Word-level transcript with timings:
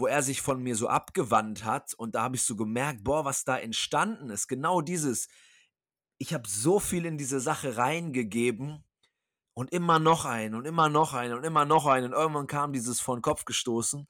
wo 0.00 0.06
er 0.06 0.22
sich 0.22 0.42
von 0.42 0.62
mir 0.62 0.74
so 0.74 0.88
abgewandt 0.88 1.64
hat 1.64 1.94
und 1.94 2.14
da 2.14 2.22
habe 2.22 2.36
ich 2.36 2.42
so 2.42 2.56
gemerkt, 2.56 3.04
boah, 3.04 3.24
was 3.24 3.44
da 3.44 3.58
entstanden 3.58 4.30
ist, 4.30 4.48
genau 4.48 4.80
dieses, 4.80 5.28
ich 6.18 6.34
habe 6.34 6.48
so 6.48 6.80
viel 6.80 7.04
in 7.04 7.18
diese 7.18 7.38
Sache 7.38 7.76
reingegeben 7.76 8.82
und 9.54 9.72
immer 9.72 9.98
noch 9.98 10.24
ein 10.24 10.54
und 10.54 10.66
immer 10.66 10.88
noch 10.88 11.14
ein 11.14 11.34
und 11.34 11.44
immer 11.44 11.64
noch 11.64 11.86
ein 11.86 12.04
und 12.04 12.12
irgendwann 12.12 12.46
kam 12.46 12.72
dieses 12.72 13.00
vor 13.00 13.16
den 13.16 13.22
Kopf 13.22 13.44
gestoßen. 13.44 14.08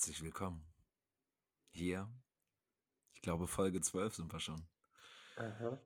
Herzlich 0.00 0.22
willkommen. 0.22 0.64
Hier, 1.72 2.10
ich 3.12 3.20
glaube, 3.20 3.46
Folge 3.46 3.82
12 3.82 4.14
sind 4.14 4.32
wir 4.32 4.40
schon. 4.40 4.66
Aha. 5.36 5.78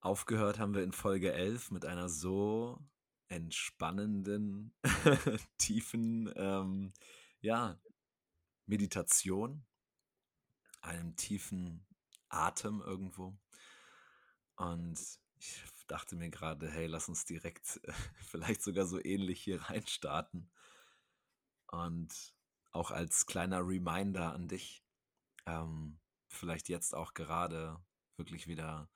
Aufgehört 0.00 0.58
haben 0.58 0.72
wir 0.72 0.82
in 0.82 0.92
Folge 0.92 1.34
11 1.34 1.72
mit 1.72 1.84
einer 1.84 2.08
so 2.08 2.82
entspannenden, 3.26 4.74
tiefen, 5.58 6.32
ähm, 6.36 6.94
ja, 7.42 7.78
Meditation, 8.64 9.66
einem 10.80 11.14
tiefen 11.16 11.86
Atem 12.30 12.80
irgendwo. 12.80 13.38
Und 14.56 14.98
ich 15.36 15.62
dachte 15.88 16.16
mir 16.16 16.30
gerade, 16.30 16.70
hey, 16.70 16.86
lass 16.86 17.10
uns 17.10 17.26
direkt 17.26 17.82
vielleicht 18.30 18.62
sogar 18.62 18.86
so 18.86 18.98
ähnlich 18.98 19.42
hier 19.42 19.60
reinstarten. 19.68 20.50
Und 21.66 22.37
auch 22.78 22.92
als 22.92 23.26
kleiner 23.26 23.66
Reminder 23.66 24.32
an 24.32 24.46
dich, 24.46 24.84
ähm, 25.46 25.98
vielleicht 26.28 26.68
jetzt 26.68 26.94
auch 26.94 27.12
gerade 27.12 27.84
wirklich 28.16 28.46
wieder 28.46 28.88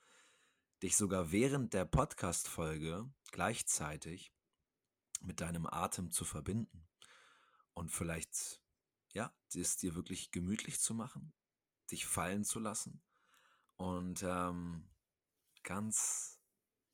dich 0.85 0.97
sogar 0.97 1.33
während 1.33 1.75
der 1.75 1.85
Podcast-Folge 1.85 3.13
gleichzeitig 3.33 4.33
mit 5.21 5.41
deinem 5.41 5.67
Atem 5.67 6.13
zu 6.13 6.25
verbinden 6.25 6.89
und 7.75 7.91
vielleicht, 7.91 8.63
ja, 9.15 9.35
es 9.53 9.77
dir 9.77 9.97
wirklich 9.97 10.31
gemütlich 10.31 10.81
zu 10.81 10.95
machen, 10.95 11.35
dich 11.91 12.07
fallen 12.07 12.45
zu 12.45 12.61
lassen 12.61 13.03
und 13.77 14.23
ähm, 14.23 14.89
ganz 15.65 16.41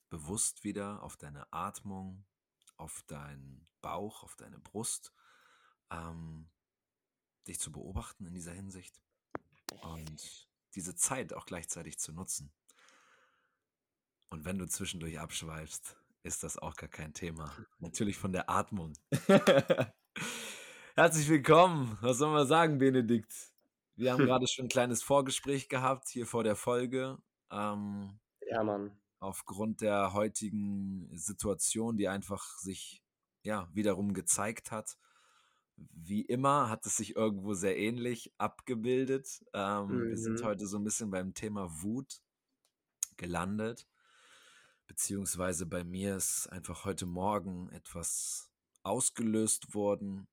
bewusst 0.08 0.64
wieder 0.64 1.02
auf 1.02 1.18
deine 1.18 1.52
Atmung, 1.52 2.26
auf 2.78 3.02
deinen 3.02 3.68
Bauch, 3.82 4.22
auf 4.22 4.36
deine 4.36 4.58
Brust 4.58 5.12
ähm, 5.90 6.50
dich 7.48 7.58
zu 7.60 7.72
beobachten 7.72 8.26
in 8.26 8.34
dieser 8.34 8.52
Hinsicht 8.52 9.00
und 9.82 10.48
diese 10.74 10.94
Zeit 10.94 11.32
auch 11.32 11.46
gleichzeitig 11.46 11.98
zu 11.98 12.12
nutzen. 12.12 12.52
Und 14.30 14.44
wenn 14.44 14.58
du 14.58 14.66
zwischendurch 14.66 15.18
abschweifst, 15.18 15.96
ist 16.22 16.42
das 16.42 16.58
auch 16.58 16.76
gar 16.76 16.88
kein 16.90 17.14
Thema. 17.14 17.54
Natürlich 17.78 18.18
von 18.18 18.32
der 18.32 18.50
Atmung. 18.50 18.92
Herzlich 20.94 21.28
willkommen. 21.28 21.96
Was 22.00 22.18
soll 22.18 22.32
man 22.32 22.46
sagen, 22.46 22.78
Benedikt? 22.78 23.32
Wir 23.96 24.12
haben 24.12 24.24
gerade 24.26 24.46
schon 24.46 24.66
ein 24.66 24.68
kleines 24.68 25.02
Vorgespräch 25.02 25.68
gehabt 25.68 26.08
hier 26.08 26.26
vor 26.26 26.44
der 26.44 26.56
Folge. 26.56 27.18
Ähm, 27.50 28.18
Ja, 28.50 28.62
Mann. 28.62 28.92
aufgrund 29.20 29.80
der 29.80 30.12
heutigen 30.12 31.08
Situation, 31.16 31.96
die 31.96 32.08
einfach 32.08 32.58
sich 32.58 33.02
ja 33.42 33.68
wiederum 33.72 34.12
gezeigt 34.12 34.70
hat. 34.70 34.96
Wie 35.94 36.22
immer 36.22 36.68
hat 36.68 36.86
es 36.86 36.96
sich 36.96 37.16
irgendwo 37.16 37.54
sehr 37.54 37.78
ähnlich 37.78 38.32
abgebildet. 38.38 39.44
Ähm, 39.52 40.08
Wir 40.08 40.18
sind 40.18 40.40
Mhm. 40.40 40.44
heute 40.44 40.66
so 40.66 40.78
ein 40.78 40.84
bisschen 40.84 41.10
beim 41.10 41.34
Thema 41.34 41.68
Wut 41.82 42.20
gelandet. 43.16 43.86
Beziehungsweise 44.86 45.66
bei 45.66 45.84
mir 45.84 46.16
ist 46.16 46.46
einfach 46.48 46.84
heute 46.84 47.06
Morgen 47.06 47.68
etwas 47.70 48.50
ausgelöst 48.82 49.74
worden, 49.74 50.26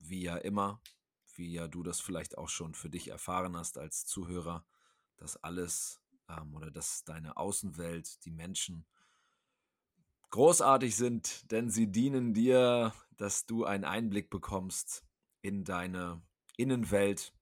wie 0.00 0.22
ja 0.22 0.36
immer, 0.36 0.82
wie 1.34 1.52
ja 1.52 1.68
du 1.68 1.82
das 1.82 2.00
vielleicht 2.00 2.36
auch 2.36 2.48
schon 2.48 2.74
für 2.74 2.90
dich 2.90 3.08
erfahren 3.08 3.56
hast 3.56 3.78
als 3.78 4.04
Zuhörer, 4.06 4.66
dass 5.16 5.36
alles 5.36 6.00
ähm, 6.28 6.54
oder 6.54 6.70
dass 6.70 7.04
deine 7.04 7.36
Außenwelt, 7.36 8.24
die 8.24 8.32
Menschen 8.32 8.84
großartig 10.30 10.96
sind, 10.96 11.50
denn 11.50 11.70
sie 11.70 11.90
dienen 11.90 12.34
dir, 12.34 12.94
dass 13.16 13.46
du 13.46 13.64
einen 13.64 13.84
Einblick 13.84 14.30
bekommst 14.30 15.04
in 15.42 15.64
deine 15.64 16.22
Innenwelt. 16.56 17.32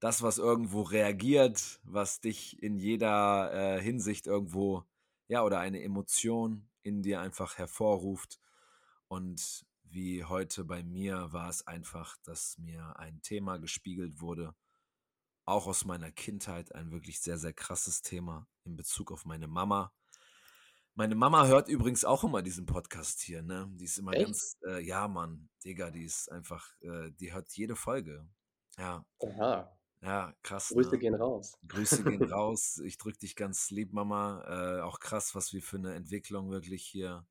Das, 0.00 0.22
was 0.22 0.38
irgendwo 0.38 0.82
reagiert, 0.82 1.80
was 1.84 2.20
dich 2.20 2.62
in 2.62 2.78
jeder 2.78 3.52
äh, 3.52 3.82
Hinsicht 3.82 4.26
irgendwo, 4.26 4.84
ja, 5.28 5.44
oder 5.44 5.60
eine 5.60 5.82
Emotion 5.82 6.68
in 6.82 7.02
dir 7.02 7.20
einfach 7.20 7.58
hervorruft. 7.58 8.40
Und 9.08 9.66
wie 9.84 10.24
heute 10.24 10.64
bei 10.64 10.82
mir 10.82 11.32
war 11.32 11.50
es 11.50 11.66
einfach, 11.66 12.16
dass 12.22 12.56
mir 12.58 12.98
ein 12.98 13.20
Thema 13.22 13.58
gespiegelt 13.58 14.20
wurde, 14.20 14.54
auch 15.44 15.66
aus 15.66 15.84
meiner 15.84 16.12
Kindheit, 16.12 16.74
ein 16.74 16.90
wirklich 16.92 17.20
sehr, 17.20 17.36
sehr 17.36 17.52
krasses 17.52 18.02
Thema 18.02 18.48
in 18.64 18.76
Bezug 18.76 19.12
auf 19.12 19.24
meine 19.26 19.48
Mama. 19.48 19.92
Meine 21.00 21.14
Mama 21.14 21.46
hört 21.46 21.70
übrigens 21.70 22.04
auch 22.04 22.24
immer 22.24 22.42
diesen 22.42 22.66
Podcast 22.66 23.22
hier, 23.22 23.40
ne? 23.40 23.66
Die 23.72 23.84
ist 23.84 23.96
immer 23.96 24.12
Echt? 24.12 24.26
ganz, 24.26 24.58
äh, 24.66 24.84
ja, 24.84 25.08
Mann, 25.08 25.48
Digga, 25.64 25.90
die 25.90 26.04
ist 26.04 26.30
einfach, 26.30 26.78
äh, 26.82 27.10
die 27.12 27.32
hört 27.32 27.50
jede 27.52 27.74
Folge. 27.74 28.28
Ja, 28.76 29.02
Oha. 29.16 29.74
ja, 30.02 30.34
krass, 30.42 30.68
Grüße 30.68 30.90
ne? 30.90 30.98
gehen 30.98 31.14
raus. 31.14 31.56
Grüße 31.66 32.04
gehen 32.04 32.22
raus. 32.30 32.82
Ich 32.84 32.98
drück 32.98 33.18
dich 33.18 33.34
ganz 33.34 33.70
lieb, 33.70 33.94
Mama. 33.94 34.44
Äh, 34.46 34.82
auch 34.82 35.00
krass, 35.00 35.34
was 35.34 35.54
wir 35.54 35.62
für 35.62 35.78
eine 35.78 35.94
Entwicklung 35.94 36.50
wirklich 36.50 36.84
hier 36.84 37.26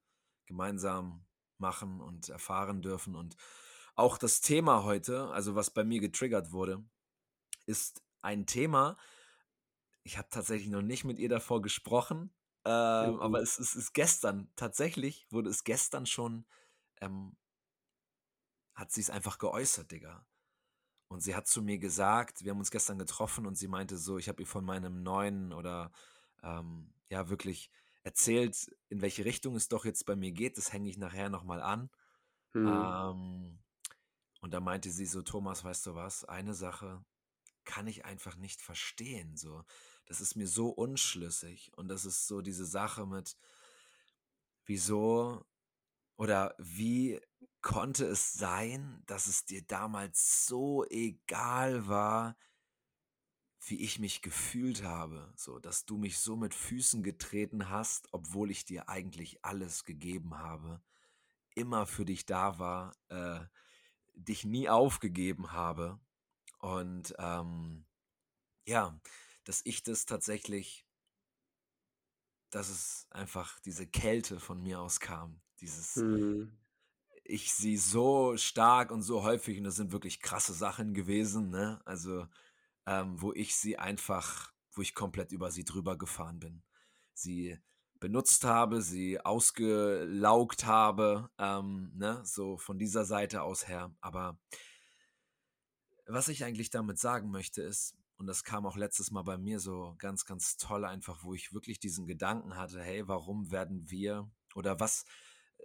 gemeinsam 0.48 1.28
machen 1.60 2.02
und 2.02 2.28
erfahren 2.28 2.82
dürfen. 2.82 3.16
Und 3.16 3.36
auch 3.94 4.18
das 4.18 4.42
Thema 4.42 4.84
heute, 4.84 5.28
also 5.28 5.54
was 5.54 5.70
bei 5.70 5.84
mir 5.84 6.00
getriggert 6.00 6.52
wurde, 6.52 6.84
ist 7.68 8.02
ein 8.24 8.48
Thema. 8.48 8.98
Ich 10.02 10.18
habe 10.18 10.30
tatsächlich 10.32 10.72
noch 10.72 10.82
nicht 10.82 11.04
mit 11.04 11.20
ihr 11.20 11.30
davor 11.30 11.62
gesprochen, 11.62 12.34
ähm, 12.66 13.20
aber 13.20 13.40
Mhm. 13.40 13.42
es, 13.42 13.60
es 13.60 13.76
ist 13.76 13.94
gestern, 13.94 14.52
tatsächlich 14.56 15.28
wurde 15.32 15.50
es 15.50 15.64
gestern 15.64 16.06
schon, 16.06 16.46
ähm, 17.02 17.38
hat 18.76 18.92
sie 18.92 19.02
es 19.02 19.10
einfach 19.10 19.38
geäußert, 19.40 19.92
Digga. 19.92 20.26
Und 21.10 21.22
sie 21.22 21.36
hat 21.36 21.48
zu 21.48 21.62
mir 21.64 21.80
gesagt, 21.80 22.44
wir 22.44 22.52
haben 22.52 22.60
uns 22.60 22.72
gestern 22.72 23.00
getroffen 23.00 23.46
und 23.48 23.56
sie 23.58 23.68
meinte 23.68 23.98
so, 23.98 24.18
ich 24.18 24.30
habe 24.30 24.44
ihr 24.44 24.48
von 24.48 24.66
meinem 24.66 25.04
neuen 25.04 25.54
oder 25.54 25.92
ähm, 26.44 26.94
ja 27.10 27.30
wirklich 27.30 27.72
erzählt, 28.04 28.72
in 28.90 29.02
welche 29.02 29.26
Richtung 29.26 29.56
es 29.56 29.70
doch 29.70 29.86
jetzt 29.86 30.06
bei 30.06 30.16
mir 30.16 30.32
geht. 30.32 30.58
Das 30.58 30.74
hänge 30.74 30.90
ich 30.90 30.98
nachher 30.98 31.30
nochmal 31.30 31.62
an. 31.62 31.90
Mhm. 32.56 32.94
Ähm, 33.12 33.60
und 34.42 34.54
da 34.54 34.60
meinte 34.60 34.92
sie 34.92 35.06
so, 35.06 35.22
Thomas, 35.22 35.64
weißt 35.64 35.88
du 35.88 35.96
was, 35.96 36.26
eine 36.26 36.54
Sache 36.54 37.04
kann 37.66 37.88
ich 37.88 38.06
einfach 38.06 38.36
nicht 38.38 38.62
verstehen. 38.62 39.38
So, 39.38 39.64
das 40.10 40.22
ist 40.22 40.36
mir 40.36 40.48
so 40.48 40.70
unschlüssig. 40.70 41.72
Und 41.78 41.88
das 41.88 42.04
ist 42.04 42.28
so 42.28 42.42
diese 42.42 42.66
Sache 42.66 43.06
mit, 43.06 43.38
wieso 44.66 45.46
oder 46.18 46.56
wie 46.58 47.22
konnte 47.62 48.06
es 48.06 48.34
sein, 48.34 49.04
dass 49.06 49.28
es 49.28 49.46
dir 49.46 49.62
damals 49.62 50.48
so 50.48 50.84
egal 50.90 51.88
war, 51.88 52.36
wie 53.68 53.82
ich 53.82 54.00
mich 54.00 54.24
gefühlt 54.24 54.84
habe, 54.84 55.32
so 55.36 55.60
dass 55.60 55.86
du 55.86 55.98
mich 55.98 56.18
so 56.18 56.36
mit 56.36 56.56
Füßen 56.56 57.04
getreten 57.04 57.70
hast, 57.70 58.12
obwohl 58.12 58.50
ich 58.50 58.66
dir 58.66 58.90
eigentlich 58.90 59.46
alles 59.46 59.86
gegeben 59.86 60.40
habe, 60.40 60.82
immer 61.54 61.86
für 61.86 62.06
dich 62.06 62.26
da 62.26 62.58
war, 62.58 62.96
äh, 63.10 63.42
dich 64.16 64.44
nie 64.44 64.70
aufgegeben 64.70 65.52
habe 65.52 66.00
und 66.58 67.14
ähm, 67.20 67.86
ja, 68.66 69.00
dass 69.44 69.62
ich 69.66 69.84
das 69.84 70.06
tatsächlich, 70.06 70.86
dass 72.52 72.70
es 72.70 73.08
einfach 73.12 73.60
diese 73.62 73.88
Kälte 73.88 74.40
von 74.40 74.62
mir 74.62 74.80
aus 74.82 75.00
kam, 75.00 75.42
dieses 75.62 76.04
Mhm. 76.04 76.60
ich 77.24 77.54
sie 77.54 77.78
so 77.78 78.38
stark 78.38 78.92
und 78.92 79.04
so 79.04 79.24
häufig, 79.24 79.58
und 79.58 79.64
das 79.66 79.76
sind 79.76 79.92
wirklich 79.92 80.22
krasse 80.22 80.54
Sachen 80.54 80.94
gewesen, 80.94 81.50
ne? 81.50 81.82
Also, 81.86 82.28
ähm, 82.88 83.22
wo 83.22 83.34
ich 83.34 83.56
sie 83.56 83.78
einfach, 83.78 84.54
wo 84.74 84.82
ich 84.82 84.96
komplett 84.96 85.32
über 85.32 85.52
sie 85.52 85.64
drüber 85.64 85.98
gefahren 85.98 86.40
bin. 86.40 86.64
Sie 87.14 87.60
benutzt 88.00 88.46
habe, 88.46 88.82
sie 88.82 89.20
ausgelaugt 89.24 90.66
habe, 90.66 91.30
ähm, 91.38 91.92
ne? 91.96 92.22
So 92.26 92.58
von 92.58 92.80
dieser 92.80 93.06
Seite 93.06 93.44
aus 93.44 93.68
her. 93.68 93.96
Aber 94.02 94.40
was 96.08 96.28
ich 96.30 96.44
eigentlich 96.44 96.72
damit 96.72 96.98
sagen 97.00 97.30
möchte, 97.30 97.62
ist, 97.62 97.96
und 98.20 98.28
das 98.28 98.44
kam 98.44 98.66
auch 98.66 98.76
letztes 98.76 99.12
Mal 99.12 99.24
bei 99.24 99.38
mir 99.38 99.62
so 99.62 99.96
ganz, 99.98 100.26
ganz 100.26 100.58
toll 100.58 100.84
einfach, 100.84 101.24
wo 101.24 101.34
ich 101.34 101.54
wirklich 101.54 101.80
diesen 101.80 102.06
Gedanken 102.06 102.58
hatte, 102.58 102.84
hey, 102.84 103.08
warum 103.08 103.50
werden 103.50 103.90
wir 103.90 104.30
oder 104.56 104.78
was, 104.82 105.06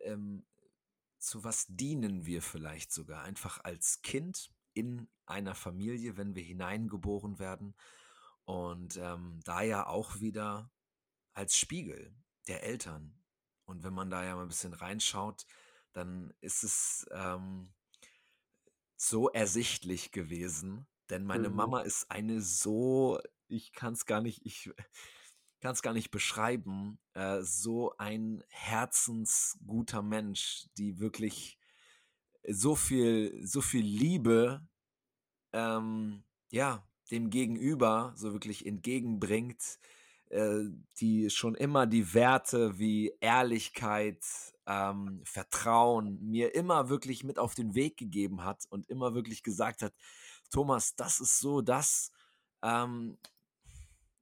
ähm, 0.05 0.47
zu 1.19 1.43
was 1.43 1.67
dienen 1.67 2.27
wir 2.27 2.43
vielleicht 2.43 2.93
sogar 2.93 3.25
einfach 3.25 3.65
als 3.65 4.03
Kind 4.03 4.53
in 4.73 5.09
einer 5.27 5.57
Familie, 5.57 6.17
wenn 6.17 6.37
wir 6.37 6.45
hineingeboren 6.45 7.41
werden 7.41 7.75
und 8.45 8.99
ähm, 8.99 9.41
da 9.45 9.63
ja 9.63 9.89
auch 9.89 10.21
wieder 10.21 10.71
als 11.33 11.57
Spiegel 11.57 12.15
der 12.47 12.63
Eltern. 12.63 13.19
Und 13.65 13.83
wenn 13.83 13.95
man 13.95 14.11
da 14.11 14.25
ja 14.25 14.37
mal 14.37 14.43
ein 14.43 14.49
bisschen 14.49 14.75
reinschaut, 14.75 15.45
dann 15.93 16.33
ist 16.41 16.63
es 16.63 17.05
ähm, 17.11 17.75
so 18.97 19.29
ersichtlich 19.31 20.13
gewesen, 20.13 20.87
denn 21.11 21.25
meine 21.25 21.51
Mhm. 21.51 21.57
Mama 21.57 21.81
ist 21.81 22.11
eine 22.11 22.41
so, 22.41 23.19
ich 23.49 23.73
kann 23.73 23.95
es 23.95 24.07
gar 24.07 24.21
nicht, 24.23 24.45
ich 24.45 24.71
kann 25.61 25.73
es 25.73 25.83
gar 25.83 25.93
nicht 25.95 26.11
beschreiben, 26.11 26.99
äh, 27.15 27.43
so 27.43 27.95
ein 27.99 28.45
herzensguter 28.49 30.03
Mensch, 30.03 30.67
die 30.79 30.99
wirklich 31.01 31.59
so 32.49 32.75
viel, 32.75 33.41
so 33.47 33.61
viel 33.61 33.85
Liebe, 33.85 34.67
ähm, 35.53 36.25
ja, 36.51 36.87
dem 37.11 37.31
Gegenüber 37.31 38.13
so 38.17 38.33
wirklich 38.33 38.67
entgegenbringt, 38.67 39.79
äh, 40.31 40.65
die 41.01 41.31
schon 41.31 41.55
immer 41.55 41.87
die 41.87 42.15
Werte 42.15 42.79
wie 42.79 43.13
Ehrlichkeit, 43.21 44.25
ähm, 44.67 45.21
Vertrauen 45.25 46.19
mir 46.23 46.55
immer 46.55 46.89
wirklich 46.89 47.25
mit 47.25 47.39
auf 47.39 47.55
den 47.55 47.75
Weg 47.75 47.97
gegeben 47.99 48.45
hat 48.45 48.65
und 48.71 48.89
immer 48.89 49.15
wirklich 49.15 49.43
gesagt 49.43 49.83
hat, 49.83 49.95
Thomas, 50.55 50.95
das 50.95 51.19
ist 51.21 51.41
so 51.41 51.63
das, 51.63 52.13
ähm, 52.63 53.19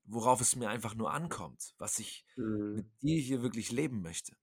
worauf 0.04 0.40
es 0.40 0.56
mir 0.56 0.70
einfach 0.70 0.94
nur 0.94 1.12
ankommt, 1.12 1.74
was 1.78 1.98
ich 1.98 2.24
mit 2.72 2.86
Mhm. 2.86 2.90
dir 3.02 3.20
hier 3.20 3.42
wirklich 3.42 3.70
leben 3.70 4.00
möchte. 4.00 4.34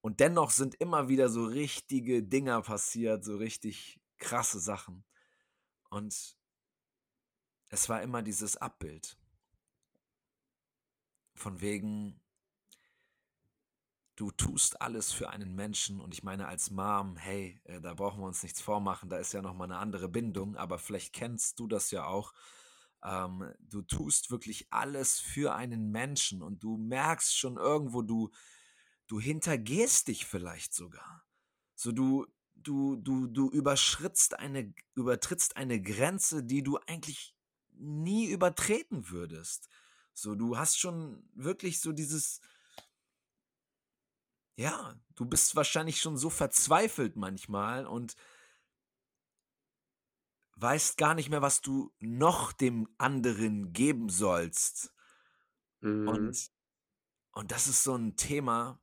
Und 0.00 0.20
dennoch 0.20 0.50
sind 0.50 0.76
immer 0.76 1.08
wieder 1.08 1.28
so 1.28 1.44
richtige 1.44 2.22
Dinger 2.22 2.62
passiert, 2.62 3.24
so 3.24 3.36
richtig 3.36 4.00
krasse 4.18 4.60
Sachen. 4.60 5.04
Und 5.90 6.38
es 7.68 7.88
war 7.88 8.02
immer 8.02 8.22
dieses 8.22 8.56
Abbild. 8.56 9.18
Von 11.34 11.60
wegen, 11.60 12.19
du 14.20 14.30
tust 14.30 14.82
alles 14.82 15.12
für 15.12 15.30
einen 15.30 15.54
Menschen 15.54 15.98
und 16.00 16.12
ich 16.12 16.22
meine 16.22 16.46
als 16.46 16.70
Mom, 16.70 17.16
hey, 17.16 17.58
äh, 17.64 17.80
da 17.80 17.94
brauchen 17.94 18.20
wir 18.20 18.26
uns 18.26 18.42
nichts 18.42 18.60
vormachen, 18.60 19.08
da 19.08 19.16
ist 19.18 19.32
ja 19.32 19.40
noch 19.40 19.54
mal 19.54 19.66
'ne 19.66 19.78
andere 19.78 20.10
Bindung, 20.10 20.56
aber 20.56 20.78
vielleicht 20.78 21.14
kennst 21.14 21.58
du 21.58 21.66
das 21.66 21.90
ja 21.90 22.04
auch. 22.06 22.34
Ähm, 23.02 23.50
du 23.60 23.80
tust 23.82 24.30
wirklich 24.30 24.66
alles 24.72 25.18
für 25.20 25.54
einen 25.54 25.90
Menschen 25.90 26.42
und 26.42 26.62
du 26.62 26.76
merkst 26.76 27.34
schon 27.38 27.56
irgendwo, 27.56 28.02
du 28.02 28.30
du 29.08 29.20
hintergehst 29.20 30.08
dich 30.08 30.26
vielleicht 30.26 30.74
sogar. 30.74 31.24
So 31.76 31.92
du 31.92 32.26
du 32.56 32.96
du 32.96 33.26
du 33.26 33.50
überschrittst 33.50 34.38
eine 34.38 34.74
übertrittst 34.94 35.56
eine 35.56 35.80
Grenze, 35.80 36.44
die 36.44 36.62
du 36.62 36.78
eigentlich 36.86 37.34
nie 37.72 38.26
übertreten 38.26 39.08
würdest. 39.10 39.68
So, 40.14 40.34
du 40.34 40.58
hast 40.58 40.78
schon 40.78 41.28
wirklich 41.34 41.80
so 41.80 41.92
dieses 41.92 42.40
ja, 44.60 44.94
du 45.14 45.24
bist 45.24 45.56
wahrscheinlich 45.56 46.00
schon 46.02 46.18
so 46.18 46.28
verzweifelt 46.28 47.16
manchmal 47.16 47.86
und 47.86 48.14
weißt 50.56 50.98
gar 50.98 51.14
nicht 51.14 51.30
mehr, 51.30 51.40
was 51.42 51.62
du 51.62 51.92
noch 52.00 52.52
dem 52.52 52.88
anderen 52.98 53.72
geben 53.72 54.08
sollst. 54.10 54.90
Mhm. 55.82 56.30
Und 56.30 56.50
und 57.32 57.52
das 57.52 57.68
ist 57.68 57.84
so 57.84 57.94
'n 57.94 58.16
Thema 58.16 58.80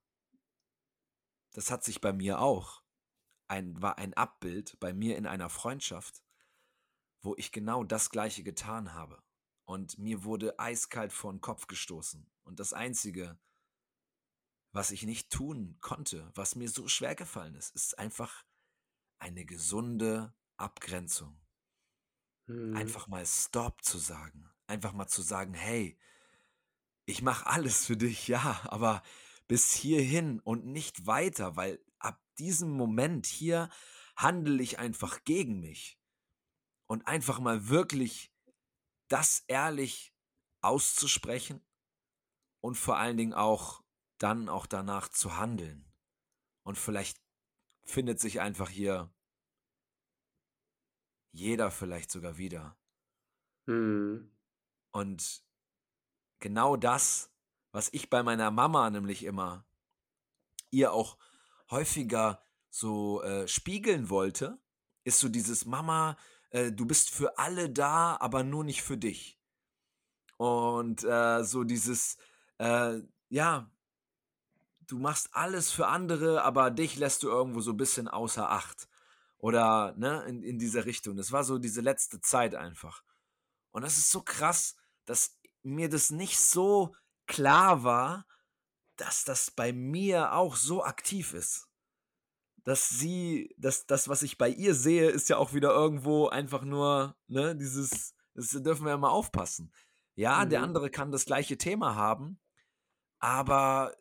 das 1.56 1.71
hat 1.71 1.83
sich 1.83 2.01
bei 2.01 2.13
mir 2.13 2.39
auch 2.39 2.83
ein 3.47 3.81
war 3.81 3.97
ein 3.97 4.13
Abbild 4.13 4.80
bei 4.80 4.94
mir 4.94 5.18
in 5.18 5.25
einer 5.25 5.50
Freundschaft, 5.50 6.21
wo 7.21 7.35
ich 7.38 7.51
genau 7.51 7.83
das 7.83 8.09
Gleiche 8.09 8.44
getan 8.44 8.94
habe. 8.94 9.23
Und 9.65 9.97
mir 9.97 10.23
wurde 10.23 10.59
eiskalt 10.59 11.12
vor 11.13 11.31
'n 11.31 11.41
Kopf 11.41 11.68
gestoßen. 11.68 12.30
Und 12.44 12.59
das 12.59 12.73
Einzige 12.73 13.38
was 14.77 14.91
ich 14.91 15.03
nicht 15.03 15.31
tun 15.31 15.79
konnte, 15.81 16.31
was 16.35 16.56
mir 16.56 16.69
so 16.69 16.88
schwergefallen 16.88 17.56
ist, 17.56 17.75
ist 17.75 17.97
einfach 17.97 18.45
eine 19.18 19.44
gesunde 19.44 20.35
Abgrenzung. 20.57 21.41
Mhm. 22.47 22.75
Einfach 22.75 23.07
mal 23.07 23.25
Stop 23.25 23.83
zu 23.83 23.97
sagen. 23.97 24.51
Einfach 24.68 24.94
mal 24.94 25.07
zu 25.07 25.24
sagen: 25.24 25.56
„Hey, 25.56 25.97
ich 27.07 27.24
mache 27.24 27.47
alles 27.47 27.88
für 27.88 27.97
dich, 27.97 28.27
ja, 28.27 28.62
aber 28.65 29.01
bis 29.47 29.74
hierhin 29.74 30.39
und 30.41 30.65
nicht 30.65 31.07
weiter, 31.07 31.56
weil 31.56 31.83
ab 31.97 32.21
diesem 32.38 32.69
Moment 32.69 33.25
hier 33.25 33.69
handle 34.15 34.62
ich 34.62 34.77
einfach 34.77 35.23
gegen 35.23 35.59
mich.“ 35.59 36.00
Und 36.88 37.07
einfach 37.07 37.39
mal 37.39 37.68
wirklich 37.69 38.31
das 39.09 39.44
ehrlich 39.47 40.13
auszusprechen 40.62 41.65
und 42.62 42.75
vor 42.75 42.97
allen 42.97 43.18
Dingen 43.18 43.33
auch 43.33 43.86
dann 44.17 44.49
auch 44.49 44.65
danach 44.65 45.09
zu 45.09 45.37
handeln. 45.37 45.91
Und 46.63 46.77
vielleicht 46.77 47.21
findet 47.85 48.19
sich 48.19 48.41
einfach 48.41 48.69
hier 48.69 49.13
jeder 51.31 51.71
vielleicht 51.71 52.11
sogar 52.11 52.37
wieder. 52.37 52.77
Mhm. 53.67 54.31
Und 54.91 55.43
genau 56.39 56.75
das, 56.75 57.31
was 57.71 57.89
ich 57.93 58.09
bei 58.09 58.23
meiner 58.23 58.51
Mama 58.51 58.89
nämlich 58.89 59.23
immer 59.23 59.65
ihr 60.71 60.91
auch 60.91 61.17
häufiger 61.69 62.43
so, 62.69 63.21
äh, 63.23 63.47
spiegeln 63.47 64.09
wollte, 64.09 64.59
ist 65.03 65.19
so 65.19 65.29
dieses: 65.29 65.65
„Mama, 65.65 66.17
äh, 66.49 66.71
du 66.71 66.85
bist 66.85 67.09
für 67.09 67.37
alle 67.37 67.69
da, 67.69 68.17
aber 68.19 68.43
nur 68.43 68.63
nicht 68.63 68.83
für 68.83 68.97
dich.“ 68.97 69.39
Und, 70.37 71.03
äh, 71.03 71.43
so 71.43 71.63
dieses, 71.63 72.17
äh, 72.59 73.01
ja 73.29 73.71
du 74.87 74.99
machst 74.99 75.29
alles 75.33 75.71
für 75.71 75.87
andere, 75.87 76.43
aber 76.43 76.71
dich 76.71 76.97
lässt 76.97 77.23
du 77.23 77.29
irgendwo 77.29 77.61
so 77.61 77.73
bisschen 77.73 78.07
außer 78.07 78.49
Acht 78.49 78.87
oder, 79.37 79.93
ne, 79.97 80.23
in 80.27 80.43
in 80.43 80.59
dieser 80.59 80.85
Richtung. 80.85 81.15
Das 81.17 81.31
war 81.31 81.43
so 81.43 81.57
diese 81.59 81.81
letzte 81.81 82.21
Zeit 82.21 82.55
einfach. 82.55 83.03
Und 83.71 83.83
das 83.83 83.97
ist 83.97 84.11
so 84.11 84.21
krass, 84.21 84.75
dass 85.05 85.37
mir 85.63 85.89
das 85.89 86.11
nicht 86.11 86.39
so 86.39 86.95
klar 87.27 87.83
war, 87.83 88.25
dass 88.97 89.23
das 89.25 89.51
bei 89.51 89.73
mir 89.73 90.33
auch 90.33 90.55
so 90.55 90.83
aktiv 90.83 91.33
ist. 91.33 91.67
Dass 92.63 92.89
sie 92.89 93.53
dass 93.57 93.85
das, 93.85 94.09
was 94.09 94.23
ich 94.23 94.37
bei 94.37 94.49
ihr 94.49 94.75
sehe, 94.75 95.09
ist 95.09 95.29
ja 95.29 95.37
auch 95.37 95.53
wieder 95.53 95.71
irgendwo 95.71 96.27
einfach 96.29 96.63
nur, 96.63 97.15
ne, 97.27 97.56
dieses 97.56 98.13
das 98.33 98.49
dürfen 98.51 98.85
wir 98.85 98.91
ja 98.91 98.97
mal 98.97 99.09
aufpassen. 99.09 99.71
Ja, 100.15 100.45
der 100.45 100.59
Mhm. 100.59 100.65
andere 100.65 100.89
kann 100.91 101.11
das 101.11 101.25
gleiche 101.25 101.57
Thema 101.57 101.95
haben, 101.95 102.39
aber 103.19 103.95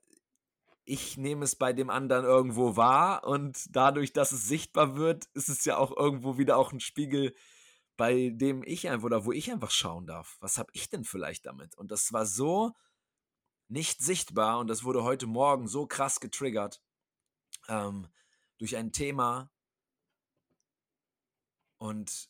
ich 0.87 1.17
nehme 1.19 1.45
es 1.45 1.57
bei 1.57 1.73
dem 1.73 1.91
anderen 1.91 2.25
irgendwo 2.25 2.77
wahr 2.77 3.25
und 3.25 3.67
dadurch, 3.71 4.13
dass 4.13 4.33
es 4.33 4.47
sichtbar 4.49 4.97
wird, 4.97 5.27
ist 5.35 5.49
es 5.49 5.65
ja 5.65 5.77
auch 5.79 5.97
irgendwo 5.97 6.39
wieder 6.39 6.57
auch 6.59 6.73
'n 6.73 6.81
Spiegel, 6.81 7.35
bei 7.97 8.31
dem 8.35 8.63
ich 8.65 8.89
einfach 8.89 9.07
oder 9.07 9.25
wo 9.27 9.33
ich 9.33 9.51
einfach 9.53 9.71
schauen 9.73 10.07
darf: 10.07 10.37
„Was 10.41 10.59
habe 10.59 10.71
ich 10.75 10.89
denn 10.91 11.05
vielleicht 11.05 11.47
damit?“ 11.47 11.77
Und 11.77 11.91
das 11.93 12.13
war 12.13 12.27
so 12.27 12.73
nicht 13.69 14.01
sichtbar 14.03 14.59
und 14.61 14.69
das 14.69 14.85
wurde 14.85 15.05
heute 15.05 15.27
Morgen 15.27 15.69
so 15.69 15.87
krass 15.87 16.21
getriggert, 16.21 16.81
ähm, 17.69 18.09
durch 18.59 18.77
ein 18.77 18.93
Thema 18.93 19.51
und 21.81 22.29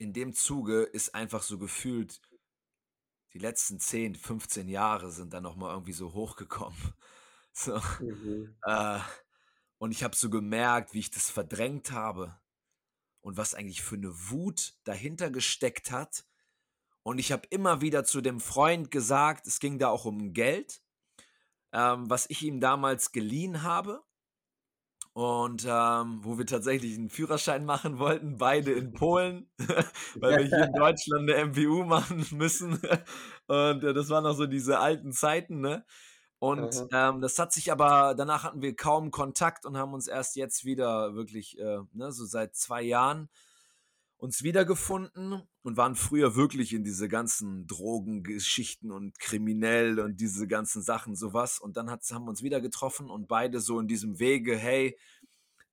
in 0.00 0.12
dem 0.12 0.32
Zuge 0.34 0.82
ist 0.82 1.14
einfach 1.14 1.42
so 1.42 1.58
gefühlt 1.58 2.20
die 3.34 3.38
letzten 3.38 3.80
10, 3.80 4.14
15 4.14 4.68
Jahre 4.68 5.10
sind 5.10 5.32
dann 5.34 5.42
noch 5.44 5.56
mal 5.56 5.72
irgendwie 5.72 5.92
so 5.92 6.12
hochgekommen. 6.14 6.78
So, 7.56 7.80
Mhm. 7.98 8.54
äh, 8.64 8.98
und 9.78 9.92
ich 9.92 10.04
habe 10.04 10.16
so 10.16 10.30
gemerkt, 10.30 10.94
wie 10.94 11.00
ich 11.00 11.10
das 11.10 11.30
verdrängt 11.30 11.92
habe 11.92 12.40
und 13.20 13.36
was 13.36 13.54
eigentlich 13.54 13.82
für 13.82 13.96
'ne 13.98 14.10
Wut 14.30 14.74
dahinter 14.84 15.30
gesteckt 15.30 15.90
hat. 15.92 16.26
Und 17.02 17.18
ich 17.18 17.32
habe 17.32 17.46
immer 17.50 17.80
wieder 17.82 18.04
zu 18.04 18.20
dem 18.22 18.40
Freund 18.40 18.90
gesagt 18.90 19.46
es 19.46 19.60
ging 19.60 19.78
da 19.78 19.88
auch 19.88 20.04
um 20.06 20.32
Geld, 20.34 20.82
ähm, 21.72 22.10
was 22.10 22.26
ich 22.30 22.42
ihm 22.42 22.60
damals 22.60 23.12
geliehen 23.12 23.62
habe 23.62 24.04
und, 25.14 25.64
ähm, 25.68 26.20
wo 26.24 26.38
wir 26.38 26.46
tatsächlich 26.46 26.96
'n 26.98 27.10
Führerschein 27.10 27.64
machen 27.66 27.98
wollten, 28.00 28.38
beide 28.38 28.72
in 28.72 28.94
Polen, 28.94 29.50
weil 30.20 30.36
wir 30.36 30.44
hier 30.44 30.66
in 30.66 30.74
Deutschland 30.74 31.26
'ne 31.26 31.34
MPU 31.36 31.84
machen 31.84 32.26
müssen. 32.32 32.74
Und, 33.48 33.84
äh, 33.84 33.94
das 33.94 34.10
waren 34.10 34.24
noch 34.24 34.34
so 34.36 34.46
diese 34.46 34.78
alten 34.80 35.12
Zeiten, 35.12 35.60
ne? 35.60 35.86
Und, 36.40 36.74
Aha. 36.74 36.88
ähm, 36.92 37.20
das 37.22 37.38
hat 37.38 37.52
sich 37.52 37.72
aber 37.72 38.14
danach 38.16 38.44
hatten 38.44 38.62
wir 38.62 38.76
kaum 38.76 39.10
Kontakt 39.12 39.66
und 39.66 39.76
haben 39.78 39.94
uns 39.94 40.08
erst 40.08 40.36
jetzt 40.36 40.64
wieder 40.66 41.14
wirklich, 41.14 41.58
äh, 41.58 41.80
ne, 41.92 42.12
so 42.12 42.26
seit 42.26 42.56
2 42.56 42.82
Jahren 42.82 43.30
uns 44.24 44.42
wiedergefunden 44.42 45.42
und 45.62 45.76
waren 45.76 45.94
früher 45.94 46.34
wirklich 46.34 46.72
in 46.72 46.82
diese 46.82 47.08
ganzen 47.08 47.66
Drogengeschichten 47.66 48.90
und 48.90 49.18
kriminell 49.18 50.00
und 50.00 50.18
diese 50.18 50.48
ganzen 50.48 50.82
Sachen, 50.82 51.14
sowas. 51.14 51.60
Und 51.60 51.76
dann 51.76 51.90
hat, 51.90 52.02
haben 52.10 52.24
wir 52.24 52.30
uns 52.30 52.42
wieder 52.42 52.62
getroffen 52.62 53.10
und 53.10 53.28
beide 53.28 53.60
so 53.60 53.78
in 53.78 53.86
diesem 53.86 54.18
Wege, 54.18 54.56
hey, 54.56 54.98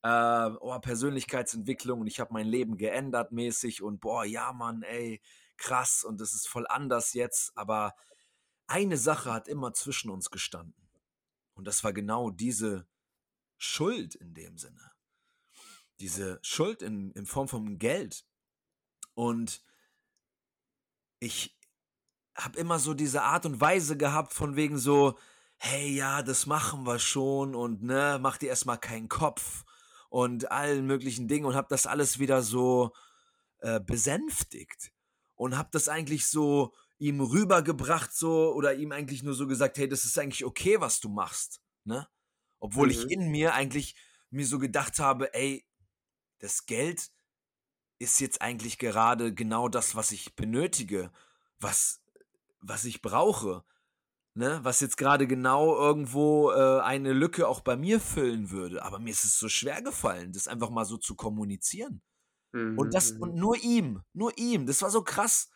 äh, 0.03 0.50
oh, 0.60 0.77
Persönlichkeitsentwicklung 0.79 2.01
und 2.01 2.08
ich 2.08 2.20
habe 2.20 2.34
mein 2.34 2.46
Leben 2.46 2.75
geändert 2.75 3.31
mäßig 3.31 3.81
und 3.81 4.01
boah, 4.01 4.25
ja, 4.25 4.51
Mann, 4.51 4.84
ey, 4.84 5.22
krass 5.55 6.03
und 6.03 6.20
es 6.20 6.34
ist 6.34 6.50
voll 6.50 6.67
anders 6.67 7.13
jetzt. 7.13 7.53
Aber 7.55 7.96
eine 8.67 8.98
Sache 8.98 9.31
hat 9.31 9.48
immer 9.48 9.74
zwischen 9.74 10.12
uns 10.12 10.29
gestanden. 10.29 10.89
Und 11.53 11.67
das 11.67 11.86
war 11.86 11.93
genau 11.93 12.31
diese 12.31 12.86
Schuld 13.58 14.15
in 14.15 14.34
dem 14.34 14.58
Sinne. 14.58 14.91
Diese 16.01 16.39
Schuld 16.41 16.81
in, 16.81 17.12
in 17.12 17.25
Form 17.25 17.48
von 17.48 17.77
Geld. 17.77 18.25
Und 19.13 19.62
ich 21.20 21.58
habe 22.36 22.60
immer 22.60 22.80
so 22.80 22.94
diese 22.94 23.22
Art 23.24 23.46
und 23.46 23.62
Weise 23.62 23.98
gehabt, 23.98 24.34
von 24.34 24.56
wegen 24.56 24.77
so, 24.77 25.18
hey, 25.58 25.89
ja, 25.94 26.24
das 26.24 26.46
machen 26.46 26.86
wir 26.86 26.98
schon 26.98 27.53
und 27.53 27.84
ne, 27.84 28.18
mach 28.22 28.38
dir 28.38 28.50
erstmal 28.50 28.80
keinen 28.80 29.10
Kopf 29.10 29.63
und 30.10 30.51
allen 30.51 30.88
möglichen 30.88 31.27
Dingen 31.27 31.46
und 31.46 31.56
habe 31.56 31.68
das 31.70 31.86
alles 31.86 32.20
wieder 32.20 32.41
so 32.41 32.94
äh, 33.60 33.80
besänftigt 33.80 34.91
und 35.36 35.58
habe 35.58 35.70
das 35.72 35.88
eigentlich 35.88 36.27
so 36.27 36.74
ihm 36.98 37.22
rübergebracht 37.22 38.13
so 38.13 38.53
oder 38.53 38.74
ihm 38.74 38.91
eigentlich 38.91 39.24
nur 39.24 39.34
so 39.34 39.48
gesagt, 39.48 39.77
hey, 39.77 39.88
das 39.88 40.03
ist 40.06 40.18
eigentlich 40.18 40.46
okay, 40.46 40.82
was 40.82 41.00
du 41.00 41.10
machst, 41.10 41.62
ne? 41.84 42.08
Obwohl 42.60 42.88
mhm. 42.88 42.91
ich 42.91 43.12
in 43.12 43.30
mir 43.30 43.53
eigentlich 43.53 43.96
mir 44.30 44.46
so 44.46 44.60
gedacht 44.60 45.00
habe, 45.00 45.34
ey, 45.34 45.65
das 46.39 46.65
Geld 46.65 47.12
ist 48.01 48.20
jetzt 48.20 48.41
eigentlich 48.41 48.79
gerade 48.79 49.34
genau 49.34 49.70
das, 49.70 49.96
was 49.96 50.12
ich 50.12 50.36
benötige, 50.36 51.12
was, 51.60 52.01
was 52.60 52.84
ich 52.84 53.01
brauche. 53.01 53.63
Ne, 54.34 54.62
was 54.63 54.79
jetzt 54.79 54.96
gerade 54.96 55.27
genau 55.27 55.75
irgendwo 55.75 56.51
äh, 56.51 56.79
eine 56.79 57.12
Lücke 57.12 57.50
auch 57.50 57.60
bei 57.60 57.75
mir 57.75 58.00
füllen 58.00 58.50
würde. 58.50 58.81
Aber 58.81 58.98
mir 58.98 59.10
ist 59.10 59.25
es 59.25 59.38
so 59.38 59.50
schwer 59.50 59.81
gefallen, 59.81 60.31
das 60.31 60.48
einfach 60.48 60.70
mal 60.70 60.86
so 60.86 60.96
zu 60.96 61.15
kommunizieren. 61.15 62.01
Mhm. 62.53 62.77
Und 62.77 62.93
das, 62.93 63.12
und 63.12 63.34
mhm. 63.34 63.39
nur 63.41 63.58
ihm, 63.58 64.01
nur 64.13 64.31
ihm, 64.38 64.67
das 64.67 64.81
war 64.81 64.89
so 64.89 65.03
krass. 65.03 65.50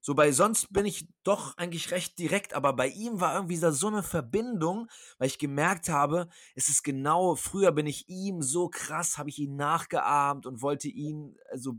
So 0.00 0.14
bei 0.14 0.30
sonst 0.30 0.72
bin 0.72 0.86
ich 0.86 1.08
doch 1.24 1.56
eigentlich 1.56 1.90
recht 1.90 2.18
direkt, 2.18 2.54
aber 2.54 2.72
bei 2.72 2.88
ihm 2.88 3.20
war 3.20 3.34
irgendwie 3.34 3.58
da 3.58 3.72
so 3.72 3.88
eine 3.88 4.02
Verbindung, 4.02 4.88
weil 5.18 5.26
ich 5.26 5.38
gemerkt 5.38 5.88
habe, 5.88 6.28
es 6.54 6.68
ist 6.68 6.82
genau, 6.82 7.34
früher 7.34 7.72
bin 7.72 7.86
ich 7.86 8.08
ihm 8.08 8.40
so 8.40 8.68
krass, 8.68 9.18
habe 9.18 9.30
ich 9.30 9.38
ihn 9.38 9.56
nachgeahmt 9.56 10.46
und 10.46 10.62
wollte 10.62 10.88
ihn, 10.88 11.36
also 11.50 11.78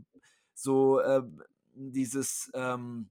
so 0.62 1.00
äh, 1.00 1.22
dieses, 1.74 2.50
ähm, 2.54 3.10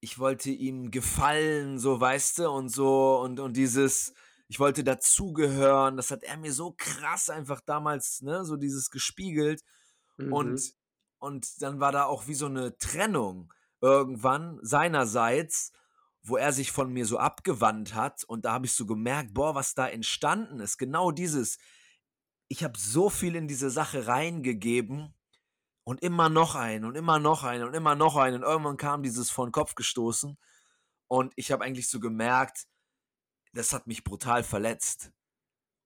ich 0.00 0.18
wollte 0.18 0.50
ihm 0.50 0.90
gefallen, 0.90 1.78
so 1.78 2.00
weißt 2.00 2.38
du, 2.38 2.50
und 2.50 2.68
so, 2.68 3.20
und, 3.20 3.40
und 3.40 3.56
dieses, 3.56 4.14
ich 4.48 4.60
wollte 4.60 4.84
dazugehören, 4.84 5.96
das 5.96 6.10
hat 6.10 6.22
er 6.22 6.36
mir 6.36 6.52
so 6.52 6.74
krass 6.76 7.30
einfach 7.30 7.60
damals, 7.60 8.22
ne, 8.22 8.44
so 8.44 8.56
dieses 8.56 8.90
gespiegelt. 8.90 9.62
Mhm. 10.16 10.32
Und, 10.32 10.74
und 11.18 11.62
dann 11.62 11.80
war 11.80 11.92
da 11.92 12.04
auch 12.04 12.26
wie 12.28 12.34
so 12.34 12.46
eine 12.46 12.76
Trennung 12.78 13.52
irgendwann 13.80 14.58
seinerseits, 14.62 15.72
wo 16.22 16.36
er 16.36 16.52
sich 16.52 16.72
von 16.72 16.92
mir 16.92 17.06
so 17.06 17.18
abgewandt 17.18 17.94
hat. 17.94 18.24
Und 18.24 18.44
da 18.44 18.52
habe 18.52 18.66
ich 18.66 18.72
so 18.72 18.86
gemerkt, 18.86 19.34
boah, 19.34 19.54
was 19.54 19.74
da 19.74 19.88
entstanden 19.88 20.60
ist. 20.60 20.78
Genau 20.78 21.10
dieses, 21.10 21.58
ich 22.48 22.64
habe 22.64 22.78
so 22.78 23.10
viel 23.10 23.34
in 23.36 23.48
diese 23.48 23.70
Sache 23.70 24.06
reingegeben 24.06 25.14
und 25.88 26.02
immer 26.02 26.28
noch 26.28 26.54
ein 26.54 26.84
und 26.84 26.96
immer 26.96 27.18
noch 27.18 27.44
ein 27.44 27.62
und 27.62 27.72
immer 27.72 27.94
noch 27.94 28.16
ein. 28.16 28.34
Und 28.34 28.42
irgendwann 28.42 28.76
kam 28.76 29.02
dieses 29.02 29.30
vor 29.30 29.46
den 29.46 29.52
Kopf 29.52 29.74
gestoßen. 29.74 30.36
Und 31.06 31.32
ich 31.34 31.50
habe 31.50 31.64
eigentlich 31.64 31.88
so 31.88 31.98
gemerkt, 31.98 32.66
das 33.54 33.72
hat 33.72 33.86
mich 33.86 34.04
brutal 34.04 34.44
verletzt. 34.44 35.12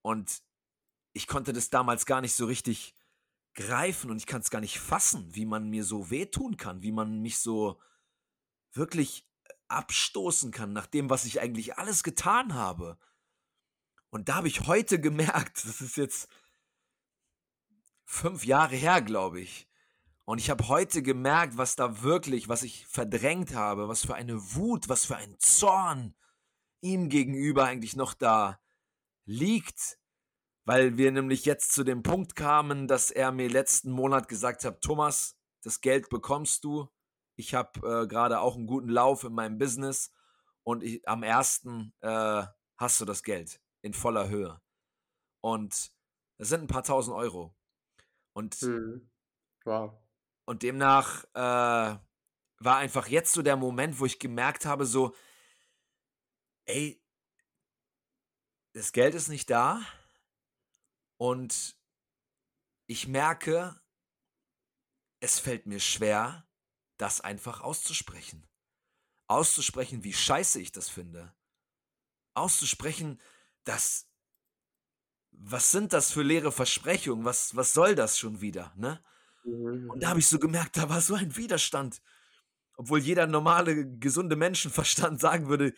Und 0.01 0.43
ich 1.13 1.29
konnte 1.29 1.53
das 1.53 1.71
damals 1.71 2.05
gar 2.05 2.21
nicht 2.21 2.35
so 2.35 2.47
richtig 2.47 2.97
greifen 3.55 4.11
und 4.11 4.17
ich 4.17 4.27
kann 4.27 4.41
es 4.41 4.51
gar 4.51 4.61
nicht 4.61 4.81
fassen, 4.81 5.37
wie 5.37 5.47
man 5.47 5.71
mir 5.71 5.85
so 5.85 6.11
wehtun 6.11 6.57
kann, 6.57 6.83
wie 6.83 6.91
man 6.91 7.21
mich 7.23 7.39
so 7.39 7.81
wirklich 8.73 9.25
abstoßen 9.69 10.51
kann 10.51 10.73
nach 10.73 10.89
dem, 10.89 11.11
was 11.11 11.27
ich 11.27 11.41
eigentlich 11.41 11.79
alles 11.79 12.03
getan 12.03 12.55
habe. 12.55 12.99
Und 14.11 14.29
da 14.29 14.35
habe 14.35 14.49
ich 14.49 14.67
heute 14.67 15.01
gemerkt, 15.01 15.65
das 15.65 15.81
ist 15.81 15.97
jetzt 15.97 16.29
fünf 18.05 18.45
Jahre 18.45 18.75
her, 18.75 19.01
glaube 19.01 19.41
ich. 19.41 19.69
Und 20.25 20.39
ich 20.39 20.51
habe 20.51 20.69
heute 20.69 21.03
gemerkt, 21.03 21.57
was 21.57 21.77
da 21.77 22.03
wirklich, 22.03 22.49
was 22.49 22.63
ich 22.63 22.87
verdrängt 22.87 23.55
habe, 23.55 23.89
was 23.89 24.07
für 24.07 24.15
eine 24.15 24.55
Wut, 24.55 24.89
was 24.89 25.05
für 25.05 25.17
ein 25.17 25.37
Zorn 25.39 26.15
ihm 26.81 27.09
gegenüber 27.09 27.65
eigentlich 27.65 27.97
noch 27.97 28.15
da 28.15 28.61
liegt 29.25 29.99
weil 30.65 30.97
wir 30.97 31.11
nämlich 31.11 31.45
jetzt 31.45 31.73
zu 31.73 31.85
dem 31.85 32.03
Punkt 32.03 32.37
kamen, 32.37 32.87
dass 32.87 33.11
er 33.11 33.33
mir 33.33 33.49
letzten 33.49 33.91
Monat 33.91 34.29
gesagt 34.29 34.65
hat, 34.65 34.81
Thomas, 34.81 35.37
das 35.63 35.81
Geld 35.81 36.09
bekommst 36.09 36.65
du. 36.65 36.89
Ich 37.37 37.55
habe 37.55 37.81
äh, 37.81 38.07
gerade 38.07 38.41
auch 38.41 38.57
einen 38.57 38.67
guten 38.67 38.89
Lauf 38.89 39.25
in 39.25 39.33
meinem 39.33 39.59
Business 39.59 40.13
und 40.63 40.83
ich, 40.83 41.07
am 41.09 41.23
ersten 41.23 41.93
äh, 42.01 42.45
hast 42.77 43.01
du 43.01 43.05
das 43.05 43.23
Geld 43.23 43.61
in 43.83 43.95
voller 43.95 44.29
Höhe. 44.29 44.61
Und 45.41 45.93
das 46.39 46.49
sind 46.49 46.63
ein 46.63 46.69
paar 46.69 46.85
tausend 46.85 47.17
Euro. 47.17 47.57
Und, 48.33 48.61
mhm. 48.63 49.11
wow. 49.65 49.99
Und 50.53 50.63
demnach 50.63 51.25
äh, 51.33 51.99
war 52.59 52.77
einfach 52.77 53.09
jetzt 53.09 53.33
so 53.33 53.41
der 53.41 53.57
Moment, 53.57 53.99
wo 53.99 54.05
ich 54.05 54.19
gemerkt 54.19 54.67
habe, 54.67 54.85
so, 54.85 55.17
ey, 56.67 57.03
das 58.75 58.93
Geld 58.93 59.15
ist 59.15 59.29
nicht 59.29 59.49
da 59.49 59.81
und 61.17 61.75
ich 62.87 63.09
merke, 63.09 63.81
es 65.21 65.39
fällt 65.39 65.65
mir 65.65 65.81
schwer, 65.81 66.47
das 66.99 67.23
einfach 67.23 67.63
auszusprechen. 67.63 68.47
Auszusprechen, 69.29 70.05
wie 70.05 70.13
scheiße 70.13 70.61
ich 70.61 70.71
das 70.71 70.91
finde. 70.91 71.35
Auszusprechen, 72.35 73.19
dass 73.65 74.07
was 75.31 75.73
sind 75.73 75.95
das 75.95 76.13
für 76.13 76.23
leere 76.23 76.53
Versprechungen? 76.53 77.25
Was, 77.25 77.57
was 77.57 77.73
soll 77.73 77.95
das 77.95 78.19
schon 78.19 78.43
wieder? 78.43 78.71
Ne? 78.77 79.03
Und 79.45 80.03
da 80.03 80.11
habe 80.11 80.21
ich 80.21 80.29
so 80.29 80.39
gemerkt, 80.39 80.77
da 80.77 80.89
war 80.89 81.01
so 81.01 81.15
ein 81.15 81.37
Widerstand. 81.37 82.01
Obwohl 82.77 83.01
jeder 83.01 83.27
normale, 83.27 83.87
gesunde 83.99 84.37
Menschenverstand 84.37 85.21
sagen 85.21 85.49
würde, 85.49 85.75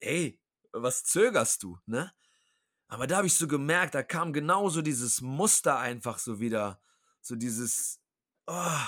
hey, 0.00 0.40
was 0.72 1.04
zögerst 1.04 1.62
du? 1.62 1.78
Ne? 1.86 2.12
Aber 2.88 3.06
da 3.06 3.18
habe 3.18 3.26
ich 3.26 3.34
so 3.34 3.48
gemerkt, 3.48 3.94
da 3.94 4.02
kam 4.02 4.32
genauso 4.32 4.82
dieses 4.82 5.20
Muster 5.20 5.78
einfach 5.78 6.18
so 6.18 6.40
wieder. 6.40 6.80
So 7.20 7.36
dieses. 7.36 8.00
Oh. 8.46 8.86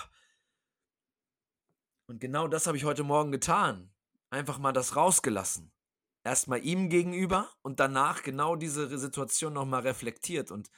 Und 2.06 2.20
genau 2.20 2.48
das 2.48 2.66
habe 2.66 2.76
ich 2.76 2.84
heute 2.84 3.02
Morgen 3.02 3.32
getan. 3.32 3.92
Einfach 4.30 4.58
mal 4.58 4.72
das 4.72 4.96
rausgelassen. 4.96 5.72
Erstmal 6.22 6.64
ihm 6.64 6.88
gegenüber 6.88 7.50
und 7.62 7.80
danach 7.80 8.22
genau 8.22 8.56
diese 8.56 8.98
Situation 8.98 9.52
nochmal 9.52 9.82
reflektiert 9.82 10.50
und 10.50 10.70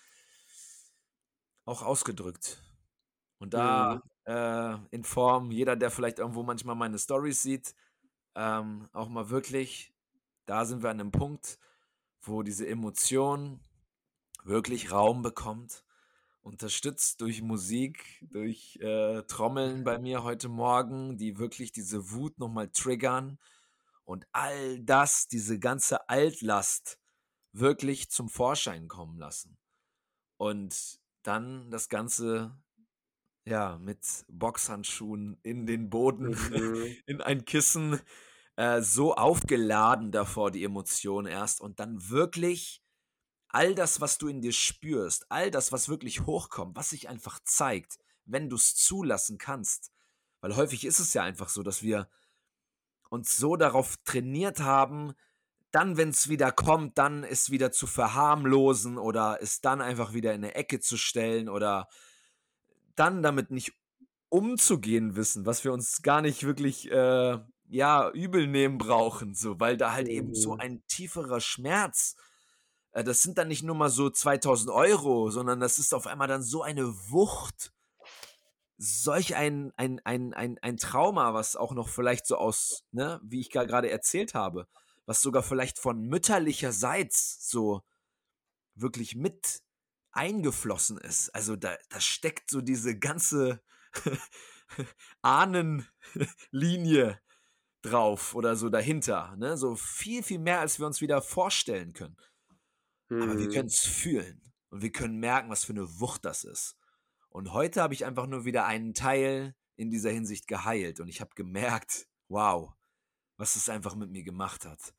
auch 1.64 1.83
ausgedrückt. 1.83 2.62
Und 3.38 3.55
da 3.55 4.02
mhm. 4.26 4.33
äh, 4.33 4.78
in 4.90 5.05
Form, 5.05 5.50
jeder, 5.50 5.76
der 5.76 5.90
vielleicht 5.90 6.19
irgendwo 6.19 6.43
manchmal 6.43 6.76
meine 6.76 6.99
Stories 6.99 7.43
sieht, 7.43 7.75
ähm, 8.35 8.88
auch 8.93 9.09
mal 9.09 9.31
wirklich, 9.31 9.95
da 10.47 10.64
sind 10.64 10.83
wir 10.83 10.90
an 10.90 11.00
einem 11.00 11.11
Punkt, 11.11 11.59
wo 12.23 12.43
diese 12.43 12.66
Emotion 12.66 13.61
wirklich 14.45 14.93
Raum 14.93 15.23
bekommt, 15.23 15.85
unterstützt 16.43 17.21
durch 17.21 17.43
Musik, 17.43 18.25
durch 18.31 18.76
äh, 18.81 19.23
Trommeln 19.23 19.85
bei 19.85 19.99
mir 19.99 20.23
heute 20.23 20.49
Morgen, 20.49 21.16
die 21.16 21.38
wirklich 21.38 21.73
diese 21.73 22.12
Wut 22.12 22.38
nochmal 22.38 22.69
triggern 22.69 23.38
und 24.05 24.26
all 24.33 24.81
das, 24.81 25.26
diese 25.26 25.59
ganze 25.59 26.09
Altlast 26.09 27.00
wirklich 27.52 28.11
zum 28.11 28.28
Vorschein 28.28 28.87
kommen 28.87 29.19
lassen. 29.19 29.59
Und 30.37 31.00
dann 31.23 31.71
das 31.71 31.88
Ganze 31.88 32.57
ja 33.47 33.79
mit 33.79 34.25
Boxhandschuhen 34.29 35.38
in 35.43 35.67
den 35.67 35.88
Boden, 35.88 36.31
mhm. 36.31 36.97
in 37.07 37.21
ein 37.21 37.45
Kissen 37.45 38.00
äh, 38.57 38.83
so 38.83 39.15
aufgeladen 39.15 40.11
davor, 40.11 40.50
die 40.50 40.65
Emotion 40.65 41.26
erst, 41.26 41.61
und 41.61 41.81
dann 41.81 42.11
wirklich 42.11 42.83
all 43.49 43.75
das, 43.75 44.00
was 44.00 44.19
du 44.19 44.29
in 44.29 44.43
dir 44.43 44.53
spürst, 44.53 45.26
all 45.31 45.50
das, 45.50 45.73
was 45.73 45.88
wirklich 45.88 46.26
hochkommt, 46.26 46.76
was 46.76 46.91
sich 46.91 47.09
einfach 47.09 47.38
zeigt, 47.45 47.99
wenn 48.25 48.50
du 48.50 48.57
es 48.57 48.75
zulassen 48.75 49.38
kannst. 49.38 49.93
Weil 50.41 50.57
häufig 50.57 50.85
ist 50.85 50.99
es 50.99 51.15
ja 51.15 51.23
einfach 51.23 51.49
so, 51.49 51.62
dass 51.62 51.83
wir 51.83 52.09
uns 53.09 53.37
so 53.37 53.57
darauf 53.57 53.97
trainiert 54.05 54.61
haben, 54.61 55.15
dann, 55.71 55.97
wenn 55.97 56.09
es 56.09 56.29
wieder 56.29 56.53
kommt, 56.53 56.99
dann 56.99 57.23
es 57.23 57.50
wieder 57.50 57.71
zu 57.71 57.87
verharmlosen 57.87 58.99
oder 58.99 59.38
es 59.41 59.61
dann 59.61 59.81
einfach 59.81 60.12
wieder 60.12 60.35
in 60.35 60.45
eine 60.45 60.55
Ecke 60.55 60.81
zu 60.81 60.97
stellen 60.97 61.49
oder 61.49 61.88
dann 62.97 63.23
damit 63.23 63.50
nicht 63.50 63.73
umzugehen 64.29 65.17
wissen, 65.17 65.47
was 65.47 65.65
wir 65.65 65.73
uns 65.73 66.03
gar 66.03 66.23
nicht 66.23 66.45
wirklich, 66.45 66.91
äh, 66.91 67.38
ja, 67.69 68.11
übel 68.11 68.47
nehmen 68.47 68.79
brauchen, 68.79 69.35
so, 69.35 69.59
weil 69.61 69.76
da 69.76 69.93
halt 69.93 70.09
eben 70.09 70.35
so 70.35 70.55
Mhm. 70.55 70.61
ein 70.61 70.85
tieferer 70.88 71.41
Schmerz 71.41 72.17
äh, 72.93 73.05
das 73.05 73.23
sind 73.23 73.38
dann 73.38 73.49
nicht 73.49 73.62
nur 73.62 73.75
mal 73.76 73.91
so 73.91 74.11
2.000 74.11 74.71
€, 74.71 75.31
sondern 75.31 75.61
das 75.61 75.79
ist 75.79 75.95
auf 75.95 76.07
einmal 76.07 76.29
dann 76.29 76.43
so 76.43 76.62
eine 76.62 76.87
Wucht. 77.11 77.73
Solch 78.79 79.35
ein 79.37 79.73
ein 79.76 80.00
ein 80.05 80.35
ein 80.35 80.59
ein 80.61 80.76
Trauma, 80.76 81.33
was 81.33 81.57
auch 81.57 81.73
noch 81.73 81.88
vielleicht 81.88 82.26
so 82.26 82.37
aus 82.37 82.85
ne, 82.93 83.21
wie 83.23 83.41
ich 83.41 83.50
gra 83.50 83.65
grade 83.65 83.91
erzählt 83.91 84.35
habe, 84.35 84.67
was 85.07 85.23
sogar 85.23 85.43
vielleicht 85.43 85.79
von 85.79 86.03
mütterlicherseits 86.03 87.49
so 87.49 87.83
wirklich 88.75 89.17
mit 89.17 89.62
eingeflossen 90.17 90.99
ist. 90.99 91.31
Also, 91.35 91.57
da 91.57 91.77
da 91.91 92.01
steckt 92.01 92.51
so 92.51 92.61
diese 92.63 92.99
ganze 92.99 93.63
Ahnenlinie 95.23 97.21
drauf 97.83 98.35
oder 98.35 98.57
so 98.57 98.69
dahinter, 98.71 99.37
ne? 99.37 99.57
So 99.57 99.77
viel, 99.77 100.23
viel 100.23 100.39
mehr, 100.41 100.61
als 100.61 100.79
wir 100.81 100.87
uns 100.87 101.01
wieder 101.01 101.23
vorstellen 101.23 101.93
können. 101.95 102.17
Aber 103.19 103.39
wir 103.39 103.49
Mhm. 103.49 103.49
können's 103.49 103.81
fühlen 103.81 104.53
und 104.71 104.83
wir 104.83 104.93
können 104.93 105.19
merken, 105.19 105.51
was 105.51 105.65
für 105.65 105.73
'ne 105.75 106.01
Wucht 106.01 106.25
das 106.25 106.45
ist. 106.45 106.77
Und 107.31 107.53
heute 107.53 107.83
habe 107.83 107.95
ich 107.95 108.05
einfach 108.07 108.27
nur 108.27 108.45
wieder 108.45 108.67
einen 108.67 108.95
Teil 108.95 109.57
in 109.77 109.91
dieser 109.91 110.11
Hinsicht 110.11 110.47
geheilt 110.49 111.01
und 111.01 111.09
ich 111.09 111.21
habe 111.21 111.35
gemerkt: 111.35 112.09
„Wow, 112.29 112.75
was 113.39 113.57
es 113.57 113.69
einfach 113.71 113.97
mit 113.97 114.11
mir 114.11 114.25
gemacht 114.25 114.67
hat 114.67 114.95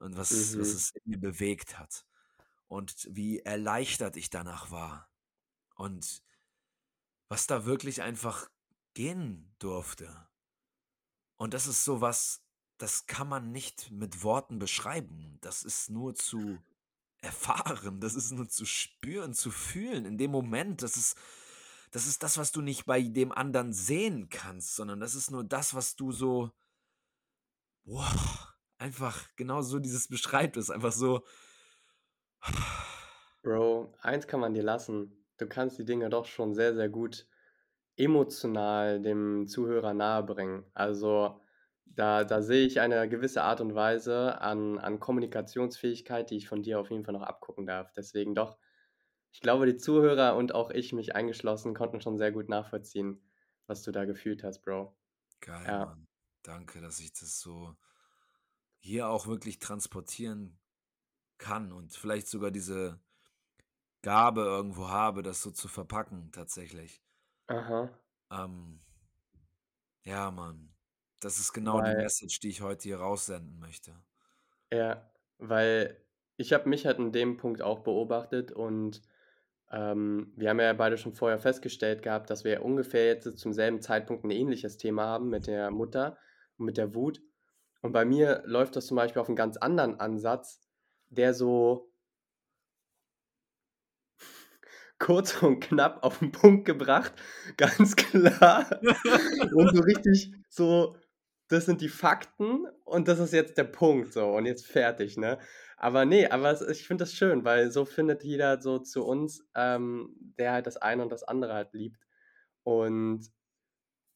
und 0.00 0.16
was 0.16 0.56
was 0.58 0.72
Mhm. 0.72 0.74
es 0.74 0.92
in 0.92 1.02
mir 1.12 1.18
bewegt 1.20 1.78
hat 1.78 2.06
und 2.70 3.08
wie 3.10 3.40
erleichtert 3.40 4.16
ich 4.16 4.30
danach 4.30 4.70
war 4.70 5.10
und 5.74 6.22
was 7.28 7.48
da 7.48 7.64
wirklich 7.64 8.00
einfach 8.00 8.48
gehen 8.94 9.52
durfte.“ 9.58 10.28
Und 11.36 11.52
das 11.52 11.66
ist 11.66 11.84
so 11.84 12.00
was, 12.00 12.44
das 12.78 13.06
kann 13.06 13.28
man 13.28 13.50
nicht 13.50 13.90
mit 13.90 14.22
Worten 14.22 14.60
beschreiben. 14.60 15.38
Das 15.40 15.64
ist 15.64 15.90
nur 15.90 16.14
zu 16.14 16.62
erfahren, 17.18 18.00
das 18.00 18.14
ist 18.14 18.30
nur 18.30 18.48
zu 18.48 18.64
spüren, 18.64 19.34
zu 19.34 19.50
fühlen 19.50 20.04
in 20.04 20.16
dem 20.16 20.30
Moment. 20.30 20.82
Das 20.82 20.96
ist 20.96 21.16
das 21.90 22.06
ist 22.06 22.22
das, 22.22 22.38
was 22.38 22.52
du 22.52 22.60
nicht 22.60 22.86
bei 22.86 23.02
dem 23.02 23.32
anderen 23.32 23.72
sehen 23.72 24.28
kannst, 24.28 24.76
sondern 24.76 25.00
das 25.00 25.16
ist 25.16 25.32
nur 25.32 25.42
das, 25.42 25.74
was 25.74 25.96
du 25.96 26.12
so 26.12 26.52
einfach 28.78 29.26
genau 29.34 29.60
so 29.62 29.80
dieses 29.80 30.06
beschreibt 30.06 30.56
es 30.56 30.70
einfach 30.70 30.92
so 30.92 31.24
Bro, 33.42 33.94
eins 34.02 34.26
kann 34.26 34.40
man 34.40 34.52
dir 34.54 34.62
lassen. 34.62 35.24
Du 35.38 35.46
kannst 35.48 35.78
die 35.78 35.84
Dinge 35.84 36.10
doch 36.10 36.26
schon 36.26 36.54
sehr, 36.54 36.74
sehr 36.74 36.88
gut 36.90 37.26
emotional 37.96 39.00
dem 39.00 39.46
Zuhörer 39.48 39.94
nahebringen. 39.94 40.66
Also, 40.74 41.40
da 41.86 42.24
da 42.24 42.42
sehe 42.42 42.66
ich 42.66 42.80
eine 42.80 43.08
gewisse 43.08 43.42
Art 43.42 43.60
und 43.60 43.74
Weise 43.74 44.40
an 44.40 44.78
an 44.78 45.00
Kommunikationsfähigkeit, 45.00 46.30
die 46.30 46.36
ich 46.36 46.48
von 46.48 46.62
dir 46.62 46.80
auf 46.80 46.90
jeden 46.90 47.04
Fall 47.04 47.14
noch 47.14 47.22
abgucken 47.22 47.66
darf. 47.66 47.92
Deswegen 47.92 48.34
doch, 48.34 48.58
ich 49.32 49.40
glaube, 49.40 49.66
die 49.66 49.76
Zuhörer 49.78 50.36
und 50.36 50.54
auch 50.54 50.70
ich, 50.70 50.92
mich 50.94 51.14
eingeschlossen, 51.16 51.74
konnten 51.74 52.00
schon 52.02 52.18
sehr 52.18 52.32
gut 52.32 52.48
nachvollziehen, 52.50 53.22
was 53.66 53.82
du 53.84 53.92
da 53.92 54.04
gefühlt 54.06 54.44
hast, 54.44 54.62
Bro. 54.62 54.96
Geil, 55.40 55.74
Ja. 55.74 55.78
Mann. 55.78 56.08
Danke, 56.42 56.80
dass 56.80 57.00
ich 57.00 57.12
das 57.12 57.40
so 57.40 57.76
hier 58.82 59.08
auch 59.08 59.26
wirklich 59.26 59.58
transportieren 59.58 60.59
kann 61.40 61.72
und 61.72 61.94
vielleicht 61.94 62.28
sogar 62.28 62.52
diese 62.52 63.00
Gabe 64.04 64.42
irgendwo 64.42 64.88
habe, 64.88 65.22
das 65.22 65.42
so 65.42 65.50
zu 65.50 65.68
verpacken 65.68 66.32
tatsächlich. 66.32 67.00
Aha. 67.48 68.00
Ähm 68.30 68.80
ja, 70.04 70.30
Mann. 70.30 70.74
Das 71.20 71.38
ist 71.38 71.52
genau 71.52 71.80
die 71.82 71.94
Weil 71.94 71.96
Message, 71.96 72.40
die 72.40 72.48
ich 72.48 72.60
heute 72.62 72.84
hier 72.84 72.98
raussenden 73.00 73.58
möchte. 73.58 74.02
Ja, 74.72 75.10
weil 75.38 76.04
ich 76.36 76.52
habe 76.52 76.68
mich 76.68 76.86
halt 76.86 76.98
in 76.98 77.12
dem 77.12 77.36
Punkt 77.36 77.60
auch 77.62 77.80
beobachtet 77.80 78.52
und, 78.52 79.02
ähm, 79.72 80.32
wir 80.36 80.50
haben 80.50 80.60
ja 80.60 80.72
beide 80.74 80.96
schon 80.98 81.14
vorher 81.14 81.38
festgestellt 81.40 82.02
gehabt, 82.02 82.30
dass 82.30 82.44
wir 82.44 82.64
ungefähr 82.64 83.06
jetzt 83.06 83.38
zum 83.38 83.52
selben 83.52 83.80
Zeitpunkt 83.82 84.24
'n 84.24 84.30
ähnliches 84.30 84.76
Thema 84.78 85.06
haben 85.06 85.28
mit 85.28 85.46
der 85.48 85.70
Mutter 85.72 86.18
und 86.56 86.66
mit 86.66 86.76
der 86.78 86.94
Wut. 86.94 87.22
Und 87.82 87.92
bei 87.92 88.04
mir 88.04 88.42
läuft 88.46 88.76
das 88.76 88.86
zum 88.86 88.96
Beispiel 88.96 89.20
auf 89.22 89.28
'n 89.28 89.36
ganz 89.36 89.56
anderen 89.56 89.98
Ansatz, 90.00 90.69
der 91.10 91.34
so 91.34 91.92
kurz 94.98 95.42
und 95.42 95.60
knapp 95.60 96.02
auf 96.02 96.20
'n 96.22 96.32
Punkt 96.32 96.64
gebracht, 96.66 97.12
ganz 97.56 97.96
klar. 97.96 98.84
Und 99.50 99.74
so 99.74 99.82
richtig 99.82 100.32
so: 100.48 100.96
„Das 101.48 101.66
sind 101.66 101.80
die 101.80 101.88
Fakten 101.88 102.66
und 102.84 103.08
das 103.08 103.18
ist 103.18 103.32
jetzt 103.32 103.58
der 103.58 103.64
Punkt 103.64 104.12
so 104.12 104.26
und 104.36 104.46
jetzt 104.46 104.66
fertig“, 104.66 105.16
ne? 105.16 105.38
Aber 105.76 106.04
ne, 106.04 106.30
aber 106.30 106.50
es 106.50 106.60
ich 106.62 106.86
finde 106.86 107.04
das 107.04 107.14
schön, 107.14 107.44
weil 107.44 107.70
so 107.70 107.84
findet 107.84 108.22
jeder 108.24 108.60
so 108.60 108.78
zu 108.78 109.04
uns, 109.06 109.44
ähm, 109.54 110.14
der 110.38 110.52
halt 110.52 110.66
das 110.66 110.76
eine 110.76 111.02
und 111.02 111.10
das 111.12 111.22
andere 111.24 111.54
halt 111.54 111.72
liebt. 111.74 111.98
Und 112.64 113.30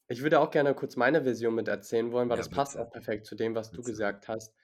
ich 0.08 0.22
würde 0.22 0.40
auch 0.40 0.50
gerne 0.50 0.74
kurz 0.74 0.96
meine 0.96 1.22
Version 1.24 1.54
mit 1.54 1.68
erzählen 1.68 2.12
wollen, 2.12 2.28
weil 2.30 2.36
Ja, 2.36 2.38
das 2.38 2.50
passt 2.50 2.76
bitte. 2.76 2.78
auch 2.78 2.90
perfekt 2.90 3.26
zu 3.26 3.34
dem, 3.36 3.54
was 3.54 3.72
du 3.72 3.82
Bitte. 3.82 3.84
gesagt 3.84 4.28
hast, 4.28 4.54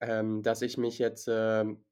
ähm, 0.00 0.42
dass 0.42 0.62
ich 0.62 0.78
mich 0.78 0.98
jetzt, 0.98 1.28
ähm, 1.30 1.84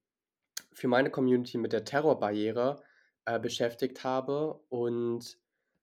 für 0.72 0.88
meine 0.88 1.10
Community 1.10 1.58
mit 1.58 1.72
der 1.72 1.84
Terrorbarriere, 1.84 2.82
äh, 3.26 3.38
beschäftigt 3.40 4.04
habe 4.04 4.54
und 4.68 5.38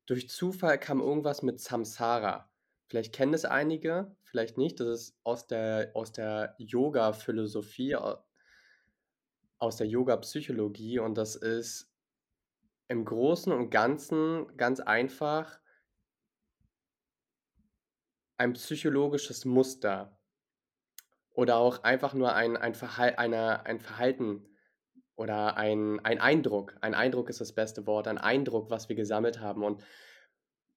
durch 0.06 0.30
Zufall 0.30 0.78
kam 0.80 1.00
irgendwas 1.00 1.42
mit 1.42 1.60
Samsara. 1.60 2.50
Vielleicht 2.88 3.14
kennen 3.14 3.32
das 3.32 3.46
einige, 3.46 4.16
vielleicht 4.24 4.58
nicht. 4.58 4.80
Das 4.80 4.88
ist 4.88 5.20
aus 5.24 5.48
der 5.48 5.92
aus 5.94 6.12
der 6.12 6.56
Yogaphilosophie, 6.58 7.96
aus 9.58 9.78
der 9.78 9.88
Yogapsychologie 9.88 11.00
und 11.00 11.16
das 11.18 11.36
ist 11.36 11.92
im 12.90 13.06
Großen 13.06 13.54
und 13.54 13.70
Ganzen 13.70 14.46
ganz 14.58 14.82
einfach 14.82 15.62
ein 18.38 18.54
psychologisches 18.54 19.46
Muster 19.46 20.20
oder 21.34 21.58
auch 21.58 21.84
einfach 21.84 22.14
nur 22.14 22.34
ein 22.36 22.58
ein 22.58 22.76
Verhal 22.76 23.16
eine 23.18 23.66
ein 23.66 23.80
Verhalten 23.80 24.48
oder 25.16 25.58
ein 25.58 26.00
ein 26.06 26.20
Eindruck. 26.22 26.76
Ein 26.82 26.96
Eindruck 26.96 27.30
ist 27.30 27.42
das 27.42 27.54
beste 27.56 27.88
Wort, 27.88 28.08
ein 28.08 28.18
Eindruck, 28.20 28.70
was 28.72 28.90
wir 28.90 28.96
gesammelt 28.98 29.40
haben. 29.42 29.64
Und 29.64 29.84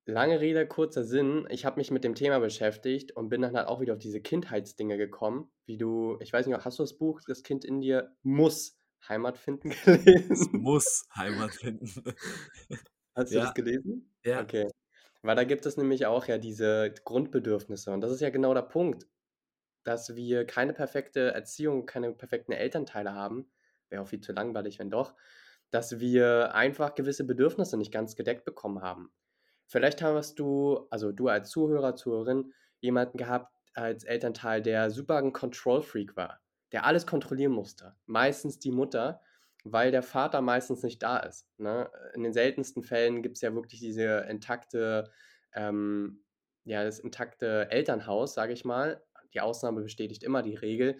lange 0.06 0.40
Rede, 0.40 0.66
kurzer 0.66 1.04
Sinn, 1.04 1.46
ich 1.50 1.64
habe 1.64 1.76
mich 1.78 1.90
mit 1.90 2.04
dem 2.04 2.14
Thema 2.14 2.38
beschäftigt 2.40 3.12
und 3.12 3.28
bin 3.30 3.42
dann 3.42 3.56
halt 3.56 3.68
auch 3.68 3.80
wieder 3.80 3.94
auf 3.94 3.98
diese 3.98 4.20
Kindheitsdinge 4.20 4.96
gekommen, 4.98 5.50
wie 5.66 5.78
du 5.78 6.18
ich 6.20 6.32
weiß 6.32 6.46
nicht, 6.46 6.64
hast 6.64 6.78
du 6.78 6.82
das 6.82 6.98
Buch 6.98 7.20
„Das 7.26 7.42
Kind 7.42 7.64
in 7.64 7.80
dir 7.80 8.14
muss 8.22 8.78
Heimat 9.08 9.38
finden“ 9.38 9.80
Es 10.28 10.48
gelesen? 10.52 10.52
muss 10.52 11.06
Heimat 11.14 11.54
finden. 11.54 11.88
Hast 13.16 13.34
du 13.34 13.40
das 13.40 13.54
Ja. 13.54 13.54
gelesen? 13.54 14.12
Ja. 14.24 14.46
Okay. 14.46 14.66
Weil 15.22 15.36
da 15.36 15.44
gibt 15.44 15.66
es 15.66 15.76
nämlich 15.76 16.06
auch 16.06 16.26
ja 16.26 16.38
diese 16.38 16.92
Grundbedürfnisse 17.04 17.92
und 17.92 18.00
das 18.02 18.12
ist 18.12 18.20
ja 18.20 18.30
genau 18.30 18.54
der 18.54 18.62
Punkt, 18.62 19.08
dass 19.84 20.16
wir 20.16 20.46
keine 20.46 20.72
perfekte 20.74 21.32
Erziehung, 21.34 21.86
keine 21.86 22.12
perfekten 22.12 22.52
Elternteile 22.52 23.14
haben. 23.14 23.50
Wäre 23.90 24.02
auch 24.02 24.08
viel 24.08 24.20
zu 24.20 24.32
langweilig, 24.32 24.78
wenn 24.78 24.90
doch. 24.90 25.14
Dass 25.70 25.98
wir 26.00 26.54
einfach 26.54 26.94
gewisse 26.94 27.24
Bedürfnisse 27.26 27.76
nicht 27.76 27.92
ganz 27.92 28.16
gedeckt 28.16 28.44
bekommen 28.44 28.82
haben. 28.82 29.12
Vielleicht 29.66 30.02
hast 30.02 30.38
du 30.38 30.86
also 30.90 31.12
du 31.12 31.28
als 31.28 31.50
Zuhörer, 31.50 31.96
Zuhörerin, 31.96 32.52
jemanden 32.80 33.18
gehabt 33.18 33.52
als 33.74 34.04
Elternteil, 34.04 34.62
der 34.62 34.90
super 34.90 35.18
'n 35.18 35.32
Control 35.32 35.82
Freak 35.82 36.16
war, 36.16 36.40
der 36.72 36.84
alles 36.84 37.06
kontrollieren 37.06 37.52
musste. 37.52 37.96
Meistens 38.06 38.58
die 38.58 38.70
Mutter, 38.72 39.20
weil 39.64 39.90
der 39.90 40.02
Vater 40.02 40.42
meistens 40.42 40.82
nicht 40.82 41.02
da 41.02 41.18
ist, 41.18 41.48
ne? 41.58 41.90
In 42.14 42.22
den 42.22 42.32
seltensten 42.34 42.82
Fällen 42.82 43.22
gibt's 43.22 43.40
ja 43.40 43.54
wirklich 43.54 43.80
diese 43.80 44.18
intakte 44.28 45.10
ähm, 45.54 46.20
ja, 46.64 46.82
das 46.84 46.98
intakte 46.98 47.70
Elternhaus, 47.70 48.34
sage 48.34 48.52
ich 48.54 48.64
mal. 48.64 49.02
Die 49.34 49.40
Ausnahme 49.40 49.82
bestätigt 49.82 50.22
immer 50.22 50.42
die 50.42 50.54
Regel. 50.54 50.96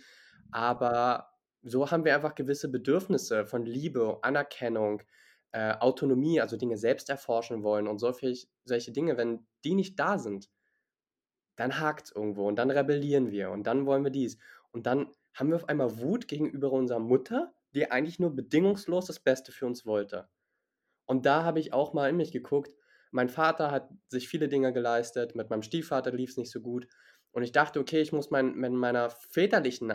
Aber 0.51 1.31
so 1.63 1.91
haben 1.91 2.05
wir 2.05 2.15
einfach 2.15 2.35
gewisse 2.35 2.71
Bedürfnisse 2.71 3.47
von 3.47 3.65
Liebe, 3.65 4.19
Anerkennung, 4.23 5.03
äh, 5.53 5.75
Autonomie, 5.75 6.41
also 6.41 6.57
Dinge 6.57 6.77
selbst 6.77 7.09
erforschen 7.09 7.63
wollen 7.63 7.89
und 7.89 7.99
solch 7.99 8.49
solche 8.65 8.93
Dinge, 8.93 9.17
wenn 9.17 9.47
die 9.65 9.75
nicht 9.75 9.99
da 9.99 10.19
sind 10.19 10.49
dann 11.57 11.81
hakt's 11.81 12.13
irgendwo 12.15 12.47
und 12.49 12.57
dann 12.57 12.71
rebellieren 12.71 13.31
wir 13.31 13.51
und 13.51 13.65
dann 13.67 13.87
wollen 13.87 14.05
wir 14.05 14.11
dies. 14.11 14.39
Und 14.73 14.87
dann 14.87 15.09
haben 15.35 15.49
wir 15.49 15.57
auf 15.57 15.69
einmal 15.69 15.99
Wut 16.01 16.29
gegenüber 16.29 16.73
unserer 16.73 16.99
Mutter, 16.99 17.55
die 17.75 17.91
eigentlich 17.91 18.19
nur 18.19 18.35
bedingungslos 18.35 19.07
das 19.07 19.21
Beste 19.21 19.53
für 19.53 19.67
uns 19.67 19.87
wollte. 19.87 20.29
Und 21.07 21.27
da 21.27 21.45
habe 21.45 21.61
ich 21.61 21.73
auch 21.73 21.93
mal 21.93 22.09
in 22.09 22.17
mich 22.17 22.33
geguckt. 22.33 22.75
Mein 23.11 23.29
Vater 23.29 23.71
hat 23.71 23.91
sich 24.09 24.29
viele 24.29 24.49
Dinge 24.49 24.73
geleistet, 24.73 25.37
mit 25.37 25.51
meinem 25.51 25.63
Stiefvater 25.63 26.11
lief's 26.11 26.37
nicht 26.37 26.51
so 26.51 26.61
gut. 26.61 26.89
Und 27.35 27.45
ich 27.45 27.53
dachte: 27.53 27.81
„Okay, 27.81 28.01
ich 28.03 28.13
muss 28.15 28.31
mein 28.33 28.57
mein 28.59 28.77
meiner 28.77 29.11
väterlichen 29.11 29.95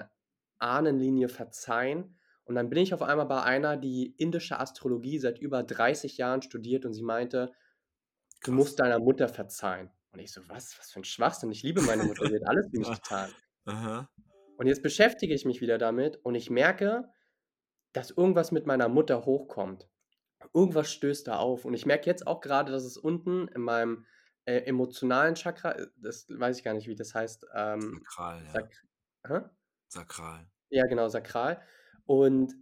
Ahnenlinie 0.60 1.30
verzeihen.“ 1.30 2.20
Und 2.46 2.56
dann 2.56 2.70
bin 2.70 2.80
ich 2.80 2.94
auf 2.96 3.04
einmal 3.04 3.28
bei 3.28 3.44
einer, 3.44 3.78
die 3.78 4.16
indische 4.18 4.60
Astrologie 4.60 5.20
seit 5.20 5.40
über 5.40 5.64
30 5.64 6.18
Jahren 6.20 6.44
studiert 6.44 6.86
und 6.86 6.94
sie 6.94 7.04
meinte 7.04 7.54
„Du 8.44 8.52
Krass. 8.52 8.54
musst 8.54 8.80
deiner 8.80 9.00
Mutter 9.00 9.30
verzeihen.“ 9.30 9.92
Und 10.12 10.20
ich 10.20 10.32
so: 10.34 10.42
„Was? 10.50 10.78
Was 10.80 10.92
für 10.92 11.00
'n 11.02 11.06
Schwachsinn. 11.06 11.52
Ich 11.52 11.64
liebe 11.64 11.82
meine 11.82 12.04
Mutter, 12.04 12.28
die 12.28 12.36
hat 12.36 12.48
alles 12.48 12.68
für 12.72 12.78
mich 12.80 12.94
getan.“ 12.96 13.36
Aha. 13.72 14.10
Und 14.58 14.68
jetzt 14.68 14.84
beschäftige 14.84 15.34
ich 15.34 15.46
mich 15.46 15.62
wieder 15.62 15.78
damit 15.78 16.18
und 16.24 16.36
ich 16.36 16.50
merke, 16.50 17.10
dass 17.94 18.12
irgendwas 18.12 18.52
mit 18.52 18.68
meiner 18.68 18.90
Mutter 18.90 19.26
hochkommt. 19.26 19.90
Irgendwas 20.54 20.92
stößt 20.92 21.28
da 21.28 21.38
auf 21.40 21.66
und 21.66 21.74
ich 21.76 21.86
merke 21.86 22.08
jetzt 22.08 22.28
auch 22.28 22.42
grade, 22.42 22.72
dass 22.72 22.86
es 22.86 22.98
unten 22.98 23.48
in 23.50 23.62
meinem, 23.62 24.06
äh, 24.50 24.60
emotionalen 24.66 25.36
Chakra 25.36 25.74
äh, 25.74 25.88
das 25.98 26.28
weiß 26.30 26.58
ich 26.60 26.64
gar 26.64 26.74
nicht, 26.74 26.88
wie 26.88 26.96
das 26.96 27.16
heißt, 27.16 27.48
ähm, 27.56 28.08
Sakral, 28.08 28.46
ja. 28.46 28.56
Sak 28.56 28.72
hä? 29.28 29.42
Sakral. 29.90 30.50
Ja, 30.72 30.86
genau, 30.88 31.08
sakral. 31.10 31.62
Und 32.06 32.54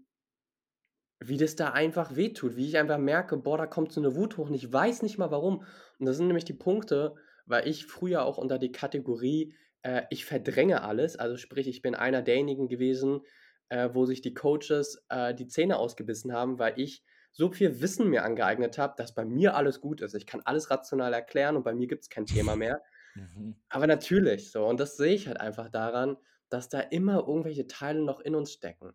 wie 1.19 1.37
das 1.37 1.55
da 1.55 1.71
einfach 1.71 2.15
wehtut, 2.15 2.55
wie 2.55 2.67
ich 2.67 2.77
einfach 2.77 2.97
merke: 2.99 3.37
„Boah, 3.37 3.57
da 3.57 3.65
kommt 3.67 3.91
so 3.91 4.01
'ne 4.01 4.15
Wut 4.15 4.37
hoch 4.37 4.49
und 4.49 4.53
ich 4.55 4.71
weiß 4.71 5.01
nicht 5.01 5.17
mal 5.17 5.31
warum.“ 5.31 5.63
Und 5.99 6.05
das 6.05 6.17
sind 6.17 6.27
nämlich 6.27 6.45
die 6.45 6.53
Punkte, 6.53 7.15
weil 7.45 7.67
ich 7.67 7.85
früher 7.87 8.23
auch 8.23 8.37
unter 8.37 8.59
die 8.59 8.71
Kategorie, 8.71 9.55
äh, 9.81 10.03
ich 10.11 10.25
verdränge 10.25 10.83
alles, 10.83 11.15
also 11.17 11.37
sprich, 11.37 11.67
ich 11.67 11.81
bin 11.81 11.95
einer 11.95 12.21
derjenigen 12.21 12.67
gewesen, 12.67 13.21
äh, 13.69 13.89
wo 13.93 14.05
sich 14.05 14.21
die 14.21 14.33
Coaches, 14.35 15.05
äh, 15.09 15.33
die 15.33 15.47
Zähne 15.47 15.77
ausgebissen 15.77 16.33
haben, 16.33 16.59
weil 16.59 16.73
ich 16.79 17.03
so 17.31 17.51
viel 17.51 17.81
Wissen 17.81 18.09
mir 18.09 18.23
angeeignet 18.23 18.77
habe, 18.77 18.95
dass 18.97 19.13
bei 19.15 19.25
mir 19.25 19.55
alles 19.55 19.81
gut 19.81 20.01
ist. 20.01 20.15
Ich 20.15 20.25
kann 20.27 20.41
alles 20.45 20.71
rational 20.71 21.13
erklären 21.13 21.55
und 21.57 21.63
bei 21.63 21.73
mir 21.75 21.87
gibt's 21.87 22.09
kein 22.09 22.25
Thema 22.27 22.55
mehr. 22.55 22.81
Mhm. 23.15 23.57
Aber 23.69 23.87
natürlich 23.87 24.51
so 24.51 24.65
und 24.67 24.79
das 24.79 24.97
sehe 24.97 25.13
ich 25.15 25.27
halt 25.27 25.39
einfach 25.39 25.69
daran, 25.69 26.17
dass 26.49 26.69
da 26.69 26.79
immer 26.81 27.27
irgendwelche 27.27 27.67
Teile 27.67 28.01
noch 28.03 28.19
in 28.21 28.35
uns 28.35 28.53
stecken. 28.53 28.93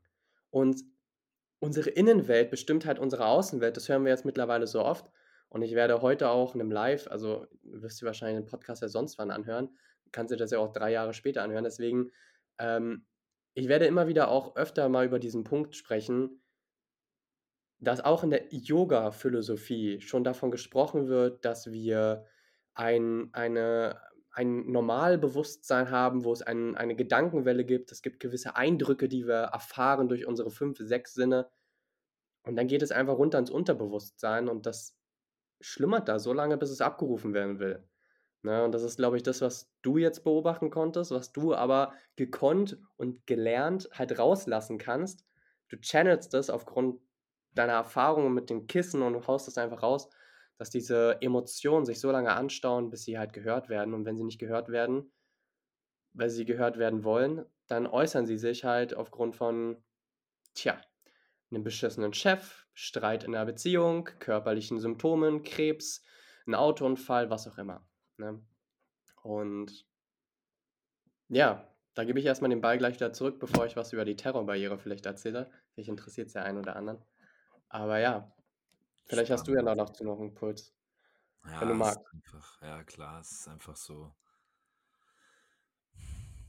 Und 0.51 0.83
unsere 1.61 1.91
Innenwelt 1.91 2.51
bestimmt 2.51 2.87
halt 2.87 2.99
unsere 2.99 3.27
Außenwelt. 3.27 3.77
Das 3.77 3.89
hören 3.89 4.05
wir 4.05 4.11
jetzt 4.13 4.25
mittlerweile 4.25 4.67
so 4.67 4.83
oft. 4.85 5.11
Und 5.49 5.63
ich 5.63 5.75
werde 5.75 6.03
heute 6.03 6.31
auch 6.31 6.55
in 6.55 6.59
'nem 6.61 6.71
Live 6.73 7.09
also, 7.09 7.47
wirst 7.63 8.03
dir 8.03 8.07
wahrscheinlich 8.07 8.43
den 8.45 8.51
Podcast 8.51 8.83
ja 8.83 8.89
sonst 8.89 9.19
wann 9.19 9.31
anhören, 9.31 9.71
kannst 10.13 10.33
dir 10.33 10.37
das 10.39 10.51
ja 10.53 10.59
auch 10.59 10.73
3 10.73 10.91
Jahre 10.93 11.15
später 11.15 11.43
anhören. 11.43 11.65
Deswegen, 11.65 12.13
ähm, 12.59 13.07
ich 13.55 13.69
werde 13.69 13.87
immer 13.87 14.09
wieder 14.09 14.29
auch 14.29 14.57
öfter 14.57 14.89
mal 14.89 15.07
über 15.07 15.19
diesen 15.21 15.45
Punkt 15.45 15.77
sprechen 15.77 16.42
dass 17.83 18.01
auch 18.05 18.25
in 18.25 18.31
der 18.31 18.47
Yoga-Philosophie 18.55 20.01
schon 20.01 20.25
davon 20.25 20.51
gesprochen 20.51 21.09
wird, 21.09 21.45
dass 21.45 21.71
wir 21.73 22.27
ein 22.75 23.31
eine 23.33 24.01
ein 24.33 24.71
Normalbewusstsein 24.73 25.91
haben, 25.91 26.25
wo 26.25 26.33
es 26.33 26.43
ein 26.43 26.77
eine 26.77 26.97
Gedankenwelle 26.97 27.65
gibt. 27.65 27.93
Es 27.93 28.03
gibt 28.03 28.21
gewisse 28.21 28.57
Eindrücke, 28.57 29.09
die 29.09 29.27
wir 29.27 29.51
erfahren 29.53 30.09
durch 30.09 30.27
unsere 30.27 30.51
5, 30.51 30.79
6 30.81 31.15
Sinne. 31.15 31.51
Und 32.45 32.57
dann 32.57 32.67
geht 32.67 32.83
es 32.83 32.93
einfach 32.93 33.17
runter 33.19 33.39
ins 33.39 33.51
Unterbewusstsein 33.51 34.49
und 34.49 34.67
das 34.67 34.97
schlummert 35.61 36.09
da 36.09 36.19
so 36.19 36.33
lange, 36.33 36.57
bis 36.59 36.71
es 36.71 36.81
abgerufen 36.81 37.35
werden 37.35 37.59
will, 37.61 37.89
ne? 38.43 38.65
Und 38.65 38.73
das 38.73 38.83
ist, 38.85 38.97
glaube 38.97 39.17
ich, 39.19 39.23
das, 39.25 39.41
was 39.43 39.73
du 39.83 39.99
jetzt 39.99 40.25
beobachten 40.25 40.71
konntest, 40.71 41.13
was 41.13 41.33
du 41.33 41.55
aber 41.55 41.95
gekonnt 42.17 42.79
und 42.97 43.27
gelernt 43.27 43.89
halt 43.93 44.19
rauslassen 44.19 44.79
kannst. 44.79 45.25
Du 45.69 45.79
channelst 45.81 46.35
das 46.35 46.51
aufgrund 46.51 47.01
deiner 47.55 47.75
Erfahrungen 47.75 48.35
mit 48.35 48.51
dem 48.51 48.67
Kissen 48.67 49.03
und 49.03 49.13
du 49.15 49.27
haust 49.27 49.47
das 49.49 49.59
einfach 49.59 49.83
raus, 49.83 50.09
dass 50.59 50.71
diese 50.71 51.19
Emotionen 51.23 51.85
sich 51.87 52.01
so 52.01 52.11
lange 52.11 52.33
anstauen, 52.35 52.91
bis 52.91 53.05
sie 53.05 53.19
halt 53.19 53.33
gehört 53.33 53.69
werden. 53.69 53.95
Und 53.95 54.05
wenn 54.05 54.17
sie 54.17 54.25
nicht 54.25 54.39
gehört 54.39 54.69
werden 54.71 55.13
weil 56.13 56.31
sie 56.31 56.45
gehört 56.45 56.79
werden 56.79 57.05
wollen, 57.05 57.47
dann 57.69 57.87
äußern 57.87 58.27
sie 58.27 58.39
sich 58.39 58.65
halt 58.65 58.95
aufgrund 58.95 59.37
von, 59.37 59.83
tja, 60.55 60.81
'nem 61.51 61.65
beschissenen 61.65 62.15
Chef, 62.15 62.67
Streit 62.75 63.25
in 63.25 63.33
der 63.33 63.47
Beziehung, 63.47 64.07
körperlichen 64.21 64.81
Symptomen, 64.81 65.43
Krebs, 65.45 66.05
'n 66.47 66.55
Autounfall, 66.55 67.31
was 67.31 67.49
auch 67.49 67.59
immer, 67.59 67.89
ne? 68.19 68.45
Und 69.23 69.87
ja, 71.29 71.69
da 71.95 72.05
gebe 72.05 72.19
ich 72.21 72.27
erst 72.27 72.43
mal 72.43 72.49
den 72.49 72.61
Ball 72.61 72.79
gleich 72.79 72.95
wieder 72.95 73.13
zurück, 73.13 73.39
bevor 73.41 73.67
ich 73.67 73.75
was 73.77 73.93
über 73.93 74.05
die 74.05 74.15
Terrorbarriere 74.17 74.79
vielleicht 74.79 75.07
erzähle. 75.07 75.51
Vielleicht 75.75 75.89
interessiert's 75.89 76.35
ja 76.35 76.43
einen 76.43 76.59
oder 76.59 76.77
anderen. 76.77 77.05
Aber 77.73 77.99
ja, 78.01 78.37
vielleicht 79.07 79.31
hast 79.33 79.49
du 79.49 79.55
ja 79.55 79.63
Spannend. 79.63 79.75
noch 79.75 79.77
dazu 79.77 80.05
noch 80.05 80.19
'n 80.21 80.29
Impuls, 80.31 80.75
wenn 81.59 81.69
du 81.69 81.75
Ja, 81.75 81.81
es 81.81 81.97
ist 81.97 81.99
magst. 81.99 82.13
einfach 82.15 82.63
ja 82.63 82.85
klar, 82.85 83.21
es 83.21 83.33
ist 83.33 83.49
einfach 83.49 83.75
so 83.77 84.15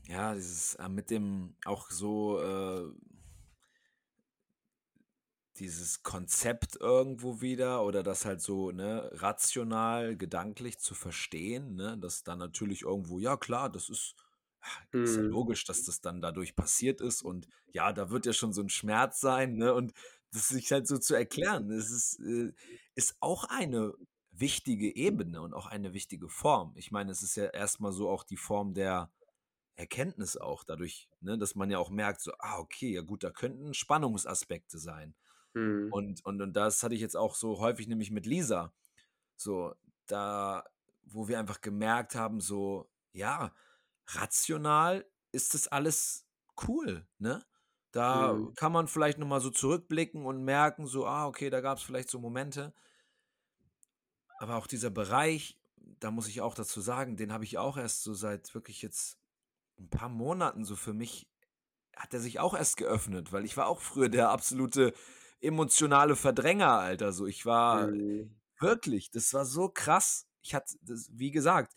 ja, 0.06 0.34
dieses, 0.34 0.74
äh, 0.74 0.88
mit 0.88 1.10
dem 1.10 1.56
auch 1.64 1.90
so, 1.90 2.40
äh 2.42 2.92
dieses 5.56 6.02
Konzept 6.02 6.76
irgendwo 6.80 7.40
wieder 7.40 7.84
oder 7.84 8.02
das 8.02 8.24
halt 8.24 8.40
so, 8.40 8.72
ne, 8.72 9.08
rational, 9.14 10.16
gedanklich 10.16 10.78
zu 10.80 10.94
verstehen, 10.96 11.76
ne, 11.76 11.96
dass 11.96 12.24
dann 12.24 12.38
natürlich 12.40 12.82
irgendwo 12.82 13.20
ja 13.20 13.36
klar, 13.36 13.70
das 13.70 13.88
ist 13.88 14.16
ist 15.02 15.16
ja 15.16 15.22
Mhm. 15.22 15.36
logisch, 15.36 15.64
dass 15.64 15.84
das 15.84 16.00
dann 16.00 16.22
dadurch 16.22 16.56
passiert 16.56 17.00
ist 17.02 17.22
und 17.22 17.48
ja, 17.72 17.92
da 17.92 18.10
wird 18.10 18.26
ja 18.26 18.32
schon 18.34 18.52
so 18.54 18.62
'n 18.62 18.68
Schmerz 18.70 19.20
sein, 19.20 19.54
ne? 19.56 19.74
Und 19.74 19.92
das 20.34 20.48
sich 20.48 20.72
halt 20.72 20.86
so 20.88 20.98
zu 20.98 21.14
erklären, 21.14 21.68
das 21.68 21.90
ist, 21.90 22.20
äh 22.20 22.52
ist 22.94 23.16
auch 23.20 23.44
eine 23.44 23.94
wichtige 24.30 24.94
Ebene 24.96 25.42
und 25.42 25.54
auch 25.54 25.66
eine 25.66 25.94
wichtige 25.94 26.28
Form. 26.28 26.74
Ich 26.76 26.90
meine, 26.92 27.12
es 27.12 27.22
ist 27.22 27.36
ja 27.36 27.46
erst 27.46 27.80
mal 27.80 27.92
so 27.92 28.08
auch 28.10 28.24
die 28.24 28.36
Form 28.36 28.74
der 28.74 29.12
Erkenntnis 29.76 30.36
auch 30.36 30.64
dadurch, 30.64 31.10
ne, 31.20 31.38
dass 31.38 31.54
man 31.56 31.70
ja 31.70 31.78
auch 31.78 31.90
merkt 31.90 32.20
so: 32.22 32.32
„Ah, 32.40 32.58
okay, 32.60 32.92
ja 32.94 33.02
gut, 33.02 33.24
da 33.24 33.30
könnten 33.30 33.74
Spannungsaspekte 33.74 34.78
sein.“ 34.78 35.16
Mhm. 35.54 35.94
Und 35.94 36.24
und 36.24 36.40
und 36.42 36.52
das 36.54 36.82
hatte 36.82 36.94
ich 36.94 37.00
jetzt 37.00 37.16
auch 37.16 37.34
so 37.34 37.58
häufig 37.60 37.86
nämlich 37.88 38.10
mit 38.10 38.26
Lisa. 38.26 38.74
So, 39.36 39.74
da 40.06 40.64
wo 41.04 41.28
wir 41.28 41.38
einfach 41.40 41.60
gemerkt 41.62 42.14
haben, 42.16 42.40
so, 42.40 42.90
ja, 43.12 43.54
rational 44.08 45.06
ist 45.32 45.54
das 45.54 45.68
alles 45.68 46.26
cool, 46.68 47.08
ne? 47.18 47.44
Da 47.94 48.36
Mhm. 48.36 48.54
kann 48.56 48.72
man 48.72 48.88
vielleicht 48.88 49.18
noch 49.18 49.26
mal 49.28 49.40
so 49.40 49.50
zurückblicken 49.50 50.26
und 50.26 50.42
merken 50.44 50.86
so: 50.88 51.06
„Ah, 51.06 51.26
okay, 51.28 51.48
da 51.48 51.60
gab's 51.60 51.82
vielleicht 51.84 52.10
so 52.10 52.18
Momente.“ 52.18 52.74
Aber 54.38 54.56
auch 54.56 54.66
dieser 54.66 54.90
Bereich, 54.90 55.58
da 55.76 56.10
muss 56.10 56.28
ich 56.28 56.40
auch 56.40 56.54
dazu 56.54 56.80
sagen, 56.80 57.16
den 57.16 57.32
habe 57.32 57.44
ich 57.44 57.58
auch 57.58 57.76
erst 57.76 58.02
so 58.02 58.14
seit 58.14 58.54
wirklich 58.54 58.82
jetzt 58.82 59.18
'n 59.78 59.90
paar 59.90 60.08
Monaten 60.10 60.64
so 60.64 60.76
für 60.76 60.94
mich 60.94 61.28
hat 61.96 62.12
der 62.14 62.20
sich 62.20 62.40
auch 62.40 62.54
erst 62.54 62.76
geöffnet, 62.78 63.32
weil 63.32 63.44
ich 63.46 63.56
war 63.58 63.68
auch 63.68 63.80
früher 63.82 64.08
der 64.10 64.30
absolute 64.30 64.94
emotionale 65.40 66.16
Verdränger, 66.16 66.70
Alter, 66.80 67.12
so. 67.12 67.26
Ich 67.26 67.46
war 67.46 67.92
Mhm. 67.92 68.34
wirklich, 68.60 69.10
das 69.12 69.34
war 69.34 69.44
so 69.46 69.68
krass. 69.70 70.28
Ich 70.42 70.54
hatte 70.54 70.76
das 70.82 71.10
wie 71.12 71.30
gesagt, 71.32 71.74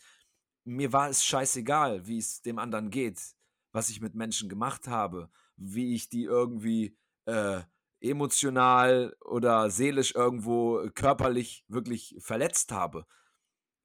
mir 0.65 0.93
war 0.93 1.09
es 1.09 1.25
scheißegal, 1.25 2.07
wie's 2.07 2.41
dem 2.43 2.59
anderen 2.59 2.91
geht, 2.91 3.36
was 3.73 3.89
ich 3.89 4.01
mit 4.01 4.15
Menschen 4.15 4.49
gemacht 4.49 4.87
habe, 4.87 5.29
wie 5.57 5.95
ich 5.95 6.09
die 6.09 6.23
irgendwie, 6.25 6.97
äh, 7.25 7.61
emotional 8.01 9.15
oder 9.25 9.69
seelisch 9.71 10.13
irgendwo 10.15 10.89
körperlich 10.95 11.65
wirklich 11.67 12.15
verletzt 12.19 12.71
habe. 12.71 13.05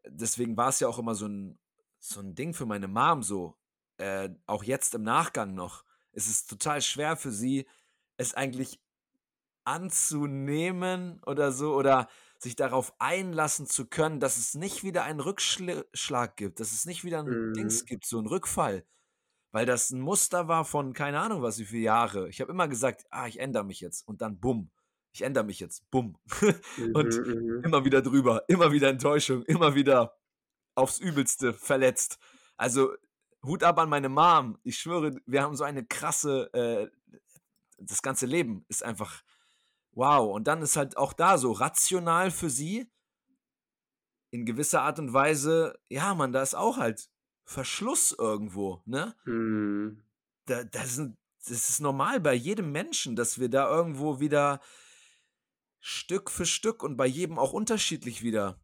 Deswegen 0.06 0.56
war's 0.56 0.80
ja 0.80 0.88
auch 0.88 0.98
immer 1.00 1.14
so 1.16 1.26
'n 1.26 1.58
so 2.00 2.20
'n 2.20 2.34
Ding 2.36 2.54
für 2.54 2.66
meine 2.66 2.88
Mom 2.88 3.22
so, 3.24 3.58
äh, 3.98 4.30
auch 4.46 4.64
jetzt 4.64 4.94
im 4.96 5.02
Nachgang 5.04 5.54
noch. 5.54 5.84
Es 6.12 6.28
ist 6.28 6.50
total 6.50 6.82
schwer 6.82 7.16
für 7.16 7.32
sie, 7.32 7.66
es 8.18 8.34
eigentlich 8.34 8.80
anzunehmen 9.64 11.20
oder 11.26 11.52
so 11.52 11.74
oder 11.76 12.08
sich 12.38 12.56
darauf 12.56 12.94
einlassen 13.00 13.66
zu 13.68 13.86
können, 13.88 14.20
dass 14.20 14.38
es 14.38 14.54
nicht 14.56 14.84
wieder 14.84 15.04
einen 15.04 15.20
Rückschl 15.20 15.86
Schlag 15.94 16.36
gibt, 16.38 16.60
dass 16.60 16.72
es 16.72 16.86
nicht 16.86 17.04
wieder 17.04 17.20
'n 17.20 17.52
Dings 17.56 17.84
Mhm. 17.84 17.86
gibt, 17.86 18.06
so 18.06 18.18
'n 18.20 18.26
Rückfall, 18.28 18.86
weil 19.52 19.66
das 19.66 19.90
'n 19.92 20.00
Muster 20.00 20.48
war 20.48 20.64
von 20.64 20.92
keine 20.94 21.20
Ahnung 21.20 21.42
was, 21.42 21.58
wie 21.58 21.64
viele 21.66 21.82
Jahre. 21.84 22.28
Ich 22.28 22.40
habe 22.40 22.52
immer 22.52 22.68
gesagt: 22.68 23.06
„Ah, 23.10 23.26
ich 23.28 23.40
ändere 23.40 23.64
mich 23.64 23.80
jetzt“ 23.80 24.06
und 24.08 24.22
dann 24.22 24.40
bumm, 24.40 24.70
ich 25.12 25.22
ändere 25.22 25.44
mich 25.44 25.60
jetzt, 25.60 25.90
bumm. 25.90 26.18
Und 26.92 27.20
Mhm, 27.20 27.32
mhm. 27.32 27.64
immer 27.64 27.84
wieder 27.84 28.02
drüber, 28.02 28.44
immer 28.48 28.72
wieder 28.72 28.88
Enttäuschung, 28.88 29.42
immer 29.44 29.74
wieder 29.74 30.16
aufs 30.76 30.98
Übelste 31.00 31.52
verletzt. 31.54 32.18
Also, 32.56 32.94
Hut 33.44 33.64
ab 33.64 33.78
an 33.78 33.88
meine 33.90 34.08
Mom. 34.08 34.58
Ich 34.64 34.78
schwöre, 34.78 35.16
wir 35.26 35.42
haben 35.42 35.56
so 35.56 35.64
eine 35.64 35.84
krasse, 35.86 36.52
äh 36.54 36.90
das 37.78 38.02
ganze 38.02 38.26
Leben 38.26 38.64
ist 38.68 38.82
einfach 38.84 39.22
wow. 39.92 40.34
Und 40.34 40.46
dann 40.48 40.62
ist 40.62 40.76
halt 40.76 40.96
auch 40.96 41.12
da 41.12 41.38
so 41.38 41.52
rational 41.52 42.30
für 42.30 42.50
sie 42.50 42.90
in 44.30 44.46
gewisser 44.46 44.82
Art 44.82 44.98
und 44.98 45.12
Weise 45.12 45.78
ja, 45.88 46.14
Mann, 46.14 46.32
da 46.32 46.42
ist 46.42 46.54
auch 46.54 46.78
halt 46.78 47.08
Verschluss 47.44 48.12
irgendwo, 48.12 48.82
ne? 48.86 49.14
Mhm. 49.26 50.02
Da 50.46 50.64
da 50.64 50.84
sind 50.86 51.16
das 51.44 51.68
ist 51.70 51.80
normal 51.80 52.20
bei 52.20 52.34
jedem 52.34 52.70
Menschen, 52.70 53.16
dass 53.16 53.40
wir 53.40 53.48
da 53.48 53.68
irgendwo 53.68 54.20
wieder 54.20 54.60
Stück 55.80 56.30
für 56.30 56.46
Stück 56.46 56.82
und 56.82 56.96
bei 56.96 57.06
jedem 57.06 57.38
auch 57.38 57.52
unterschiedlich 57.52 58.22
wieder 58.22 58.60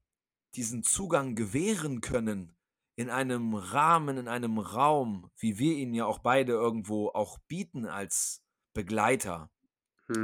diesen 0.54 0.82
Zugang 0.82 1.34
gewähren 1.34 2.00
können 2.00 2.56
in 2.96 3.10
einem 3.10 3.54
Rahmen, 3.54 4.18
in 4.18 4.28
einem 4.28 4.58
Raum, 4.58 5.30
wie 5.36 5.58
wir 5.58 5.74
ihn 5.76 5.94
ja 5.94 6.06
auch 6.06 6.20
beide 6.20 6.52
irgendwo 6.52 7.08
auch 7.10 7.38
bieten 7.48 7.86
als 7.86 8.42
Begleiter, 8.74 9.50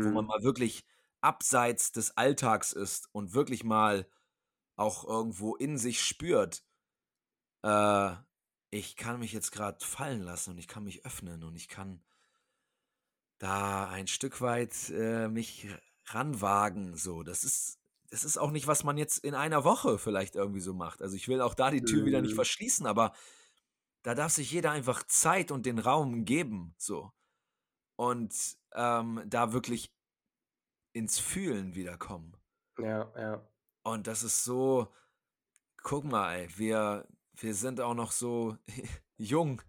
wo 0.00 0.10
man 0.12 0.26
Mhm. 0.26 0.26
mal 0.26 0.42
wirklich 0.42 0.84
abseits 1.22 1.92
des 1.92 2.16
Alltags 2.16 2.72
ist 2.72 3.08
und 3.12 3.34
wirklich 3.34 3.64
mal 3.64 4.08
auch 4.76 5.04
irgendwo 5.08 5.56
in 5.56 5.78
sich 5.78 6.02
spürt, 6.02 6.64
äh, 7.62 8.14
ich 8.74 8.96
kann 8.96 9.20
mich 9.20 9.32
jetzt 9.32 9.52
gerade 9.52 9.84
fallen 9.84 10.22
lassen 10.22 10.50
und 10.50 10.58
ich 10.58 10.66
kann 10.66 10.82
mich 10.82 11.06
öffnen 11.06 11.44
und 11.44 11.54
ich 11.54 11.68
kann 11.68 12.02
da 13.38 13.88
ein 13.88 14.08
Stück 14.08 14.40
weit 14.40 14.90
äh, 14.90 15.28
mich 15.28 15.68
ranwagen. 16.06 16.96
So, 16.96 17.22
das 17.22 17.44
ist, 17.44 17.78
das 18.10 18.24
ist 18.24 18.36
auch 18.36 18.50
nicht, 18.50 18.66
was 18.66 18.82
man 18.82 18.98
jetzt 18.98 19.18
in 19.18 19.36
einer 19.36 19.62
Woche 19.62 19.96
vielleicht 19.96 20.34
irgendwie 20.34 20.60
so 20.60 20.74
macht. 20.74 21.02
Also 21.02 21.14
ich 21.14 21.28
will 21.28 21.40
auch 21.40 21.54
da 21.54 21.70
die 21.70 21.84
Tür 21.84 22.02
mhm. 22.02 22.06
wieder 22.06 22.20
nicht 22.20 22.32
mhm. 22.32 22.36
verschließen, 22.36 22.84
aber 22.86 23.12
da 24.02 24.16
darf 24.16 24.32
sich 24.32 24.50
jeder 24.50 24.72
einfach 24.72 25.04
Zeit 25.04 25.52
und 25.52 25.66
den 25.66 25.78
Raum 25.78 26.24
geben. 26.24 26.74
So. 26.76 27.12
Und 27.94 28.34
ähm, 28.72 29.22
da 29.26 29.52
wirklich 29.52 29.94
ins 30.92 31.20
Fühlen 31.20 31.76
wiederkommen. 31.76 32.36
Ja, 32.78 33.12
ja. 33.16 33.48
Und 33.84 34.08
das 34.08 34.24
ist 34.24 34.42
so, 34.42 34.92
guck 35.84 36.04
mal, 36.04 36.34
ey, 36.34 36.48
wir, 36.56 37.06
wir 37.36 37.54
sind 37.54 37.80
auch 37.80 37.94
noch 37.94 38.12
so 38.12 38.56
jung. 39.16 39.62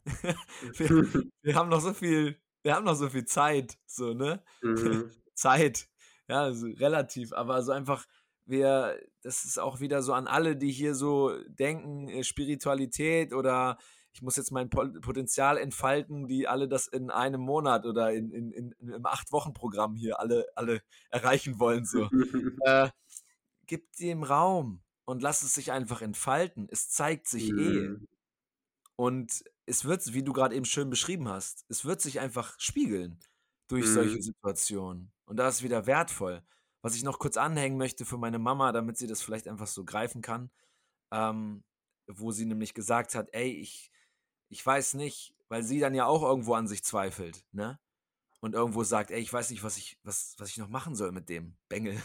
wir, 0.77 1.25
wir, 1.41 1.55
haben 1.55 1.69
noch 1.69 1.81
so 1.81 1.93
viel, 1.93 2.39
wir 2.63 2.75
haben 2.75 2.85
noch 2.85 2.95
so 2.95 3.09
viel 3.09 3.25
Zeit, 3.25 3.77
so, 3.85 4.13
ne? 4.13 4.43
Mhm. 4.61 5.11
Zeit, 5.33 5.87
ja, 6.27 6.43
also 6.43 6.67
relativ, 6.67 7.33
aber 7.33 7.61
so 7.61 7.71
einfach, 7.71 8.05
wir, 8.45 8.99
das 9.21 9.43
ist 9.45 9.59
auch 9.59 9.79
wieder 9.79 10.01
so 10.01 10.13
an 10.13 10.27
alle, 10.27 10.55
die 10.55 10.71
hier 10.71 10.95
so 10.95 11.37
denken, 11.47 12.07
äh, 12.07 12.23
Spiritualität 12.23 13.33
oder 13.33 13.77
ich 14.13 14.21
muss 14.21 14.37
jetzt 14.37 14.51
mein 14.51 14.69
Potenzial 14.69 15.57
entfalten, 15.57 16.27
die 16.27 16.47
alle 16.47 16.69
das 16.69 16.87
in 16.87 17.09
einem 17.09 17.41
Monat 17.41 17.85
oder 17.85 18.13
in, 18.13 18.31
in, 18.31 18.51
in, 18.53 18.73
im 18.79 19.05
Acht-Wochen-Programm 19.05 19.93
hier 19.95 20.21
alle, 20.21 20.45
alle 20.55 20.81
erreichen 21.09 21.59
wollen. 21.59 21.83
So. 21.83 22.09
äh, 22.61 22.87
gib 23.67 23.91
dem 23.97 24.23
Raum 24.23 24.84
und 25.05 25.21
lass 25.21 25.43
es 25.43 25.53
sich 25.53 25.71
einfach 25.71 26.01
entfalten. 26.01 26.67
Es 26.71 26.89
zeigt 26.89 27.27
sich 27.27 27.51
mhm. 27.51 27.59
eh. 27.59 28.07
Und 28.95 29.43
es 29.65 29.85
wird, 29.85 30.13
wie 30.13 30.23
du 30.23 30.33
gerade 30.33 30.55
eben 30.55 30.65
schön 30.65 30.89
beschrieben 30.89 31.27
hast, 31.27 31.65
es 31.69 31.85
wird 31.85 32.01
sich 32.01 32.19
einfach 32.19 32.55
spiegeln 32.59 33.19
durch 33.67 33.85
mhm. 33.85 33.93
solche 33.93 34.21
Situationen. 34.21 35.11
Und 35.25 35.37
da 35.37 35.47
ist 35.47 35.63
wieder 35.63 35.85
wertvoll. 35.85 36.43
Was 36.81 36.95
ich 36.95 37.03
noch 37.03 37.17
kurz 37.17 37.35
anhängen 37.35 37.77
möchte 37.77 38.05
für 38.05 38.17
meine 38.17 38.37
Mama, 38.37 38.71
damit 38.71 38.97
sie 38.97 39.07
das 39.07 39.21
vielleicht 39.21 39.47
einfach 39.47 39.65
so 39.65 39.83
greifen 39.85 40.21
kann, 40.21 40.51
ähm, 41.11 41.63
wo 42.07 42.31
sie 42.31 42.45
nämlich 42.45 42.75
gesagt 42.75 43.15
hat, 43.15 43.29
ey, 43.31 43.49
ich, 43.49 43.91
ich 44.49 44.63
weiß 44.63 44.93
nicht, 44.93 45.33
weil 45.49 45.63
sie 45.63 45.79
dann 45.79 45.95
ja 45.95 46.05
auch 46.05 46.21
irgendwo 46.21 46.53
an 46.53 46.67
sich 46.67 46.83
zweifelt, 46.83 47.43
ne? 47.51 47.79
Und 48.41 48.53
irgendwo 48.53 48.83
sagt, 48.83 49.11
ey, 49.11 49.19
ich 49.19 49.31
weiß 49.31 49.49
nicht, 49.49 49.63
was 49.63 49.77
ich, 49.77 49.99
was, 50.03 50.35
was 50.37 50.49
ich 50.49 50.57
noch 50.57 50.69
machen 50.69 50.95
soll 50.95 51.11
mit 51.11 51.29
dem 51.29 51.57
Bengel. 51.67 52.01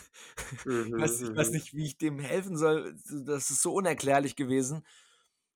Mhm, 0.65 0.87
ich, 0.97 1.01
weiß, 1.01 1.21
ich 1.23 1.37
weiß 1.37 1.49
mhm. 1.49 1.55
nicht, 1.55 1.75
wie 1.75 1.87
ich 1.87 1.99
dem 1.99 2.19
helfen 2.19 2.57
soll. 2.57 2.97
Das 3.27 3.51
ist 3.51 3.63
so 3.63 3.75
unerklärlich 3.75 4.37
gewesen. 4.37 4.87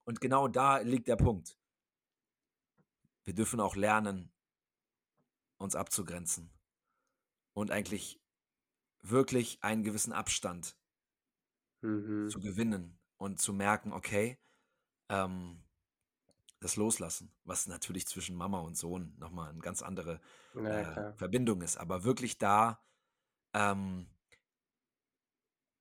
Und 0.05 0.21
genau 0.21 0.49
da 0.49 0.79
liegt 0.79 1.09
der 1.09 1.17
Punkt. 1.17 1.59
Wir 3.25 3.35
dürfen 3.35 3.61
auch 3.61 3.77
lernen, 3.77 4.31
uns 5.59 5.75
abzugrenzen. 5.75 6.51
Und 7.55 7.71
eigentlich 7.71 8.21
wirklich 9.01 9.63
einen 9.63 9.85
gewissen 9.85 10.13
Abstand 10.13 10.77
mhm. 11.81 12.29
zu 12.29 12.41
gewinnen 12.41 12.99
und 13.17 13.41
zu 13.41 13.53
merken, 13.53 13.93
okay, 13.93 14.39
ähm, 15.09 15.63
das 16.64 16.77
Loslassen, 16.77 17.31
was 17.44 17.66
natürlich 17.66 18.07
zwischen 18.07 18.35
Mama 18.35 18.61
und 18.61 18.74
Sohn 18.74 19.14
nochmal 19.18 19.50
eine 19.50 19.59
ganz 19.59 19.83
andere 19.83 20.18
ja, 20.55 21.11
äh, 21.11 21.12
Verbindung 21.12 21.61
ist. 21.61 21.77
Aber 21.77 22.05
wirklich 22.05 22.38
da, 22.38 22.83
ähm, 23.53 24.07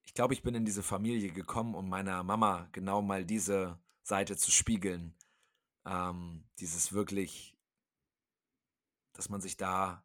ich 0.03 0.13
glaube, 0.13 0.33
ich 0.33 0.43
bin 0.43 0.55
in 0.55 0.65
diese 0.65 0.83
Familie 0.83 1.31
gekommen, 1.31 1.73
um 1.73 1.87
meiner 1.87 2.21
Mama 2.23 2.67
genau 2.73 3.01
mal 3.01 3.23
diese 3.23 3.79
Seite 4.01 4.35
zu 4.35 4.51
spiegeln. 4.51 5.15
Ähm, 5.85 6.43
dieses 6.59 6.91
wirklich, 6.91 7.57
dass 9.13 9.29
man 9.29 9.39
sich 9.39 9.55
da 9.55 10.03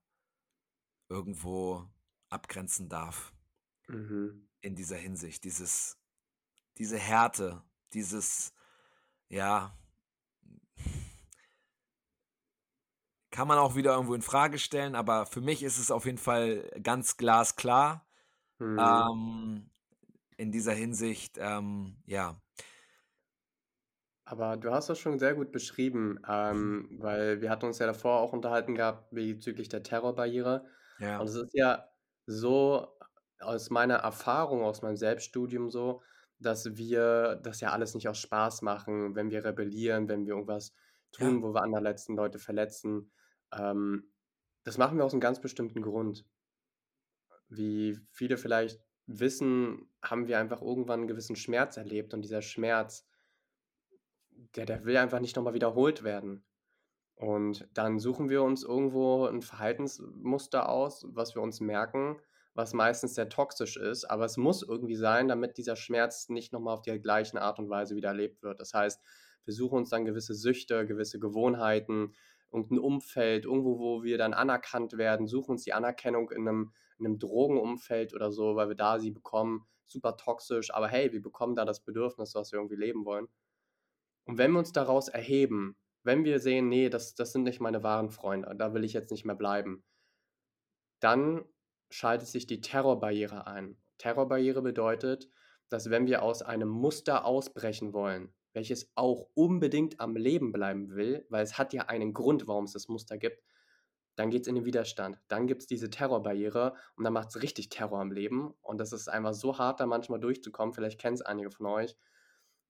irgendwo 1.09 1.91
abgrenzen 2.29 2.89
darf. 2.89 3.33
Mhm. 3.89 4.49
In 4.61 4.77
dieser 4.77 4.97
Hinsicht. 4.97 5.43
Dieses, 5.43 5.99
diese 6.77 6.99
Härte, 6.99 7.65
dieses, 7.93 8.53
ja, 9.29 9.77
kann 13.39 13.47
man 13.47 13.59
auch 13.59 13.77
wieder 13.77 13.93
irgendwo 13.93 14.15
in 14.15 14.21
Frage 14.21 14.59
stellen, 14.59 14.97
aber 14.97 15.25
für 15.25 15.41
mich 15.41 15.63
ist 15.63 15.79
es 15.79 15.93
auf 15.93 16.07
jeden 16.07 16.19
Fall 16.19 16.69
ganz 16.83 17.17
glasklar. 17.17 18.05
Mhm. 18.59 18.81
Ähm, 18.81 19.71
in 20.37 20.51
dieser 20.51 20.73
Hinsicht, 20.73 21.39
ähm, 21.39 22.03
ja. 22.05 22.35
Aber 24.25 24.57
du 24.57 24.73
hast 24.73 24.89
das 24.89 24.99
schon 24.99 25.21
sehr 25.21 25.37
gut 25.37 25.53
beschrieben, 25.53 26.19
ähm, 26.29 26.89
weil 26.99 27.41
wir 27.41 27.49
hatten 27.49 27.67
uns 27.67 27.79
ja 27.79 27.87
davor 27.87 28.19
auch 28.19 28.33
unterhalten 28.33 28.75
gehabt 28.75 29.11
bezüglich 29.13 29.69
der 29.69 29.85
Terrorbarriere. 29.85 30.67
Ja. 30.99 31.21
Und 31.21 31.29
es 31.29 31.37
ist 31.37 31.55
ja 31.55 31.89
so 32.27 32.89
aus 33.39 33.71
meiner 33.71 33.99
Erfahrung, 33.99 34.65
aus 34.65 34.83
meinem 34.83 34.97
Selbststudium 34.97 35.71
so, 35.71 36.03
dass 36.41 36.77
wir 36.77 37.37
das 37.37 37.61
ja 37.61 37.71
alles 37.71 37.95
nicht 37.95 38.09
aus 38.09 38.19
Spaß 38.19 38.63
machen, 38.63 39.15
wenn 39.15 39.31
wir 39.31 39.45
rebellieren, 39.45 40.09
wenn 40.09 40.27
wir 40.27 40.35
irgendwas 40.35 40.75
tun, 41.13 41.37
ja. 41.37 41.43
wo 41.43 41.55
wir 41.55 41.63
andere 41.63 41.85
letzten 41.85 42.17
Leute 42.17 42.41
verletzen. 42.41 43.13
Ähm, 43.53 44.11
das 44.65 44.79
machen 44.79 44.99
wir 44.99 45.05
aus 45.05 45.13
einem 45.13 45.21
ganz 45.21 45.41
bestimmten 45.41 45.83
Grund. 45.83 46.27
Wie 47.49 47.99
viele 48.11 48.37
vielleicht 48.37 48.81
wissen, 49.07 49.91
haben 50.03 50.29
wir 50.29 50.39
einfach 50.39 50.61
irgendwann 50.61 51.01
einen 51.01 51.09
gewissen 51.09 51.37
Schmerz 51.37 51.77
erlebt 51.77 52.13
und 52.13 52.23
dieser 52.23 52.43
Schmerz, 52.43 53.07
der, 54.55 54.67
der 54.67 54.85
will 54.85 54.97
einfach 54.97 55.21
nicht 55.21 55.37
nochmal 55.37 55.55
wiederholt 55.55 56.05
werden. 56.05 56.45
Und 57.15 57.69
dann 57.75 57.99
suchen 57.99 58.29
wir 58.29 58.43
uns 58.43 58.63
irgendwo 58.63 59.27
ein 59.27 59.43
Verhaltensmuster 59.43 60.69
aus, 60.69 61.05
was 61.09 61.35
wir 61.35 61.43
uns 61.43 61.61
merken, 61.61 62.21
was 62.55 62.75
meistens 62.75 63.15
sehr 63.15 63.29
toxisch 63.29 63.77
ist, 63.77 64.05
aber 64.05 64.25
es 64.25 64.37
muss 64.37 64.63
irgendwie 64.63 64.95
sein, 64.95 65.27
damit 65.27 65.59
dieser 65.59 65.75
Schmerz 65.75 66.29
nicht 66.29 66.53
nochmal 66.53 66.75
auf 66.75 66.83
die 66.83 67.01
gleiche 67.01 67.41
Art 67.41 67.59
und 67.59 67.71
Weise 67.71 67.97
wieder 67.97 68.09
erlebt 68.09 68.43
wird. 68.43 68.61
Das 68.61 68.73
heißt, 68.73 69.01
wir 69.45 69.55
suchen 69.55 69.79
uns 69.79 69.91
dann 69.91 70.05
gewisse 70.05 70.35
Süchte, 70.35 70.87
gewisse 70.87 71.19
Gewohnheiten, 71.19 72.15
irgendein 72.53 72.79
Umfeld, 72.79 73.45
irgendwo, 73.45 73.79
wo 73.79 74.03
wir 74.03 74.19
dann 74.19 74.35
anerkannt 74.35 74.97
werden, 74.97 75.27
suchen 75.27 75.53
uns 75.53 75.65
die 75.65 75.73
Anerkennung 75.73 76.31
in 76.31 76.49
einem, 76.49 76.73
in 76.99 77.07
einem 77.07 77.19
Drogenumfeld 77.19 78.15
oder 78.15 78.33
so, 78.33 78.57
weil 78.57 78.69
wir 78.69 78.77
da 78.77 78.99
sie 78.99 79.11
bekommen, 79.11 79.67
super 79.87 80.17
toxisch, 80.17 80.73
aber 80.73 80.89
hey, 80.89 81.13
wir 81.13 81.23
bekommen 81.23 81.57
da 81.57 81.65
das 81.65 81.85
Bedürfnis, 81.85 82.35
was 82.35 82.53
wir 82.53 82.59
irgendwie 82.59 82.77
leben 82.77 83.05
wollen. 83.05 83.29
Und 84.25 84.39
wenn 84.39 84.53
wir 84.53 84.59
uns 84.59 84.73
daraus 84.73 85.09
erheben, 85.09 85.77
wenn 86.03 86.25
wir 86.25 86.39
sehen, 86.41 86.69
nee, 86.69 86.89
das, 86.89 87.15
das 87.15 87.33
sind 87.33 87.43
nicht 87.43 87.61
meine 87.61 87.83
wahren 87.83 88.11
Freunde, 88.11 88.55
da 88.57 88.75
will 88.75 88.85
ich 88.85 88.93
jetzt 88.93 89.11
nicht 89.11 89.25
mehr 89.25 89.35
bleiben, 89.35 89.85
dann 91.01 91.45
schaltet 91.91 92.29
sich 92.29 92.47
die 92.47 92.61
Terrorbarriere 92.61 93.47
ein. 93.47 93.79
Terrorbarriere 93.99 94.63
bedeutet, 94.63 95.31
dass 95.69 95.91
wenn 95.91 96.07
wir 96.07 96.23
aus 96.23 96.43
einem 96.43 96.69
Muster 96.69 97.25
ausbrechen 97.25 97.93
wollen, 97.93 98.33
welches 98.59 98.91
auch 98.97 99.29
unbedingt 99.35 100.01
am 100.01 100.17
Leben 100.17 100.51
bleiben 100.51 100.97
will, 100.97 101.25
weil 101.29 101.45
es 101.45 101.59
hat 101.59 101.73
ja 101.73 101.83
einen 101.83 102.13
Grund, 102.13 102.49
warum 102.49 102.65
es 102.65 102.73
das 102.73 102.89
Muster 102.89 103.17
gibt, 103.17 103.41
dann 104.17 104.31
geht 104.31 104.43
es 104.43 104.49
in 104.49 104.57
den 104.57 104.65
Widerstand. 104.65 105.17
Dann 105.29 105.47
gibt 105.47 105.63
es 105.63 105.69
diese 105.69 105.91
Terrorbarriere 105.91 106.75
und 106.97 107.05
dann 107.05 107.13
macht 107.13 107.29
es 107.29 107.41
richtig 107.41 107.69
Terror 107.69 108.01
am 108.01 108.11
Leben. 108.11 108.53
Und 108.63 108.79
das 108.79 108.93
ist 108.93 109.09
einfach 109.09 109.33
so 109.33 109.59
hart, 109.59 109.79
da 109.79 109.87
manchmal 109.87 110.19
durchzukommen. 110.19 110.75
Vielleicht 110.75 111.01
kennen 111.01 111.15
es 111.15 111.23
einige 111.23 111.53
von 111.53 111.67
euch. 111.67 111.97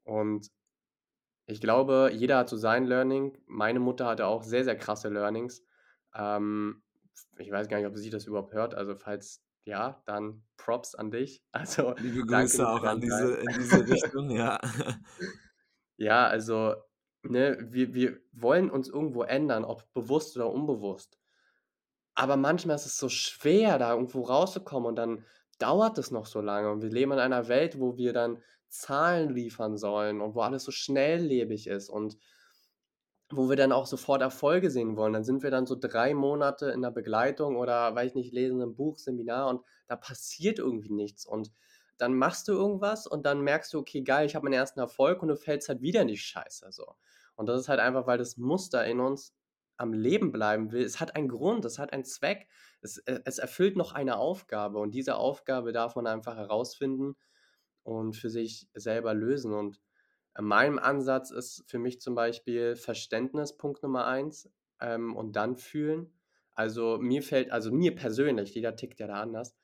Und 0.05 0.51
ich 1.47 1.63
glaube, 1.63 2.11
jeder 2.13 2.37
hat 2.37 2.51
so 2.51 2.59
sein 2.59 2.85
Learning. 2.85 3.39
Meine 3.47 3.81
Mutter 3.81 4.05
hatte 4.05 4.27
auch 4.27 4.43
sehr, 4.43 4.65
sehr 4.65 4.77
krasse 4.77 5.09
Learnings. 5.09 5.65
Ähm, 6.15 6.83
ich 7.39 7.51
weiß 7.51 7.69
gar 7.69 7.79
nicht, 7.79 7.87
ob 7.87 7.97
sie 7.97 8.11
das 8.11 8.27
überhaupt 8.27 8.53
hört. 8.53 8.75
Also 8.75 8.95
falls 8.95 9.43
ja, 9.65 10.03
dann 10.05 10.43
Props 10.59 10.95
an 10.95 11.11
dich. 11.11 11.43
Also 11.53 11.95
liebe 11.99 12.27
Grüße 12.27 12.69
auch 12.69 12.83
an 12.83 13.01
diese, 13.01 13.37
in 13.37 13.47
diese 13.59 13.87
Richtung, 13.89 14.31
ja. 14.31 14.59
Ja, 15.99 16.27
also, 16.29 16.75
ne, 17.23 17.59
wir, 17.73 17.93
wir 17.93 18.21
wollen 18.33 18.71
uns 18.71 18.89
irgendwo 18.89 19.23
ändern, 19.25 19.65
ob 19.65 19.93
bewusst 19.95 20.37
oder 20.37 20.51
unbewusst. 20.51 21.19
Aber 22.15 22.37
manchmal 22.37 22.77
ist 22.77 22.87
es 22.87 22.99
so 22.99 23.09
schwer, 23.09 23.79
da 23.79 23.93
irgendwo 23.93 24.23
rauszukommen 24.23 24.89
und 24.89 24.97
dann 24.97 25.25
dauert 25.59 25.99
es 25.99 26.11
noch 26.11 26.27
so 26.27 26.41
lange. 26.41 26.71
Und 26.71 26.83
wir 26.83 26.91
leben 26.91 27.13
in 27.13 27.19
einer 27.19 27.49
Welt, 27.49 27.81
wo 27.81 27.97
wir 27.97 28.13
dann 28.13 28.43
Zahlen 28.69 29.31
liefern 29.35 29.77
sollen 29.77 30.21
und 30.21 30.35
wo 30.35 30.41
alles 30.43 30.65
so 30.65 30.73
schnelllebig 30.73 31.67
ist 31.69 31.89
und 31.89 32.17
wo 33.31 33.49
wir 33.49 33.57
dann 33.57 33.73
auch 33.73 33.87
sofort 33.87 34.23
Erfolge 34.23 34.71
sehen 34.71 34.97
wollen. 34.97 35.13
Dann 35.13 35.25
sind 35.25 35.43
wir 35.43 35.51
dann 35.51 35.67
so 35.67 35.77
drei 35.79 36.15
Monate 36.15 36.71
in 36.71 36.81
der 36.83 36.91
Begleitung 36.91 37.57
oder, 37.57 37.95
weiß 37.95 38.11
ich 38.11 38.15
nicht, 38.15 38.33
lesen 38.33 38.63
ein 38.63 38.75
Buch, 38.75 38.99
Seminar 38.99 39.49
und 39.49 39.63
da 39.87 39.97
passiert 39.97 40.59
irgendwie 40.59 40.93
nichts. 40.93 41.27
Und 41.27 41.53
dann 41.99 42.15
machst 42.15 42.49
du 42.49 42.53
irgendwas 42.53 43.07
und 43.07 43.27
dann 43.27 43.43
merkst 43.43 43.73
du, 43.75 43.79
okay, 43.79 44.03
geil, 44.03 44.27
ich 44.27 44.35
habe 44.35 44.45
meinen 44.45 44.55
ersten 44.55 44.81
Erfolg 44.81 45.23
und 45.23 45.29
du 45.29 45.37
fällst 45.37 45.69
halt 45.69 45.83
wieder 45.83 46.03
in 46.03 46.09
die 46.09 46.17
Scheiße. 46.17 46.71
So. 46.71 46.95
Und 47.37 47.47
das 47.47 47.61
ist 47.61 47.69
halt 47.69 47.81
einfach, 47.81 48.07
weil 48.07 48.19
das 48.19 48.37
Muster 48.37 48.85
in 48.87 49.01
uns 49.01 49.35
am 49.77 49.93
Leben 49.93 50.33
bleiben 50.33 50.73
will. 50.73 50.83
Es 50.83 51.01
hat 51.01 51.15
einen 51.17 51.29
Grund, 51.29 51.65
es 51.65 51.79
hat 51.79 51.93
einen 51.93 52.05
Zweck, 52.05 52.49
es, 52.81 52.99
äh, 52.99 53.21
es 53.25 53.39
erfüllt 53.39 53.77
noch 53.77 53.93
eine 53.93 54.19
Aufgabe 54.19 54.79
und 54.79 54.93
diese 54.93 55.17
Aufgabe 55.17 55.73
darf 55.73 55.97
man 55.97 56.07
einfach 56.07 56.37
herausfinden 56.37 57.17
und 57.85 58.17
für 58.17 58.31
sich 58.31 58.69
selber 58.75 59.15
lösen. 59.15 59.53
Und 59.53 59.81
in 60.37 60.45
meinem 60.45 60.79
Ansatz 60.79 61.31
ist 61.31 61.65
für 61.69 61.79
mich 61.79 62.01
zum 62.01 62.15
Beispiel 62.15 62.77
Verständnis 62.77 63.57
Punkt 63.57 63.83
Nummer 63.83 64.07
eins 64.07 64.51
ähm, 64.81 65.17
und 65.17 65.37
dann 65.37 65.57
fühlen. 65.57 66.13
Also 66.53 66.99
mir 66.99 67.23
fällt, 67.23 67.53
also 67.53 67.71
mir 67.73 67.95
persönlich, 67.95 68.55
jeder 68.55 68.75
tickt 68.75 69.01
ja 69.01 69.07
da 69.07 69.21
anders, 69.21 69.57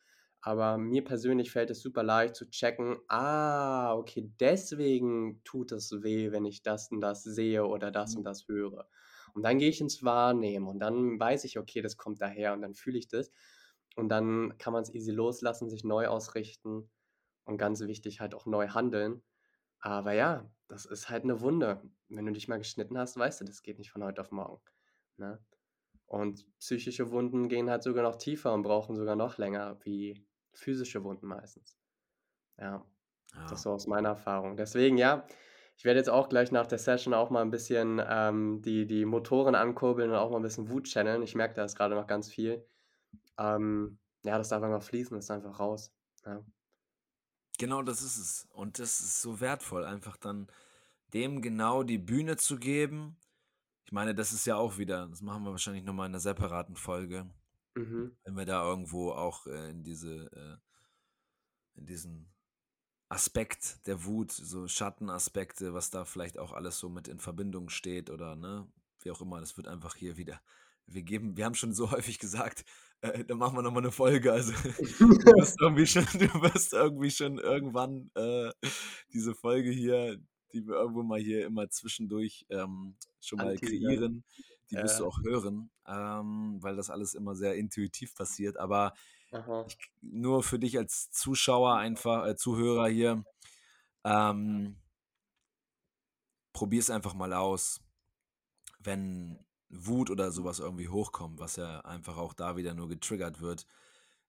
aber 0.44 0.78
mir 0.78 1.04
persönlich 1.04 1.50
fällt 1.52 1.70
es 1.70 1.80
super 1.80 2.02
leicht 2.02 2.36
zu 2.36 2.50
checken, 2.50 2.98
ah, 3.08 3.94
okay, 3.94 4.30
deswegen 4.40 5.42
tut 5.44 5.72
es 5.72 5.90
weh, 6.02 6.32
wenn 6.32 6.44
ich 6.44 6.62
das 6.62 6.90
und 6.90 7.00
das 7.00 7.22
sehe 7.24 7.66
oder 7.66 7.90
das 7.90 8.16
und 8.16 8.24
Mhm. 8.24 8.26
das 8.26 8.46
höre. 8.48 8.88
Und 9.34 9.42
dann 9.44 9.58
gehe 9.58 9.70
ich 9.70 9.80
ins 9.80 10.04
Wahrnehmen 10.04 10.68
und 10.68 10.80
dann 10.80 11.18
weiß 11.18 11.44
ich, 11.44 11.58
okay, 11.58 11.82
das 11.82 11.96
kommt 11.96 12.20
daher 12.20 12.52
und 12.52 12.62
dann 12.62 12.74
fühle 12.74 12.98
ich 12.98 13.08
das. 13.08 13.32
Und 13.96 14.08
dann 14.08 14.58
kann 14.58 14.72
man 14.72 14.82
es 14.82 14.92
easy 14.94 15.12
loslassen, 15.12 15.70
sich 15.70 15.84
neu 15.84 16.08
ausrichten 16.08 16.90
und 17.44 17.58
ganz 17.58 17.80
wichtig 17.82 18.20
halt 18.20 18.34
auch 18.34 18.46
neu 18.46 18.68
handeln. 18.68 19.22
Aber 19.80 20.12
ja, 20.12 20.50
das 20.68 20.86
ist 20.86 21.10
halt 21.10 21.24
eine 21.24 21.40
Wunde. 21.40 21.82
Wenn 22.08 22.26
du 22.26 22.32
dich 22.32 22.48
mal 22.48 22.58
geschnitten 22.58 22.98
hast, 22.98 23.16
weißt 23.18 23.40
du, 23.42 23.44
das 23.44 23.62
geht 23.62 23.78
nicht 23.78 23.90
von 23.92 24.04
heute 24.04 24.20
auf 24.22 24.32
morgen, 24.32 24.62
ne? 25.16 25.44
Und 26.06 26.46
psychische 26.58 27.10
Wunden 27.10 27.48
gehen 27.48 27.70
halt 27.70 27.82
sogar 27.82 28.02
noch 28.04 28.16
tiefer 28.16 28.52
und 28.54 28.62
brauchen 28.62 28.96
sogar 28.96 29.16
noch 29.16 29.38
länger 29.38 29.78
wie 29.84 30.26
physische 30.54 31.04
Wunden 31.04 31.26
meistens. 31.26 31.78
Ja, 32.58 32.86
das 33.48 33.62
Ja. 33.62 33.64
so 33.64 33.72
aus 33.72 33.86
meiner 33.88 34.10
Erfahrung. 34.10 34.56
Deswegen, 34.56 34.98
ja, 34.98 35.26
ich 35.76 35.84
werde 35.84 35.98
jetzt 36.00 36.10
auch 36.10 36.28
gleich 36.28 36.52
nach 36.52 36.66
der 36.68 36.78
Session 36.78 37.14
auch 37.14 37.30
mal 37.30 37.42
ein 37.42 37.50
bisschen, 37.50 38.02
ähm, 38.08 38.62
die 38.62 38.86
die 38.86 39.04
Motoren 39.06 39.54
ankurbeln 39.56 40.10
und 40.10 40.16
auch 40.16 40.30
mal 40.30 40.38
ein 40.38 40.42
bisschen 40.42 40.70
Wut 40.70 40.86
channeln. 40.88 41.22
Ich 41.22 41.34
merke 41.36 41.54
da 41.54 41.64
ist 41.64 41.76
grade 41.76 41.94
noch 41.96 42.06
ganz 42.08 42.30
viel. 42.30 42.66
Ähm, 43.38 43.98
ja, 44.24 44.38
das 44.38 44.48
darf 44.50 44.62
einfach 44.64 44.82
fließen, 44.84 45.16
das 45.16 45.26
ist 45.26 45.30
einfach 45.32 45.60
raus, 45.60 45.94
ja. 46.26 46.44
Genau 47.58 47.82
das 47.82 48.02
ist 48.02 48.16
es. 48.18 48.46
Und 48.50 48.78
das 48.78 49.00
ist 49.00 49.22
so 49.22 49.40
wertvoll, 49.40 49.84
einfach 49.84 50.16
dann 50.16 50.48
dem 51.12 51.42
genau 51.42 51.82
die 51.84 51.98
Bühne 51.98 52.36
zu 52.36 52.58
geben. 52.58 53.16
Ich 53.86 53.92
meine, 53.92 54.14
das 54.14 54.32
ist 54.32 54.46
ja 54.46 54.56
auch 54.56 54.78
wieder 54.78 55.08
das 55.08 55.22
machen 55.22 55.44
wir 55.44 55.52
wahrscheinlich 55.52 55.84
noch 55.84 55.94
mal 55.94 56.06
in 56.06 56.12
'ner 56.12 56.20
separaten 56.20 56.76
Folge, 56.76 57.30
Mhm. 57.76 58.16
wenn 58.24 58.34
wir 58.36 58.44
da 58.46 58.66
irgendwo 58.68 59.12
auch, 59.12 59.46
äh, 59.46 59.70
in 59.70 59.82
diese 59.84 60.30
äh 60.32 60.56
in 61.76 61.86
diesen 61.86 62.32
Aspekt 63.08 63.86
der 63.86 64.04
Wut, 64.04 64.32
so 64.32 64.68
Schattenaspekte, 64.68 65.74
was 65.74 65.90
da 65.90 66.04
vielleicht 66.04 66.38
auch 66.38 66.52
alles 66.52 66.78
so 66.78 66.88
mit 66.88 67.08
in 67.08 67.20
Verbindung 67.20 67.68
steht 67.68 68.10
oder, 68.10 68.36
ne, 68.36 68.68
wie 69.02 69.10
auch 69.10 69.20
immer. 69.20 69.40
Das 69.40 69.56
wird 69.56 69.68
einfach 69.68 69.96
hier 69.96 70.16
wieder 70.16 70.40
wir 70.86 71.02
geben 71.02 71.36
wir 71.36 71.44
haben 71.46 71.54
schon 71.54 71.72
so 71.74 71.90
häufig 71.92 72.18
gesagt, 72.18 72.64
äh, 73.02 73.24
da 73.24 73.34
machen 73.34 73.56
wir 73.56 73.62
noch 73.62 73.72
mal 73.72 73.80
'ne 73.82 73.92
Folge. 73.92 74.32
Also, 74.32 74.52
du 74.98 75.34
wirst 75.36 75.56
irgendwie 75.60 75.86
schon 75.86 76.04
du 76.14 76.28
wirst 76.42 76.72
irgendwie 76.72 77.10
schon 77.10 77.38
irgendwann, 77.38 78.10
äh, 78.14 78.52
diese 79.12 79.34
Folge 79.34 79.70
hier, 79.70 80.18
die 80.52 80.66
wir 80.66 80.74
irgendwo 80.76 81.02
mal 81.02 81.20
hier 81.20 81.46
immer 81.46 81.68
zwischendurch, 81.70 82.46
ähm, 82.50 82.96
schon 83.20 83.40
mal 83.40 83.58
Anteasern. 83.58 83.58
kreieren, 83.58 84.24
die 84.70 84.82
wirst 84.82 84.98
du 85.00 85.06
Ja. 85.06 85.08
auch 85.08 85.18
hören, 85.24 85.70
ähm, 85.86 86.58
weil 86.62 86.76
das 86.76 86.90
alles 86.90 87.14
immer 87.14 87.36
sehr 87.36 87.56
intuitiv 87.56 88.14
passiert. 88.14 88.56
Aber 88.58 88.94
ich 89.64 89.78
nur 90.02 90.42
für 90.44 90.58
dich 90.60 90.78
als 90.78 91.10
Zuschauer 91.12 91.76
einfach 91.76 92.26
äh, 92.26 92.36
Zuhörer 92.36 92.88
hier, 92.88 93.24
ähm 94.04 94.78
probier's 96.54 96.88
einfach 96.88 97.12
mal 97.14 97.32
aus. 97.34 97.80
Wenn 98.80 99.46
Wut 99.68 100.10
oder 100.10 100.30
so 100.32 100.44
was 100.44 100.60
irgendwie 100.60 100.88
hochkommt, 100.88 101.40
was 101.40 101.56
ja 101.56 101.80
einfach 101.80 102.16
auch 102.18 102.34
da 102.34 102.56
wieder 102.56 102.74
nur 102.74 102.88
getriggert 102.88 103.40
wird, 103.40 103.66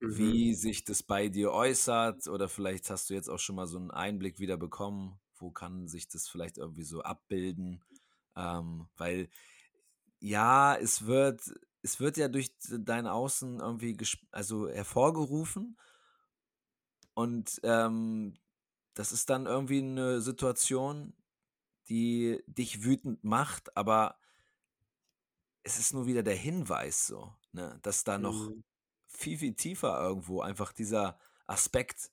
Mhm. 0.01 0.35
wie 0.39 0.55
sich 0.55 0.83
das 0.85 1.03
bei 1.03 1.29
dir 1.29 1.51
äußert 1.51 2.27
oder 2.27 2.49
vielleicht 2.49 2.89
hast 2.89 3.09
du 3.09 3.13
jetzt 3.15 3.29
auch 3.29 3.39
schon 3.39 3.55
mal 3.55 3.67
so 3.67 3.77
'n 3.79 3.91
Einblick 3.91 4.39
wieder 4.39 4.57
bekommen, 4.57 5.19
wo 5.35 5.51
kann 5.51 5.87
sich 5.87 6.07
das 6.07 6.27
vielleicht 6.29 6.57
irgendwie 6.57 6.83
so 6.83 7.01
abbilden? 7.03 7.83
Ähm, 8.35 8.89
weil 8.97 9.29
ja, 10.19 10.75
es 10.75 11.05
wird 11.05 11.41
es 11.83 11.99
wird 11.99 12.17
ja 12.17 12.27
durch 12.29 12.55
dein 12.59 13.07
Außen 13.07 13.59
irgendwie 13.59 13.95
also, 14.31 14.67
hervorgerufen 14.69 15.77
und, 17.13 17.59
ähm, 17.63 18.35
das 18.93 19.11
ist 19.11 19.29
dann 19.29 19.45
irgendwie 19.45 19.81
'ne 19.81 20.21
Situation, 20.21 21.15
die 21.89 22.43
dich 22.47 22.83
wütend 22.83 23.23
macht, 23.23 23.77
aber 23.77 24.19
es 25.63 25.79
ist 25.79 25.93
nur 25.93 26.05
wieder 26.05 26.23
der 26.23 26.35
Hinweis 26.35 27.07
so, 27.07 27.33
ne, 27.51 27.79
dass 27.81 28.03
da 28.03 28.17
noch 28.17 28.51
Mhm. 28.51 28.61
viel, 29.07 29.37
viel 29.37 29.55
tiefer 29.55 29.99
irgendwo 30.01 30.41
einfach 30.41 30.71
dieser 30.73 31.19
Aspekt 31.47 32.11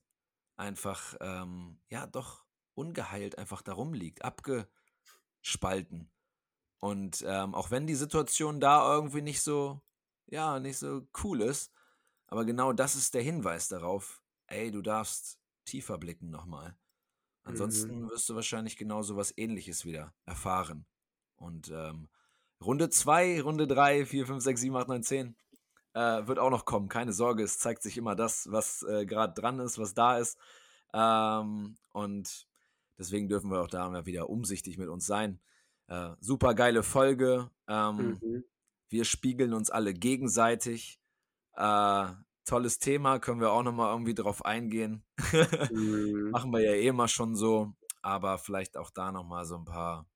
einfach, 0.56 1.16
ähm, 1.20 1.80
ja, 1.88 2.06
doch 2.06 2.46
ungeheilt 2.74 3.38
einfach 3.38 3.62
da 3.62 3.74
rumliegt, 3.74 4.24
abgespalten. 4.24 6.10
Und, 6.82 7.24
ähm, 7.28 7.54
auch 7.54 7.70
wenn 7.70 7.86
die 7.86 7.94
Situation 7.94 8.60
da 8.60 8.92
irgendwie 8.94 9.22
nicht 9.22 9.42
so 9.42 9.80
ja, 10.26 10.60
nicht 10.60 10.78
so 10.78 11.06
cool 11.24 11.42
ist, 11.42 11.72
aber 12.26 12.44
genau 12.46 12.72
das 12.72 12.96
ist 12.96 13.14
der 13.14 13.22
Hinweis 13.22 13.68
darauf: 13.68 14.22
„Ey, 14.48 14.70
du 14.72 14.82
darfst 14.82 15.40
tiefer 15.66 15.98
blicken 15.98 16.30
noch 16.30 16.46
mal.“ 16.46 16.76
Mhm. 17.46 17.46
Ansonsten 17.46 18.08
wirst 18.10 18.28
du 18.28 18.34
wahrscheinlich 18.36 18.76
genau 18.76 19.02
so 19.02 19.16
was 19.16 19.36
Ähnliches 19.36 19.84
wieder 19.84 20.14
erfahren. 20.26 20.86
Und, 21.36 21.70
ähm, 21.70 22.08
Runde 22.62 22.90
2, 22.90 23.40
Runde 23.42 23.66
3, 23.66 24.06
4, 24.06 24.26
5, 24.26 24.42
6, 24.44 24.60
7, 24.60 24.76
8, 24.76 24.88
9, 24.88 25.02
10, 25.02 25.36
äh, 25.94 26.26
wird 26.28 26.38
auch 26.38 26.50
noch 26.50 26.64
kommen. 26.66 26.88
Keine 26.88 27.12
Sorge, 27.12 27.42
es 27.44 27.58
zeigt 27.58 27.82
sich 27.82 27.96
immer 27.98 28.14
das, 28.16 28.50
was, 28.52 28.82
äh, 28.84 29.06
grad 29.06 29.38
dran 29.38 29.58
ist, 29.60 29.78
was 29.78 29.94
da 29.94 30.18
ist. 30.18 30.38
Ähm, 30.94 31.76
und 31.92 32.48
deswegen 32.98 33.28
dürfen 33.28 33.50
wir 33.50 33.60
auch 33.62 33.68
da 33.68 34.06
wieder 34.06 34.30
umsichtig 34.30 34.78
mit 34.78 34.88
uns 34.88 35.06
sein. 35.06 35.40
Äh, 35.92 36.16
supergeile 36.20 36.82
Folge. 36.82 37.50
Ähm, 37.68 38.22
Mhm. 38.22 38.42
wir 38.90 39.04
spiegeln 39.04 39.54
uns 39.54 39.70
alle 39.70 39.94
gegenseitig. 39.94 41.00
Äh, 41.54 42.08
tolles 42.46 42.78
Thema, 42.80 43.18
können 43.20 43.40
wir 43.40 43.52
auch 43.52 43.62
noch 43.64 43.72
mal 43.74 43.92
irgendwie 43.92 44.14
drauf 44.14 44.44
eingehen. 44.44 45.04
Mhm. 45.70 46.34
Machen 46.34 46.52
wir 46.52 46.60
ja 46.62 46.72
eh 46.72 46.88
immer 46.88 47.08
schon 47.08 47.36
so, 47.36 47.74
aber 48.02 48.38
vielleicht 48.38 48.76
auch 48.78 48.90
da 48.90 49.12
noch 49.12 49.24
mal 49.24 49.44
so 49.46 49.56
'n 49.56 49.64
paar 49.66 50.06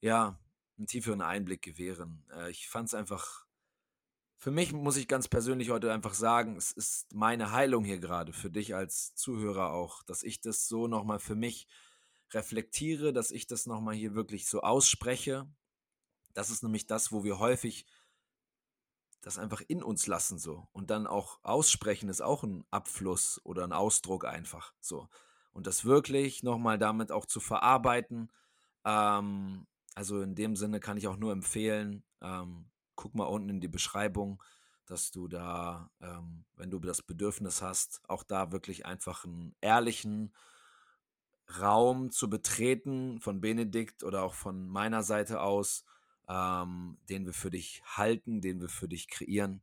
ja, 0.00 0.38
'n 0.78 0.86
tieferen 0.86 1.22
Einblick 1.22 1.62
gewähren. 1.62 2.26
Äh, 2.32 2.50
ich 2.50 2.68
fand's 2.68 2.94
einfach 2.94 3.46
für 4.38 4.50
mich 4.50 4.72
muss 4.72 4.96
ich 4.98 5.08
ganz 5.08 5.28
persönlich 5.28 5.70
heute 5.70 5.92
einfach 5.92 6.14
sagen, 6.14 6.56
es 6.56 6.72
ist 6.72 7.14
meine 7.14 7.52
Heilung 7.52 7.84
hier 7.84 7.98
grade 7.98 8.32
für 8.32 8.50
dich 8.50 8.74
als 8.74 9.14
Zuhörer 9.14 9.72
auch, 9.72 10.02
dass 10.04 10.22
ich 10.22 10.40
das 10.40 10.68
so 10.68 10.88
noch 10.88 11.04
mal 11.04 11.18
für 11.18 11.34
mich 11.36 11.66
reflektiere, 12.32 13.12
dass 13.12 13.30
ich 13.30 13.46
das 13.46 13.66
noch 13.66 13.80
mal 13.80 13.94
hier 13.94 14.14
wirklich 14.14 14.46
so 14.48 14.60
ausspreche. 14.62 15.48
Das 16.34 16.50
ist 16.50 16.62
nämlich 16.64 16.86
das, 16.86 17.12
wo 17.12 17.24
wir 17.24 17.38
häufig 17.40 17.84
das 19.24 19.38
einfach 19.38 19.62
in 19.68 19.82
uns 19.82 20.06
lassen 20.06 20.38
so 20.38 20.68
und 20.72 20.90
dann 20.90 21.06
auch 21.06 21.40
aussprechen 21.42 22.08
ist 22.08 22.20
auch 22.22 22.44
'n 22.44 22.64
Abfluss 22.70 23.40
oder 23.44 23.64
'n 23.64 23.72
Ausdruck 23.72 24.24
einfach 24.24 24.72
so. 24.80 25.08
Und 25.52 25.66
das 25.66 25.84
wirklich 25.84 26.42
noch 26.42 26.58
mal 26.58 26.78
damit 26.78 27.10
auch 27.10 27.24
zu 27.26 27.40
verarbeiten. 27.40 28.30
Ähm, 28.84 29.66
also, 29.94 30.20
in 30.22 30.34
dem 30.34 30.54
Sinne 30.56 30.80
kann 30.80 30.98
ich 30.98 31.08
auch 31.08 31.16
nur 31.16 31.32
empfehlen, 31.32 32.04
ähm, 32.22 32.70
guck 32.94 33.14
mal 33.14 33.24
unten 33.24 33.48
in 33.50 33.60
die 33.60 33.68
Beschreibung, 33.68 34.42
dass 34.86 35.10
du 35.10 35.28
da, 35.28 35.90
ähm, 36.00 36.44
wenn 36.56 36.70
du 36.70 36.78
das 36.80 37.02
Bedürfnis 37.02 37.62
hast, 37.62 38.02
auch 38.08 38.22
da 38.22 38.52
wirklich 38.52 38.86
einfach 38.86 39.24
'n 39.24 39.54
ehrlichen 39.62 40.34
Raum 41.60 42.10
zu 42.10 42.28
betreten 42.30 43.20
von 43.20 43.40
Benedikt 43.40 44.02
oder 44.04 44.22
auch 44.24 44.34
von 44.34 44.68
meiner 44.68 45.02
Seite 45.02 45.40
aus, 45.40 45.84
ähm, 46.28 46.98
den 47.08 47.26
wir 47.26 47.34
für 47.34 47.50
dich 47.50 47.82
halten, 47.84 48.40
den 48.40 48.60
wir 48.60 48.68
für 48.68 48.88
dich 48.88 49.08
kreieren, 49.08 49.62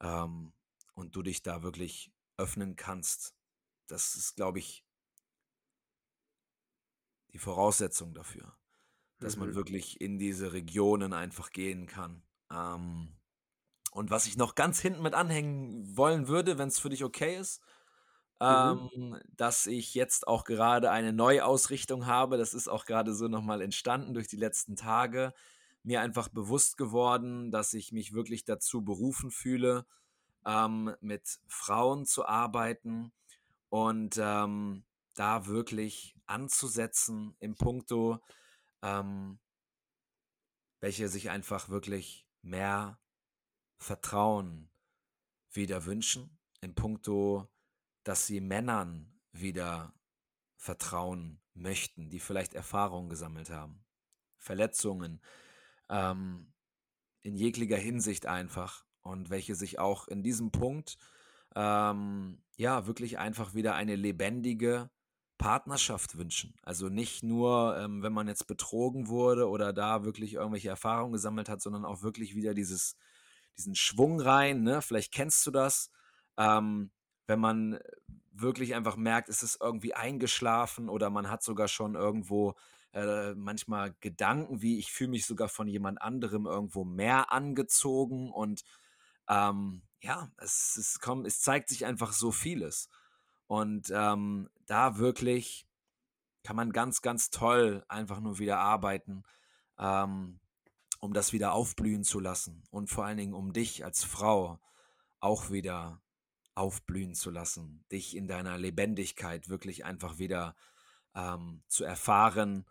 ähm, 0.00 0.52
und 0.94 1.16
du 1.16 1.22
dich 1.22 1.42
da 1.42 1.62
wirklich 1.62 2.12
öffnen 2.36 2.76
kannst. 2.76 3.34
Das 3.88 4.16
ist, 4.16 4.36
glaube 4.36 4.58
ich 4.58 4.84
die 7.32 7.38
Voraussetzung 7.38 8.14
dafür, 8.14 8.56
dass 9.20 9.36
man 9.36 9.54
Mhm. 9.54 9.54
wirklich 9.54 10.00
in 10.00 10.18
diese 10.18 10.52
Regionen 10.52 11.12
einfach 11.12 11.50
gehen 11.50 11.86
kann. 11.86 12.22
Ähm, 12.50 13.16
und 13.92 14.10
was 14.10 14.26
ich 14.26 14.36
noch 14.36 14.54
ganz 14.54 14.80
hinten 14.80 15.02
mit 15.02 15.14
anhängen 15.14 15.96
wollen 15.96 16.28
würde, 16.28 16.58
wenn's 16.58 16.78
für 16.80 16.90
dich 16.90 17.04
okay 17.04 17.36
ist, 17.38 17.62
Mhm. 18.48 18.88
ähm, 18.92 19.20
dass 19.36 19.66
ich 19.66 19.94
jetzt 19.94 20.28
auch 20.28 20.44
gerade 20.44 20.90
eine 20.90 21.12
Neuausrichtung 21.12 22.06
habe. 22.06 22.38
Das 22.38 22.54
ist 22.54 22.68
auch 22.68 22.86
grade 22.86 23.14
so 23.14 23.28
noch 23.28 23.42
mal 23.42 23.62
entstanden 23.62 24.14
durch 24.14 24.28
die 24.28 24.36
letzten 24.36 24.76
Tage. 24.76 25.32
Mir 25.82 26.00
einfach 26.00 26.28
bewusst 26.28 26.76
geworden, 26.76 27.50
dass 27.50 27.74
ich 27.74 27.92
mich 27.92 28.12
wirklich 28.14 28.44
dazu 28.44 28.82
berufen 28.84 29.30
fühle, 29.30 29.86
ähm, 30.46 30.94
mit 31.00 31.40
Frauen 31.48 32.06
zu 32.06 32.26
arbeiten 32.26 33.12
und, 33.70 34.16
ähm, 34.20 34.84
da 35.14 35.46
wirklich 35.46 36.16
anzusetzen 36.26 37.36
in 37.40 37.56
puncto, 37.56 38.20
ähm 38.82 39.38
welche 40.82 41.08
sich 41.08 41.30
einfach 41.30 41.68
wirklich 41.68 42.26
mehr 42.42 43.00
Vertrauen 43.78 44.70
wieder 45.52 45.86
wünschen 45.86 46.38
in 46.60 46.74
puncto, 46.74 47.48
dass 48.04 48.26
sie 48.26 48.40
Männern 48.40 49.20
wieder 49.32 49.94
vertrauen 50.56 51.40
möchten, 51.54 52.10
die 52.10 52.20
vielleicht 52.20 52.54
Erfahrungen 52.54 53.08
gesammelt 53.08 53.50
haben, 53.50 53.84
Verletzungen, 54.38 55.20
ähm, 55.88 56.52
in 57.22 57.36
jeglicher 57.36 57.76
Hinsicht 57.76 58.26
einfach 58.26 58.84
und 59.02 59.30
welche 59.30 59.54
sich 59.54 59.78
auch 59.78 60.08
in 60.08 60.22
diesem 60.22 60.50
Punkt 60.50 60.98
ähm, 61.54 62.42
ja 62.56 62.86
wirklich 62.86 63.18
einfach 63.18 63.54
wieder 63.54 63.74
eine 63.74 63.96
lebendige 63.96 64.90
Partnerschaft 65.38 66.16
wünschen. 66.16 66.54
Also 66.62 66.88
nicht 66.88 67.22
nur, 67.22 67.76
ähm, 67.78 68.02
wenn 68.02 68.12
man 68.12 68.28
jetzt 68.28 68.46
betrogen 68.46 69.08
wurde 69.08 69.48
oder 69.48 69.72
da 69.72 70.04
wirklich 70.04 70.34
irgendwelche 70.34 70.68
Erfahrungen 70.68 71.12
gesammelt 71.12 71.48
hat, 71.48 71.60
sondern 71.60 71.84
auch 71.84 72.02
wirklich 72.02 72.34
wieder 72.34 72.54
dieses, 72.54 72.96
diesen 73.56 73.74
Schwung 73.74 74.20
rein. 74.20 74.62
Ne? 74.62 74.80
Vielleicht 74.80 75.12
kennst 75.12 75.44
du 75.46 75.50
das, 75.50 75.90
ähm, 76.36 76.90
wenn 77.26 77.40
man 77.40 77.78
wirklich 78.32 78.74
einfach 78.74 78.96
merkt, 78.96 79.28
es 79.28 79.42
ist 79.42 79.58
irgendwie 79.60 79.94
eingeschlafen 79.94 80.88
oder 80.88 81.10
man 81.10 81.30
hat 81.30 81.42
sogar 81.42 81.68
schon 81.68 81.94
irgendwo 81.94 82.54
äh, 82.92 83.34
manchmal 83.34 83.94
Gedanken, 84.00 84.62
wie 84.62 84.78
ich 84.78 84.92
fühle 84.92 85.10
mich 85.10 85.26
sogar 85.26 85.48
von 85.48 85.68
jemand 85.68 86.00
anderem 86.02 86.46
irgendwo 86.46 86.84
mehr 86.84 87.32
angezogen 87.32 88.30
und 88.30 88.64
ähm, 89.28 89.82
ja, 90.00 90.30
es, 90.36 90.76
es, 90.76 91.00
kommt, 91.00 91.26
es 91.26 91.40
zeigt 91.40 91.70
sich 91.70 91.86
einfach 91.86 92.12
so 92.12 92.30
vieles. 92.30 92.90
Und 93.46 93.90
ähm, 93.90 94.50
da 94.66 94.98
wirklich 94.98 95.66
kann 96.42 96.56
man 96.56 96.72
ganz, 96.72 97.00
ganz 97.02 97.30
toll 97.30 97.84
einfach 97.88 98.20
nur 98.20 98.38
wieder 98.38 98.58
arbeiten, 98.58 99.22
ähm, 99.78 100.40
um 101.00 101.14
das 101.14 101.32
wieder 101.32 101.52
aufblühen 101.52 102.04
zu 102.04 102.20
lassen 102.20 102.62
und 102.70 102.90
vor 102.90 103.04
allen 103.04 103.16
Dingen 103.16 103.34
um 103.34 103.52
dich 103.52 103.84
als 103.84 104.04
Frau 104.04 104.60
auch 105.20 105.50
wieder 105.50 106.02
aufblühen 106.54 107.14
zu 107.14 107.30
lassen, 107.30 107.84
dich 107.90 108.16
in 108.16 108.28
deiner 108.28 108.58
Lebendigkeit 108.58 109.48
wirklich 109.48 109.84
einfach 109.84 110.18
wieder 110.18 110.54
ähm, 111.14 111.62
zu 111.68 111.84
erfahren. 111.84 112.64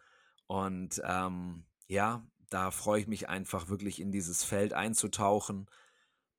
Und 0.48 1.02
ähm, 1.06 1.66
ja, 1.88 2.26
da 2.50 2.72
freue 2.72 3.02
ich 3.02 3.08
mich 3.08 3.30
einfach 3.30 3.68
wirklich 3.70 4.00
in 4.00 4.12
dieses 4.12 4.44
Feld 4.44 4.74
einzutauchen 4.74 5.70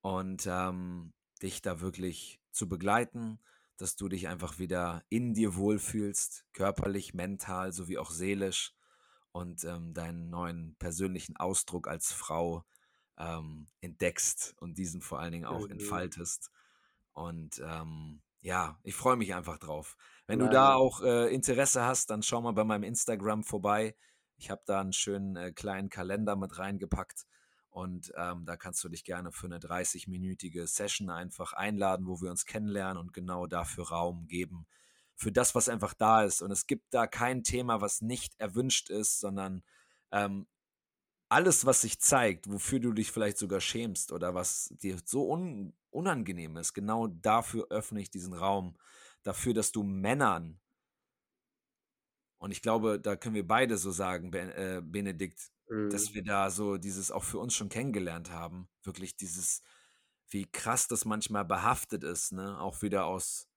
und 0.01 0.47
ähm, 0.47 1.12
dich 1.42 1.62
da 1.62 1.80
wirklich 1.80 2.40
zu 2.51 2.68
begleiten 2.68 3.38
dass 3.76 3.97
du 3.97 4.09
dich 4.09 4.28
einfach 4.28 4.59
wieder 4.59 5.05
in 5.09 5.34
dir 5.34 5.57
wohlfühlst, 5.57 6.47
körperlich, 6.53 7.14
mental 7.14 7.72
sowie 7.72 7.99
auch 7.99 8.11
seelisch 8.11 8.74
und 9.32 9.64
ähm, 9.64 9.95
deinen 9.95 10.30
neuen 10.30 10.76
persönlichen 10.76 11.36
Ausdruck 11.36 11.88
als 11.88 12.12
Frau 12.12 12.64
ähm, 13.18 13.66
entdeckst 13.80 14.55
und 14.59 14.78
diesen 14.78 15.01
vor 15.01 15.20
allen 15.20 15.32
Dingen 15.32 15.45
auch 15.45 15.68
entfaltest. 15.68 16.51
Und 17.15 17.62
ähm, 17.65 18.21
ja, 18.41 18.79
ich 18.83 18.95
freue 18.95 19.17
mich 19.17 19.35
einfach 19.35 19.59
drauf. 19.59 19.97
Wenn 20.27 20.39
Nein. 20.39 20.49
du 20.49 20.55
da 20.55 20.75
auch 20.75 21.01
äh, 21.01 21.33
Interesse 21.35 21.83
hast, 21.85 22.11
dann 22.11 22.23
schau 22.23 22.43
mal 22.43 22.53
bei 22.53 22.65
meinem 22.65 22.83
Instagram 22.83 23.43
vorbei. 23.43 23.97
Ich 24.37 24.51
habe 24.51 24.62
da 24.67 24.81
einen 24.81 24.93
schönen 24.93 25.37
äh, 25.37 25.53
kleinen 25.53 25.89
Kalender 25.89 26.37
mit 26.37 26.59
reingepackt. 26.59 27.25
Und 27.71 28.12
ähm, 28.17 28.45
da 28.45 28.57
kannst 28.57 28.85
du 28.85 28.89
dich 28.89 29.05
gerne 29.05 29.33
für 29.33 29.47
eine 29.47 29.59
30-minütige 29.59 30.67
Session 30.67 31.11
einfach 31.11 31.55
einladen, 31.55 32.07
wo 32.07 32.21
wir 32.21 32.31
uns 32.31 32.45
kennenlernen 32.45 32.99
und 32.99 33.12
genau 33.12 33.47
dafür 33.47 33.89
Raum 33.89 34.27
geben. 34.29 34.67
Für 35.17 35.33
das, 35.33 35.55
was 35.55 35.69
einfach 35.69 35.95
da 35.95 36.23
ist. 36.23 36.43
Und 36.43 36.51
es 36.51 36.67
gibt 36.67 36.93
da 36.93 37.07
kein 37.07 37.43
Thema, 37.43 37.81
was 37.81 38.01
nicht 38.01 38.39
erwünscht 38.39 38.91
ist, 38.91 39.21
sondern 39.21 39.62
ähm, 40.12 40.47
alles, 41.35 41.66
was 41.66 41.82
sich 41.82 42.01
zeigt, 42.01 42.51
wofür 42.51 42.80
du 42.80 42.93
dich 42.93 43.12
vielleicht 43.12 43.39
sogar 43.39 43.61
schämst 43.61 44.12
oder 44.12 44.35
was 44.35 44.74
dir 44.82 44.99
so 45.05 45.30
un 45.30 45.74
unangenehm 45.91 46.57
ist, 46.57 46.74
genau 46.74 47.07
dafür 47.07 47.68
öffne 47.70 48.01
ich 48.01 48.11
diesen 48.11 48.35
Raum. 48.35 48.76
Dafür, 49.22 49.55
dass 49.55 49.70
du 49.70 49.82
Männern, 49.85 50.61
und 52.39 52.51
ich 52.51 52.62
glaube, 52.62 53.01
da 53.01 53.16
können 53.16 53.37
wir 53.37 53.47
beide 53.47 53.78
so 53.78 53.91
sagen, 53.91 54.32
äh, 54.32 54.82
Benedikt, 54.85 55.55
Mhm. 55.68 55.91
Dass 55.91 56.14
wir 56.14 56.22
da 56.22 56.51
so 56.51 56.76
dieses 56.76 57.11
auch 57.11 57.24
für 57.24 57.39
uns 57.39 57.55
schon 57.55 57.68
kennengelernt 57.68 58.30
haben. 58.30 58.68
Wirklich 58.82 59.16
dieses, 59.16 59.62
wie 60.28 60.47
krass 60.51 60.89
das 60.89 61.05
manchmal 61.05 61.45
behaftet 61.45 62.05
ist, 62.05 62.32
ne? 62.32 62.61
Auch 62.61 62.82
wieder 62.82 63.07
aus, 63.07 63.49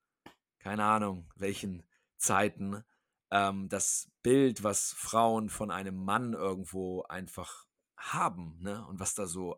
keine 0.59 0.85
Ahnung, 0.85 1.29
welchen 1.35 1.83
Zeiten. 2.17 2.83
Ähm, 3.29 3.67
das 3.69 4.09
Bild, 4.23 4.63
was 4.63 4.93
Frauen 4.93 5.49
von 5.49 5.69
einem 5.71 5.97
Mann 5.97 6.33
irgendwo 6.33 7.03
einfach 7.03 7.66
haben, 7.97 8.57
ne? 8.61 8.85
Und 8.87 8.99
was 8.99 9.15
da 9.15 9.27
so 9.27 9.57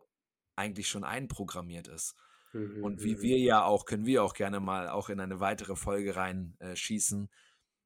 eigentlich 0.56 0.88
schon 0.88 1.04
einprogrammiert 1.04 1.88
ist. 1.88 2.16
Mhm, 2.52 2.82
und 2.82 3.02
wie 3.04 3.14
mhm. 3.14 3.22
wir 3.22 3.38
ja 3.38 3.64
auch, 3.64 3.84
können 3.84 4.06
wir 4.06 4.24
auch 4.24 4.34
gerne 4.34 4.60
mal 4.60 4.88
auch 4.88 5.08
in 5.08 5.20
eine 5.20 5.40
weitere 5.40 5.76
Folge 5.76 6.16
reinschießen, 6.16 7.24
äh, 7.24 7.28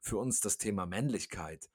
für 0.01 0.19
uns 0.19 0.41
das 0.41 0.59
Thema 0.59 0.87
Männlichkeit 0.87 1.69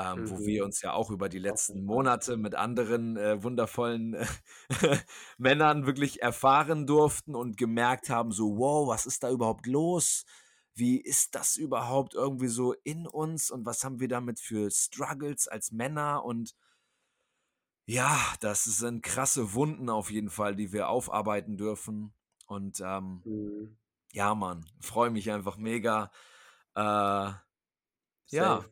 ähm, 0.00 0.22
mhm. 0.22 0.30
wo 0.30 0.38
wir 0.46 0.64
uns 0.64 0.80
ja 0.82 0.92
auch 0.92 1.10
über 1.10 1.28
die 1.28 1.38
letzten 1.38 1.84
Monate 1.84 2.36
mit 2.36 2.54
anderen 2.54 3.16
äh, 3.16 3.42
wundervollen 3.42 4.14
äh, 4.14 4.26
Männern 5.38 5.86
wirklich 5.86 6.22
erfahren 6.22 6.86
durften 6.86 7.34
und 7.34 7.56
gemerkt 7.56 8.08
haben, 8.08 8.32
so, 8.32 8.56
wow, 8.56 8.88
was 8.88 9.06
ist 9.06 9.22
da 9.22 9.30
überhaupt 9.30 9.66
los? 9.66 10.24
Wie 10.74 11.00
ist 11.00 11.34
das 11.34 11.56
überhaupt 11.56 12.14
irgendwie 12.14 12.48
so 12.48 12.74
in 12.84 13.06
uns 13.06 13.50
und 13.50 13.66
was 13.66 13.84
haben 13.84 14.00
wir 14.00 14.08
damit 14.08 14.40
für 14.40 14.70
Struggles 14.70 15.48
als 15.48 15.72
Männer 15.72 16.24
und 16.24 16.54
ja, 17.90 18.16
das 18.40 18.64
sind 18.64 19.02
krasse 19.02 19.52
Wunden 19.52 19.90
auf 19.90 20.12
jeden 20.12 20.30
Fall, 20.30 20.54
die 20.54 20.72
wir 20.72 20.88
aufarbeiten 20.88 21.56
dürfen. 21.56 22.12
Und 22.46 22.80
ähm, 22.80 23.22
mhm. 23.24 23.76
ja, 24.12 24.34
Mann, 24.36 24.64
freue 24.80 25.10
mich 25.10 25.30
einfach 25.32 25.56
mega. 25.56 26.12
Äh, 26.76 27.32
ja, 28.28 28.64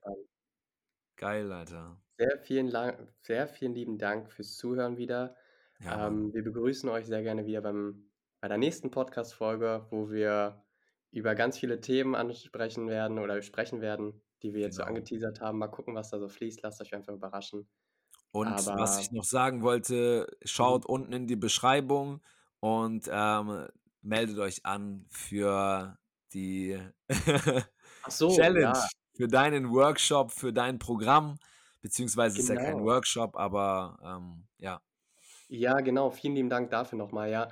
Geil, 1.17 1.51
Alter. 1.51 2.01
Sehr 2.17 2.39
vielen 2.39 2.69
lang 2.69 3.09
sehr 3.23 3.49
vielen 3.49 3.75
lieben 3.75 3.99
Dank 3.99 4.31
fürs 4.31 4.57
Zuhören 4.57 4.99
wieder. 4.99 5.37
Ja, 5.81 6.07
Ähm, 6.07 6.33
wir 6.33 6.45
begrüßen 6.45 6.89
euch 6.89 7.07
sehr 7.07 7.23
gerne 7.23 7.45
wieder 7.45 7.61
beim 7.61 8.09
bei 8.41 8.47
der 8.47 8.59
nächsten 8.59 8.93
Podcast-Folge, 8.93 9.89
wo 9.91 10.11
wir 10.13 10.65
über 11.11 11.35
ganz 11.35 11.59
viele 11.59 11.81
Themen 11.81 12.15
ansprechen 12.15 12.89
werden 12.89 13.19
oder 13.19 13.43
sprechen 13.43 13.81
werden, 13.81 14.23
die 14.45 14.55
wir 14.55 14.61
jetzt 14.61 14.77
so 14.77 14.83
genau. 14.83 14.91
angeteasert 14.91 15.41
haben. 15.41 15.59
Mal 15.59 15.67
gucken, 15.67 15.97
was 15.97 16.11
da 16.11 16.21
so 16.21 16.29
fließt. 16.29 16.63
Lasst 16.63 16.81
euch 16.81 16.95
einfach 16.95 17.15
überraschen. 17.15 17.69
Und 18.31 18.51
was 18.67 19.01
ich 19.01 19.11
noch 19.11 19.25
sagen 19.25 19.63
wollte, 19.63 20.27
Mhm. 20.31 20.47
schaut 20.47 20.87
unten 20.87 21.13
in 21.13 21.27
die 21.27 21.37
Beschreibung 21.37 22.21
und, 22.61 23.09
ähm, 23.11 23.67
meldet 24.03 24.39
euch 24.39 24.65
an 24.65 25.07
für 25.11 25.99
die 26.33 26.79
so, 28.09 28.31
Challenge. 28.31 28.61
ja 28.61 28.89
für 29.19 29.27
deinen 29.27 29.73
Workshop, 29.73 30.31
für 30.31 30.53
dein 30.53 30.79
Programm, 30.79 31.39
beziehungsweise 31.83 32.37
genau. 32.37 32.43
ist 32.45 32.49
ja 32.51 32.55
kein 32.65 32.77
genau. 32.79 32.87
Workshop, 32.87 33.37
aber 33.37 33.99
ähm, 34.05 34.47
ja. 34.59 34.81
Ja, 35.49 35.81
genau. 35.81 36.11
Vielen 36.11 36.37
lieben 36.37 36.49
Dank 36.49 36.71
dafür 36.71 36.99
nochmal, 36.99 37.29
ja. 37.29 37.49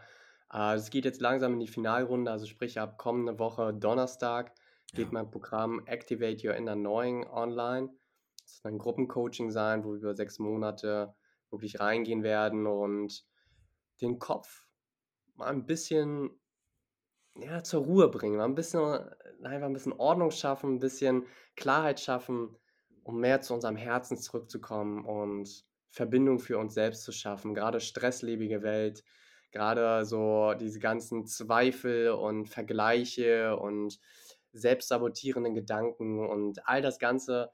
Äh, 0.52 0.76
es 0.76 0.90
geht 0.90 1.04
jetzt 1.04 1.20
langsam 1.20 1.54
in 1.54 1.60
die 1.60 1.66
Finalrunde, 1.66 2.30
also 2.30 2.46
sprich 2.46 2.78
ab 2.78 2.98
kommende 2.98 3.38
Woche 3.40 3.74
Donnerstag 3.74 4.54
geht 4.94 5.06
ja. 5.06 5.12
mein 5.12 5.28
Programm 5.28 5.82
Activate 5.86 6.46
Your 6.46 6.54
Inner 6.54 6.76
Knowing 6.76 7.26
online. 7.26 7.90
Wird 8.46 8.74
ein 8.74 8.78
Gruppencoaching 8.78 9.50
sein, 9.50 9.84
wo 9.84 9.92
wir 9.92 9.98
über 9.98 10.14
sechs 10.14 10.38
Monate 10.38 11.14
wirklich 11.50 11.80
reingehen 11.80 12.22
werden 12.22 12.66
und 12.66 13.24
den 14.00 14.18
Kopf 14.18 14.66
mal 15.34 15.48
ein 15.48 15.66
bisschen 15.66 16.30
ja, 17.38 17.62
zur 17.62 17.84
Ruhe 17.84 18.08
bringen, 18.08 18.36
mal 18.36 18.44
ein 18.44 18.54
bisschen, 18.54 18.82
einfach 19.42 19.66
ein 19.66 19.72
bisschen 19.72 19.92
Ordnung 19.92 20.30
schaffen, 20.30 20.76
ein 20.76 20.80
bisschen 20.80 21.26
Klarheit 21.54 22.00
schaffen, 22.00 22.56
um 23.02 23.20
mehr 23.20 23.40
zu 23.42 23.54
unserem 23.54 23.76
Herzen 23.76 24.16
zurückzukommen 24.16 25.04
und 25.04 25.64
Verbindung 25.90 26.38
für 26.38 26.58
uns 26.58 26.74
selbst 26.74 27.04
zu 27.04 27.12
schaffen. 27.12 27.54
Gerade 27.54 27.80
stresslebige 27.80 28.62
Welt, 28.62 29.04
gerade 29.52 30.04
so 30.04 30.54
diese 30.54 30.80
ganzen 30.80 31.26
Zweifel 31.26 32.10
und 32.10 32.48
Vergleiche 32.48 33.56
und 33.56 33.98
selbstsabotierenden 34.52 35.54
Gedanken 35.54 36.26
und 36.26 36.66
all 36.66 36.80
das 36.80 36.98
Ganze 36.98 37.50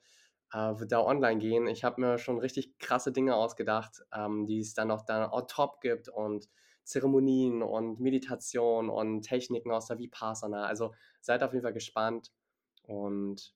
äh, 0.53 0.79
wird 0.79 0.93
da 0.93 1.01
online 1.01 1.39
gehen. 1.39 1.67
Ich 1.67 1.85
habe 1.85 2.01
mir 2.01 2.19
schon 2.19 2.39
richtig 2.39 2.79
krasse 2.79 3.13
Dinge 3.13 3.35
ausgedacht, 3.35 4.03
ähm, 4.13 4.47
die 4.47 4.61
es 4.61 4.75
dann 4.75 4.91
auch 4.91 5.03
dann 5.03 5.31
on 5.31 5.47
top 5.49 5.81
gibt 5.81 6.09
und 6.09 6.49
Zeremonien 6.85 7.63
und 7.63 8.01
Meditation 8.01 8.91
und 8.91 9.23
Techniken 9.23 9.71
aus 9.71 9.87
der 9.87 9.99
Vipassana. 9.99 10.67
Also 10.67 10.95
seid 11.21 11.43
auf 11.43 11.53
jeden 11.53 11.63
Fall 11.63 11.73
gespannt 11.73 12.33
und 12.83 13.55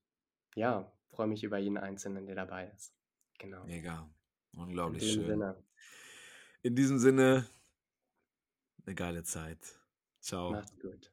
ja, 0.55 0.93
freue 1.11 1.27
mich 1.27 1.45
über 1.45 1.59
jeden 1.59 1.77
Einzelnen, 1.79 2.27
der 2.27 2.37
dabei 2.37 2.69
ist. 2.75 2.95
Genau. 3.39 3.65
Mega. 3.65 4.09
Unglaublich 4.57 5.03
In 5.03 5.15
schön. 5.15 5.27
Sinne. 5.27 5.63
In 6.63 6.75
diesem 6.75 6.99
Sinne, 6.99 7.47
eine 8.85 8.95
geile 8.95 9.23
Zeit. 9.23 9.59
Ciao. 10.21 10.53
Macht's 10.53 10.79
gut. 10.81 11.13